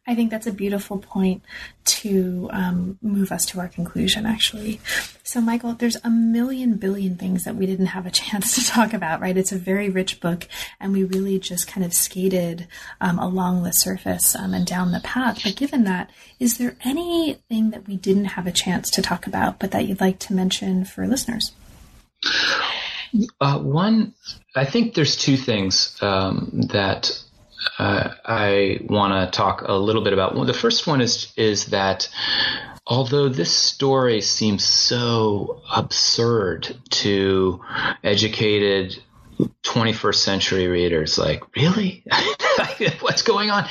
I 0.09 0.15
think 0.15 0.31
that's 0.31 0.47
a 0.47 0.51
beautiful 0.51 0.97
point 0.97 1.43
to 1.85 2.49
um, 2.51 2.97
move 2.99 3.31
us 3.31 3.45
to 3.45 3.59
our 3.59 3.67
conclusion, 3.67 4.25
actually. 4.25 4.81
So, 5.21 5.39
Michael, 5.39 5.73
there's 5.73 5.97
a 6.03 6.09
million 6.09 6.77
billion 6.77 7.15
things 7.15 7.43
that 7.43 7.55
we 7.55 7.67
didn't 7.67 7.87
have 7.87 8.07
a 8.07 8.11
chance 8.21 8.55
to 8.55 8.65
talk 8.65 8.91
about, 8.91 9.21
right? 9.21 9.37
It's 9.37 9.51
a 9.51 9.57
very 9.57 9.87
rich 9.87 10.19
book, 10.19 10.47
and 10.79 10.93
we 10.93 11.03
really 11.03 11.37
just 11.37 11.67
kind 11.67 11.85
of 11.85 11.93
skated 11.93 12.67
um, 12.99 13.19
along 13.19 13.61
the 13.61 13.71
surface 13.71 14.35
um, 14.35 14.55
and 14.55 14.65
down 14.65 14.91
the 14.91 14.99
path. 15.01 15.41
But 15.43 15.55
given 15.55 15.83
that, 15.83 16.09
is 16.39 16.57
there 16.57 16.75
anything 16.83 17.69
that 17.69 17.87
we 17.87 17.95
didn't 17.95 18.25
have 18.25 18.47
a 18.47 18.51
chance 18.51 18.89
to 18.89 19.03
talk 19.03 19.27
about, 19.27 19.59
but 19.59 19.69
that 19.69 19.85
you'd 19.87 20.01
like 20.01 20.17
to 20.19 20.33
mention 20.33 20.85
for 20.85 21.05
listeners? 21.05 21.51
Uh, 23.39 23.59
one, 23.59 24.15
I 24.55 24.65
think 24.65 24.95
there's 24.95 25.15
two 25.15 25.37
things 25.37 25.95
um, 26.01 26.49
that 26.71 27.11
uh, 27.77 28.09
I 28.25 28.79
want 28.87 29.13
to 29.31 29.37
talk 29.37 29.63
a 29.65 29.73
little 29.73 30.03
bit 30.03 30.13
about. 30.13 30.35
The 30.45 30.53
first 30.53 30.87
one 30.87 31.01
is 31.01 31.33
is 31.35 31.67
that 31.67 32.09
although 32.87 33.29
this 33.29 33.51
story 33.51 34.21
seems 34.21 34.63
so 34.63 35.61
absurd 35.73 36.75
to 36.89 37.61
educated 38.03 38.97
21st 39.63 40.15
century 40.15 40.67
readers 40.67 41.17
like 41.17 41.43
really 41.55 42.03
what's 42.99 43.21
going 43.21 43.49
on 43.49 43.65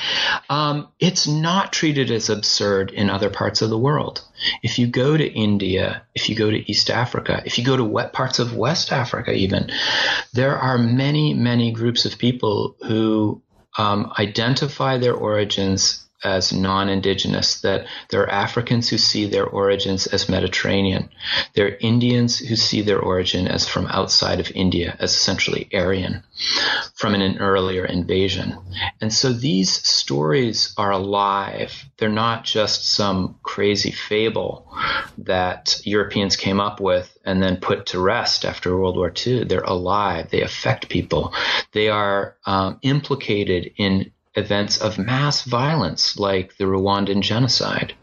um, 0.49 0.87
it's 0.99 1.27
not 1.27 1.71
treated 1.71 2.09
as 2.09 2.29
absurd 2.29 2.89
in 2.89 3.07
other 3.07 3.29
parts 3.29 3.61
of 3.61 3.69
the 3.69 3.77
world 3.77 4.23
if 4.63 4.79
you 4.79 4.87
go 4.87 5.15
to 5.15 5.27
india 5.31 6.01
if 6.15 6.27
you 6.27 6.35
go 6.35 6.49
to 6.49 6.71
east 6.71 6.89
africa 6.89 7.43
if 7.45 7.59
you 7.59 7.63
go 7.63 7.77
to 7.77 7.83
wet 7.83 8.13
parts 8.13 8.39
of 8.39 8.55
west 8.55 8.91
africa 8.91 9.31
even 9.31 9.69
there 10.33 10.57
are 10.57 10.79
many 10.79 11.35
many 11.35 11.71
groups 11.71 12.03
of 12.03 12.17
people 12.17 12.75
who 12.87 13.39
um, 13.77 14.11
identify 14.17 14.97
their 14.97 15.13
origins 15.13 16.08
as 16.23 16.51
non-indigenous, 16.51 17.61
that 17.61 17.87
there 18.09 18.21
are 18.21 18.29
Africans 18.29 18.89
who 18.89 18.97
see 18.97 19.25
their 19.25 19.45
origins 19.45 20.07
as 20.07 20.29
Mediterranean. 20.29 21.09
There 21.53 21.67
are 21.67 21.77
Indians 21.79 22.39
who 22.39 22.55
see 22.55 22.81
their 22.81 22.99
origin 22.99 23.47
as 23.47 23.67
from 23.67 23.87
outside 23.87 24.39
of 24.39 24.51
India, 24.51 24.95
as 24.99 25.13
essentially 25.13 25.69
Aryan, 25.73 26.23
from 26.95 27.15
an, 27.15 27.21
an 27.21 27.37
earlier 27.39 27.85
invasion. 27.85 28.57
And 29.01 29.13
so 29.13 29.31
these 29.31 29.71
stories 29.87 30.73
are 30.77 30.91
alive. 30.91 31.85
They're 31.97 32.09
not 32.09 32.43
just 32.43 32.89
some 32.89 33.35
crazy 33.43 33.91
fable 33.91 34.71
that 35.19 35.79
Europeans 35.85 36.35
came 36.35 36.59
up 36.59 36.79
with 36.79 37.17
and 37.25 37.41
then 37.41 37.57
put 37.57 37.87
to 37.87 37.99
rest 37.99 38.45
after 38.45 38.75
World 38.75 38.97
War 38.97 39.13
II. 39.15 39.45
They're 39.45 39.61
alive. 39.61 40.29
They 40.29 40.41
affect 40.41 40.89
people. 40.89 41.33
They 41.71 41.89
are 41.89 42.35
um, 42.45 42.79
implicated 42.81 43.71
in 43.77 44.11
events 44.39 44.77
of 44.77 44.97
mass 44.97 45.43
violence 45.43 46.17
like 46.17 46.57
the 46.57 46.65
Rwandan 46.65 47.21
genocide. 47.21 47.93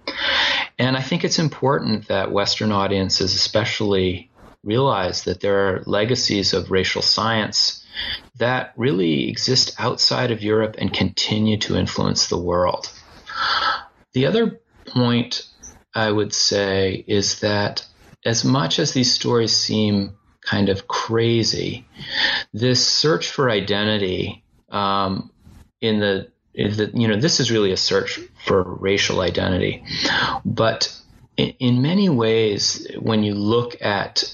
And 0.79 0.97
I 0.97 1.01
think 1.01 1.25
it's 1.25 1.39
important 1.39 2.09
that 2.09 2.33
Western 2.33 2.71
audiences, 2.71 3.35
especially, 3.35 4.31
realize 4.63 5.25
that 5.25 5.41
there 5.41 5.69
are 5.69 5.83
legacies 5.87 6.53
of 6.53 6.71
racial 6.71 7.03
science 7.03 7.85
that 8.37 8.75
really 8.77 9.29
exist 9.29 9.75
outside 9.79 10.31
of 10.31 10.43
Europe 10.43 10.77
and 10.79 10.93
continue 10.93 11.57
to 11.57 11.77
influence 11.77 12.27
the 12.27 12.39
world. 12.39 12.91
The 14.13 14.27
other 14.27 14.61
point 14.87 15.47
I 15.95 16.11
would 16.11 16.35
say 16.35 17.05
is 17.07 17.41
that 17.41 17.87
as 18.25 18.45
much 18.45 18.79
as 18.79 18.93
these 18.93 19.13
stories 19.13 19.57
seem 19.57 20.17
kind 20.43 20.69
of 20.69 20.89
crazy, 20.89 21.87
this 22.53 22.87
search 22.87 23.31
for 23.31 23.49
identity 23.49 24.45
um, 24.69 25.31
in 25.87 26.01
the 26.01 26.29
you 26.55 27.07
know 27.07 27.21
this 27.21 27.39
is 27.41 27.51
really 27.51 27.73
a 27.73 27.77
search 27.77 28.19
for 28.45 28.63
racial 28.63 29.21
identity, 29.21 29.85
but 30.45 30.95
in, 31.37 31.51
in 31.59 31.83
many 31.83 32.09
ways, 32.09 32.87
when 32.99 33.23
you 33.23 33.35
look 33.35 33.81
at 33.83 34.33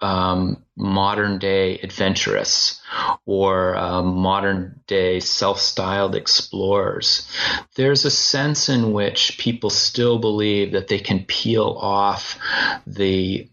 um, 0.00 0.62
modern 0.76 1.38
day 1.38 1.78
adventurists 1.78 2.80
or 3.26 3.76
um, 3.76 4.16
modern 4.16 4.80
day 4.86 5.20
self 5.20 5.58
styled 5.60 6.14
explorers. 6.14 7.28
There's 7.74 8.04
a 8.04 8.10
sense 8.10 8.68
in 8.68 8.92
which 8.92 9.38
people 9.38 9.70
still 9.70 10.18
believe 10.18 10.72
that 10.72 10.88
they 10.88 10.98
can 10.98 11.24
peel 11.24 11.76
off 11.80 12.38
the 12.86 13.48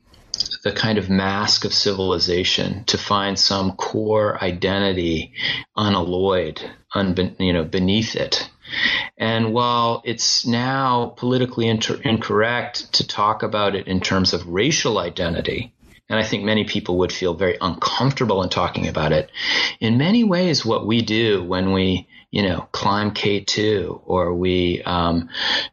the 0.64 0.72
kind 0.72 0.98
of 0.98 1.10
mask 1.10 1.66
of 1.66 1.74
civilization 1.74 2.84
to 2.86 2.98
find 2.98 3.38
some 3.38 3.74
core 3.74 4.42
identity 4.44 5.34
unalloyed, 5.76 6.62
unbe- 6.96 7.40
you 7.40 7.54
know, 7.54 7.64
beneath 7.64 8.16
it. 8.16 8.50
And 9.18 9.54
while 9.54 10.02
it's 10.06 10.46
now 10.46 11.14
politically 11.18 11.68
inter- 11.68 12.02
incorrect 12.04 12.94
to 12.94 13.08
talk 13.08 13.44
about 13.44 13.76
it 13.76 13.88
in 13.88 14.02
terms 14.02 14.34
of 14.34 14.48
racial 14.48 14.98
identity, 14.98 15.75
and 16.10 16.20
I 16.20 16.24
think 16.24 16.44
many 16.44 16.64
people 16.66 17.00
would 17.00 17.12
feel 17.12 17.34
very 17.34 17.58
uncomfortable 17.60 18.44
in 18.44 18.50
talking 18.50 18.88
about 18.88 19.12
it. 19.12 19.30
In 19.80 19.98
many 19.98 20.24
ways, 20.24 20.66
what 20.66 20.86
we 20.86 21.02
do 21.02 21.44
when 21.44 21.72
we 21.72 22.08
you 22.36 22.44
know, 22.44 22.68
climb 22.74 23.12
K2, 23.12 24.02
or 24.06 24.34
we 24.34 24.84
um, 24.84 25.30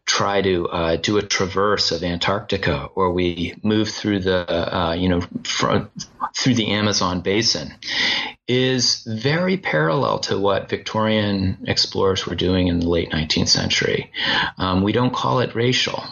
try 0.07 0.41
to 0.43 0.69
uh, 0.69 0.95
do 0.95 1.19
a 1.19 1.23
traverse 1.23 1.91
of 1.91 2.05
Antarctica, 2.05 2.85
or 2.95 3.11
we 3.11 3.57
move 3.65 3.89
through 3.89 4.21
the, 4.21 4.49
uh, 4.49 4.93
you 4.93 5.09
know, 5.09 5.23
fr- 5.43 5.89
through 6.37 6.55
the 6.55 6.69
Amazon 6.69 7.21
basin, 7.21 7.75
is 8.47 9.03
very 9.03 9.57
parallel 9.57 10.21
to 10.21 10.39
what 10.39 10.69
Victorian 10.69 11.59
explorers 11.67 12.29
were 12.29 12.37
doing 12.37 12.69
in 12.69 12.79
the 12.79 12.89
late 12.89 13.11
19th 13.11 13.49
century. 13.49 14.13
Um, 14.57 14.85
we 14.85 14.93
don't 14.93 15.13
call 15.13 15.41
it 15.41 15.57
racial, 15.57 16.05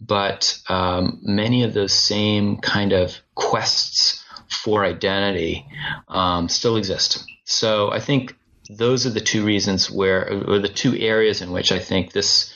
but 0.00 0.58
um, 0.68 1.18
many 1.22 1.64
of 1.64 1.74
those 1.74 1.92
same 1.92 2.58
kind 2.58 2.92
of 2.92 3.16
quests 3.34 4.24
for 4.48 4.84
identity 4.84 5.66
um, 6.08 6.48
still 6.48 6.76
exist. 6.76 7.24
So 7.44 7.90
I 7.90 8.00
think 8.00 8.36
those 8.70 9.06
are 9.06 9.10
the 9.10 9.20
two 9.20 9.44
reasons 9.44 9.90
where, 9.90 10.30
or 10.46 10.58
the 10.58 10.68
two 10.68 10.96
areas 10.96 11.40
in 11.40 11.50
which 11.50 11.72
I 11.72 11.78
think 11.78 12.12
this 12.12 12.52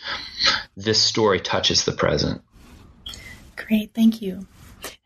this 0.77 1.01
story 1.01 1.41
touches 1.41 1.85
the 1.85 1.93
present. 1.93 2.43
Great, 3.57 3.95
thank 3.95 4.21
you. 4.21 4.47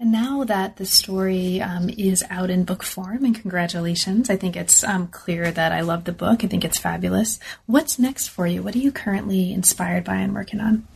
And 0.01 0.11
now 0.11 0.45
that 0.45 0.77
the 0.77 0.87
story 0.87 1.61
um, 1.61 1.91
is 1.91 2.25
out 2.31 2.51
in 2.51 2.65
book 2.65 2.83
form, 2.83 3.25
and 3.25 3.35
congratulations, 3.35 4.31
I 4.31 4.37
think 4.37 4.57
it's 4.57 4.83
um, 4.83 5.09
clear 5.09 5.51
that 5.51 5.73
I 5.73 5.83
love 5.83 6.05
the 6.05 6.13
book. 6.13 6.43
I 6.43 6.47
think 6.47 6.65
it's 6.65 6.79
fabulous. 6.79 7.39
What's 7.67 7.99
next 7.99 8.29
for 8.29 8.47
you? 8.47 8.63
What 8.63 8.75
are 8.75 8.79
you 8.79 8.91
currently 8.91 9.53
inspired 9.53 10.05
by 10.05 10.17
and 10.17 10.35
working 10.35 10.61
on? 10.61 10.87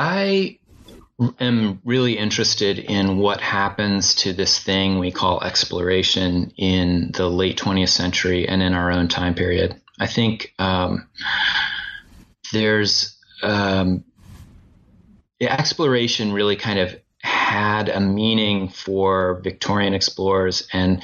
I 0.00 0.60
am 1.40 1.80
really 1.84 2.16
interested 2.16 2.78
in 2.78 3.18
what 3.18 3.40
happens 3.40 4.14
to 4.14 4.32
this 4.32 4.60
thing 4.60 5.00
we 5.00 5.10
call 5.10 5.42
exploration 5.42 6.52
in 6.56 7.10
the 7.14 7.28
late 7.28 7.58
20th 7.58 7.88
century 7.88 8.46
and 8.46 8.62
in 8.62 8.74
our 8.74 8.92
own 8.92 9.08
time 9.08 9.34
period. 9.34 9.74
I 9.98 10.06
think 10.06 10.54
um, 10.60 11.08
there's 12.52 13.18
um, 13.42 14.04
exploration 15.40 16.32
really 16.32 16.54
kind 16.54 16.78
of 16.78 16.94
had 17.22 17.88
a 17.88 17.98
meaning 17.98 18.68
for 18.68 19.40
Victorian 19.42 19.92
explorers, 19.92 20.68
and 20.72 21.02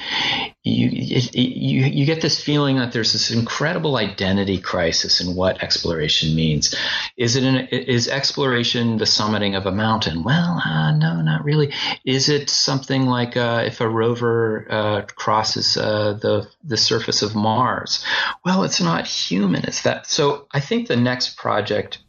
you 0.63 0.87
you 1.33 1.85
you 1.85 2.05
get 2.05 2.21
this 2.21 2.41
feeling 2.41 2.77
that 2.77 2.93
there's 2.93 3.11
this 3.11 3.31
incredible 3.31 3.97
identity 3.97 4.57
crisis 4.57 5.19
in 5.19 5.35
what 5.35 5.61
exploration 5.61 6.35
means. 6.35 6.73
Is 7.17 7.35
it 7.35 7.43
an, 7.43 7.67
is 7.67 8.07
exploration 8.07 8.97
the 8.97 9.05
summiting 9.05 9.57
of 9.57 9.65
a 9.65 9.71
mountain? 9.71 10.23
Well, 10.23 10.61
uh, 10.63 10.91
no, 10.91 11.21
not 11.21 11.43
really. 11.43 11.73
Is 12.05 12.29
it 12.29 12.49
something 12.49 13.05
like 13.05 13.35
uh, 13.35 13.63
if 13.65 13.81
a 13.81 13.89
rover 13.89 14.67
uh, 14.69 15.01
crosses 15.15 15.75
uh, 15.75 16.13
the 16.13 16.47
the 16.63 16.77
surface 16.77 17.21
of 17.21 17.35
Mars? 17.35 18.05
Well, 18.45 18.63
it's 18.63 18.79
not 18.79 19.05
human. 19.05 19.65
It's 19.65 19.81
that. 19.81 20.07
So 20.07 20.47
I 20.51 20.61
think 20.61 20.87
the 20.87 20.95
next 20.95 21.37
project 21.37 21.99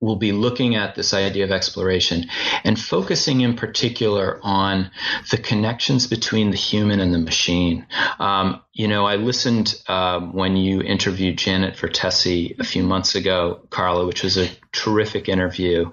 we'll 0.00 0.16
be 0.16 0.32
looking 0.32 0.76
at 0.76 0.94
this 0.94 1.14
idea 1.14 1.44
of 1.44 1.50
exploration 1.50 2.26
and 2.64 2.78
focusing 2.78 3.40
in 3.40 3.56
particular 3.56 4.38
on 4.42 4.90
the 5.30 5.38
connections 5.38 6.06
between 6.06 6.50
the 6.50 6.56
human 6.56 7.00
and 7.00 7.14
the 7.14 7.18
machine. 7.18 7.86
Um, 8.18 8.60
you 8.74 8.88
know, 8.88 9.06
I 9.06 9.16
listened 9.16 9.74
um, 9.88 10.34
when 10.34 10.56
you 10.56 10.82
interviewed 10.82 11.38
Janet 11.38 11.76
Vertesi 11.76 12.58
a 12.60 12.64
few 12.64 12.82
months 12.82 13.14
ago, 13.14 13.66
Carla, 13.70 14.06
which 14.06 14.22
was 14.22 14.36
a 14.36 14.50
terrific 14.72 15.30
interview. 15.30 15.90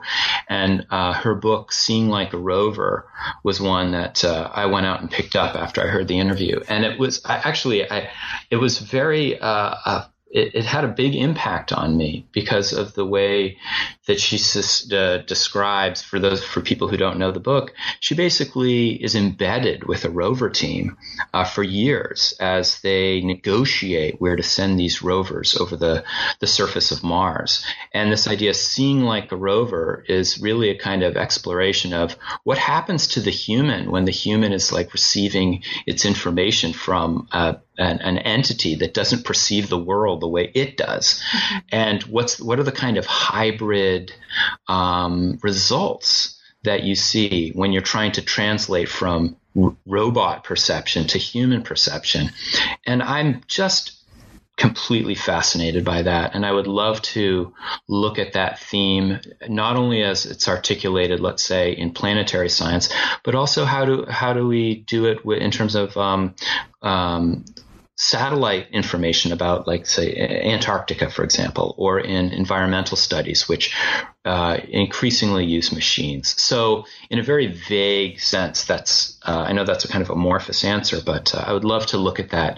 And 0.49 0.85
uh, 0.89 1.13
her 1.13 1.33
book, 1.33 1.71
Seeing 1.71 2.09
Like 2.09 2.33
a 2.33 2.37
Rover, 2.37 3.07
was 3.41 3.61
one 3.61 3.91
that 3.91 4.25
uh, 4.25 4.51
I 4.53 4.65
went 4.65 4.85
out 4.85 4.99
and 4.99 5.09
picked 5.09 5.37
up 5.37 5.55
after 5.55 5.81
I 5.81 5.87
heard 5.87 6.09
the 6.09 6.19
interview. 6.19 6.59
And 6.67 6.83
it 6.83 6.99
was 6.99 7.23
I, 7.23 7.37
actually, 7.37 7.89
I, 7.89 8.09
it 8.49 8.57
was 8.57 8.79
very 8.79 9.39
uh 9.39 10.03
it, 10.33 10.55
it, 10.55 10.65
had 10.65 10.83
a 10.83 10.87
big 10.87 11.13
impact 11.13 11.71
on 11.71 11.95
me 11.95 12.25
because 12.31 12.73
of 12.73 12.95
the 12.95 13.05
way 13.05 13.55
that 14.07 14.19
she 14.19 14.37
uh, 14.91 15.17
describes 15.17 16.01
for 16.01 16.17
those 16.17 16.43
for 16.43 16.59
people 16.59 16.87
who 16.87 16.97
don't 16.97 17.19
know 17.19 17.31
the 17.31 17.39
book. 17.39 17.73
She 17.99 18.15
basically 18.15 19.01
is 19.01 19.15
embedded 19.15 19.83
with 19.83 20.05
a 20.05 20.09
rover 20.09 20.49
team 20.49 20.97
uh, 21.33 21.45
for 21.45 21.61
years 21.61 22.33
as 22.39 22.81
they 22.81 23.21
negotiate 23.21 24.19
where 24.19 24.35
to 24.35 24.43
send 24.43 24.79
these 24.79 25.03
rovers 25.03 25.55
over 25.55 25.77
the 25.77 26.03
the 26.39 26.47
surface 26.47 26.91
of 26.91 27.03
Mars. 27.03 27.63
And 27.93 28.11
this 28.11 28.27
idea 28.27 28.49
of 28.49 28.55
seeing 28.55 29.01
like 29.03 29.31
a 29.31 29.37
rover 29.37 30.03
is 30.09 30.41
really 30.41 30.69
a 30.69 30.77
kind 30.77 31.03
of 31.03 31.15
exploration 31.15 31.93
of 31.93 32.17
what 32.43 32.57
happens 32.57 33.07
to 33.09 33.21
the 33.21 33.31
human 33.31 33.91
when 33.91 34.05
the 34.05 34.11
human 34.11 34.51
is 34.51 34.71
like 34.71 34.93
receiving 34.93 35.63
its 35.85 36.05
information 36.05 36.73
from 36.73 37.27
uh, 37.31 37.53
an, 37.77 37.99
an, 38.01 38.17
entity 38.19 38.75
that 38.75 38.93
doesn't 38.93 39.25
perceive 39.25 39.69
the 39.69 39.77
world 39.77 40.21
the 40.21 40.27
way 40.27 40.51
it 40.53 40.77
does, 40.77 41.21
mm-hmm. 41.31 41.57
and 41.71 42.03
what's 42.03 42.39
what 42.39 42.59
are 42.59 42.63
the 42.63 42.71
kind 42.71 42.97
of 42.97 43.05
hybrid 43.05 44.13
um, 44.67 45.39
results 45.41 46.39
that 46.63 46.83
you 46.83 46.95
see 46.95 47.51
when 47.51 47.71
you're 47.71 47.81
trying 47.81 48.11
to 48.13 48.21
translate 48.21 48.89
from 48.89 49.35
r- 49.59 49.75
robot 49.85 50.43
perception 50.43 51.07
to 51.07 51.17
human 51.17 51.63
perception, 51.63 52.29
and 52.85 53.01
I'm 53.01 53.41
just 53.47 54.02
completely 54.55 55.15
fascinated 55.15 55.83
by 55.83 56.03
that. 56.03 56.35
And 56.35 56.45
i 56.45 56.51
would 56.51 56.67
love 56.67 57.01
to 57.01 57.53
look 57.87 58.19
at 58.19 58.33
that 58.33 58.59
theme 58.59 59.19
not 59.47 59.75
only 59.75 60.03
as 60.03 60.25
it's 60.25 60.47
articulated 60.47 61.19
let's 61.19 61.43
say 61.43 61.71
in 61.71 61.91
planetary 61.91 62.49
science 62.49 62.89
but 63.23 63.35
also 63.35 63.65
how 63.65 63.85
do 63.85 64.05
how 64.07 64.33
do 64.33 64.47
we 64.47 64.75
do 64.75 65.05
it 65.05 65.19
in 65.41 65.51
terms 65.51 65.75
of 65.75 65.97
um, 65.97 66.35
um, 66.81 67.45
satellite 67.95 68.67
information 68.71 69.31
about, 69.31 69.67
like, 69.67 69.85
say, 69.85 70.15
Antarctica, 70.15 71.09
for 71.09 71.23
example, 71.23 71.75
or 71.77 71.99
in 71.99 72.31
environmental 72.31 72.97
studies, 72.97 73.47
which 73.47 73.75
uh, 74.25 74.57
increasingly 74.67 75.45
use 75.45 75.71
machines. 75.71 76.39
So, 76.41 76.85
in 77.09 77.19
a 77.19 77.23
very 77.23 77.47
vague 77.47 78.19
sense, 78.19 78.65
that's 78.65 79.19
uh, 79.23 79.45
I 79.47 79.53
know 79.53 79.63
that's 79.63 79.85
a 79.85 79.87
kind 79.87 80.01
of 80.01 80.09
amorphous 80.09 80.63
answer, 80.63 81.01
but 81.05 81.35
uh, 81.35 81.43
I 81.45 81.53
would 81.53 81.65
love 81.65 81.85
to 81.87 81.97
look 81.97 82.19
at 82.19 82.31
that 82.31 82.57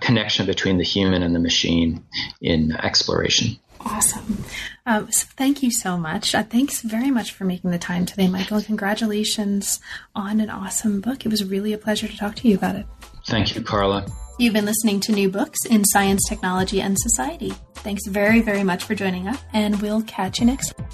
connection 0.00 0.46
between 0.46 0.78
the 0.78 0.84
human 0.84 1.22
and 1.22 1.34
the 1.34 1.40
machine 1.40 2.04
in 2.40 2.72
exploration. 2.72 3.58
Awesome. 3.80 4.44
Um, 4.86 5.10
so 5.10 5.26
thank 5.36 5.62
you 5.62 5.70
so 5.70 5.96
much. 5.96 6.34
Uh, 6.34 6.42
thanks 6.42 6.82
very 6.82 7.10
much 7.10 7.32
for 7.32 7.44
making 7.44 7.70
the 7.70 7.78
time 7.78 8.04
today, 8.04 8.28
Michael. 8.28 8.62
Congratulations 8.62 9.80
on 10.14 10.40
an 10.40 10.50
awesome 10.50 11.00
book. 11.00 11.24
It 11.24 11.30
was 11.30 11.44
really 11.44 11.72
a 11.72 11.78
pleasure 11.78 12.06
to 12.06 12.16
talk 12.16 12.34
to 12.36 12.48
you 12.48 12.56
about 12.56 12.76
it. 12.76 12.86
Thank 13.26 13.54
you, 13.54 13.62
Carla. 13.62 14.06
You've 14.40 14.54
been 14.54 14.64
listening 14.64 15.00
to 15.00 15.12
New 15.12 15.28
Books 15.28 15.66
in 15.66 15.84
Science, 15.84 16.22
Technology, 16.26 16.80
and 16.80 16.96
Society. 16.98 17.50
Thanks 17.74 18.06
very, 18.06 18.40
very 18.40 18.64
much 18.64 18.84
for 18.84 18.94
joining 18.94 19.28
us, 19.28 19.38
and 19.52 19.78
we'll 19.82 20.00
catch 20.04 20.40
you 20.40 20.46
next 20.46 20.74
time. 20.74 20.88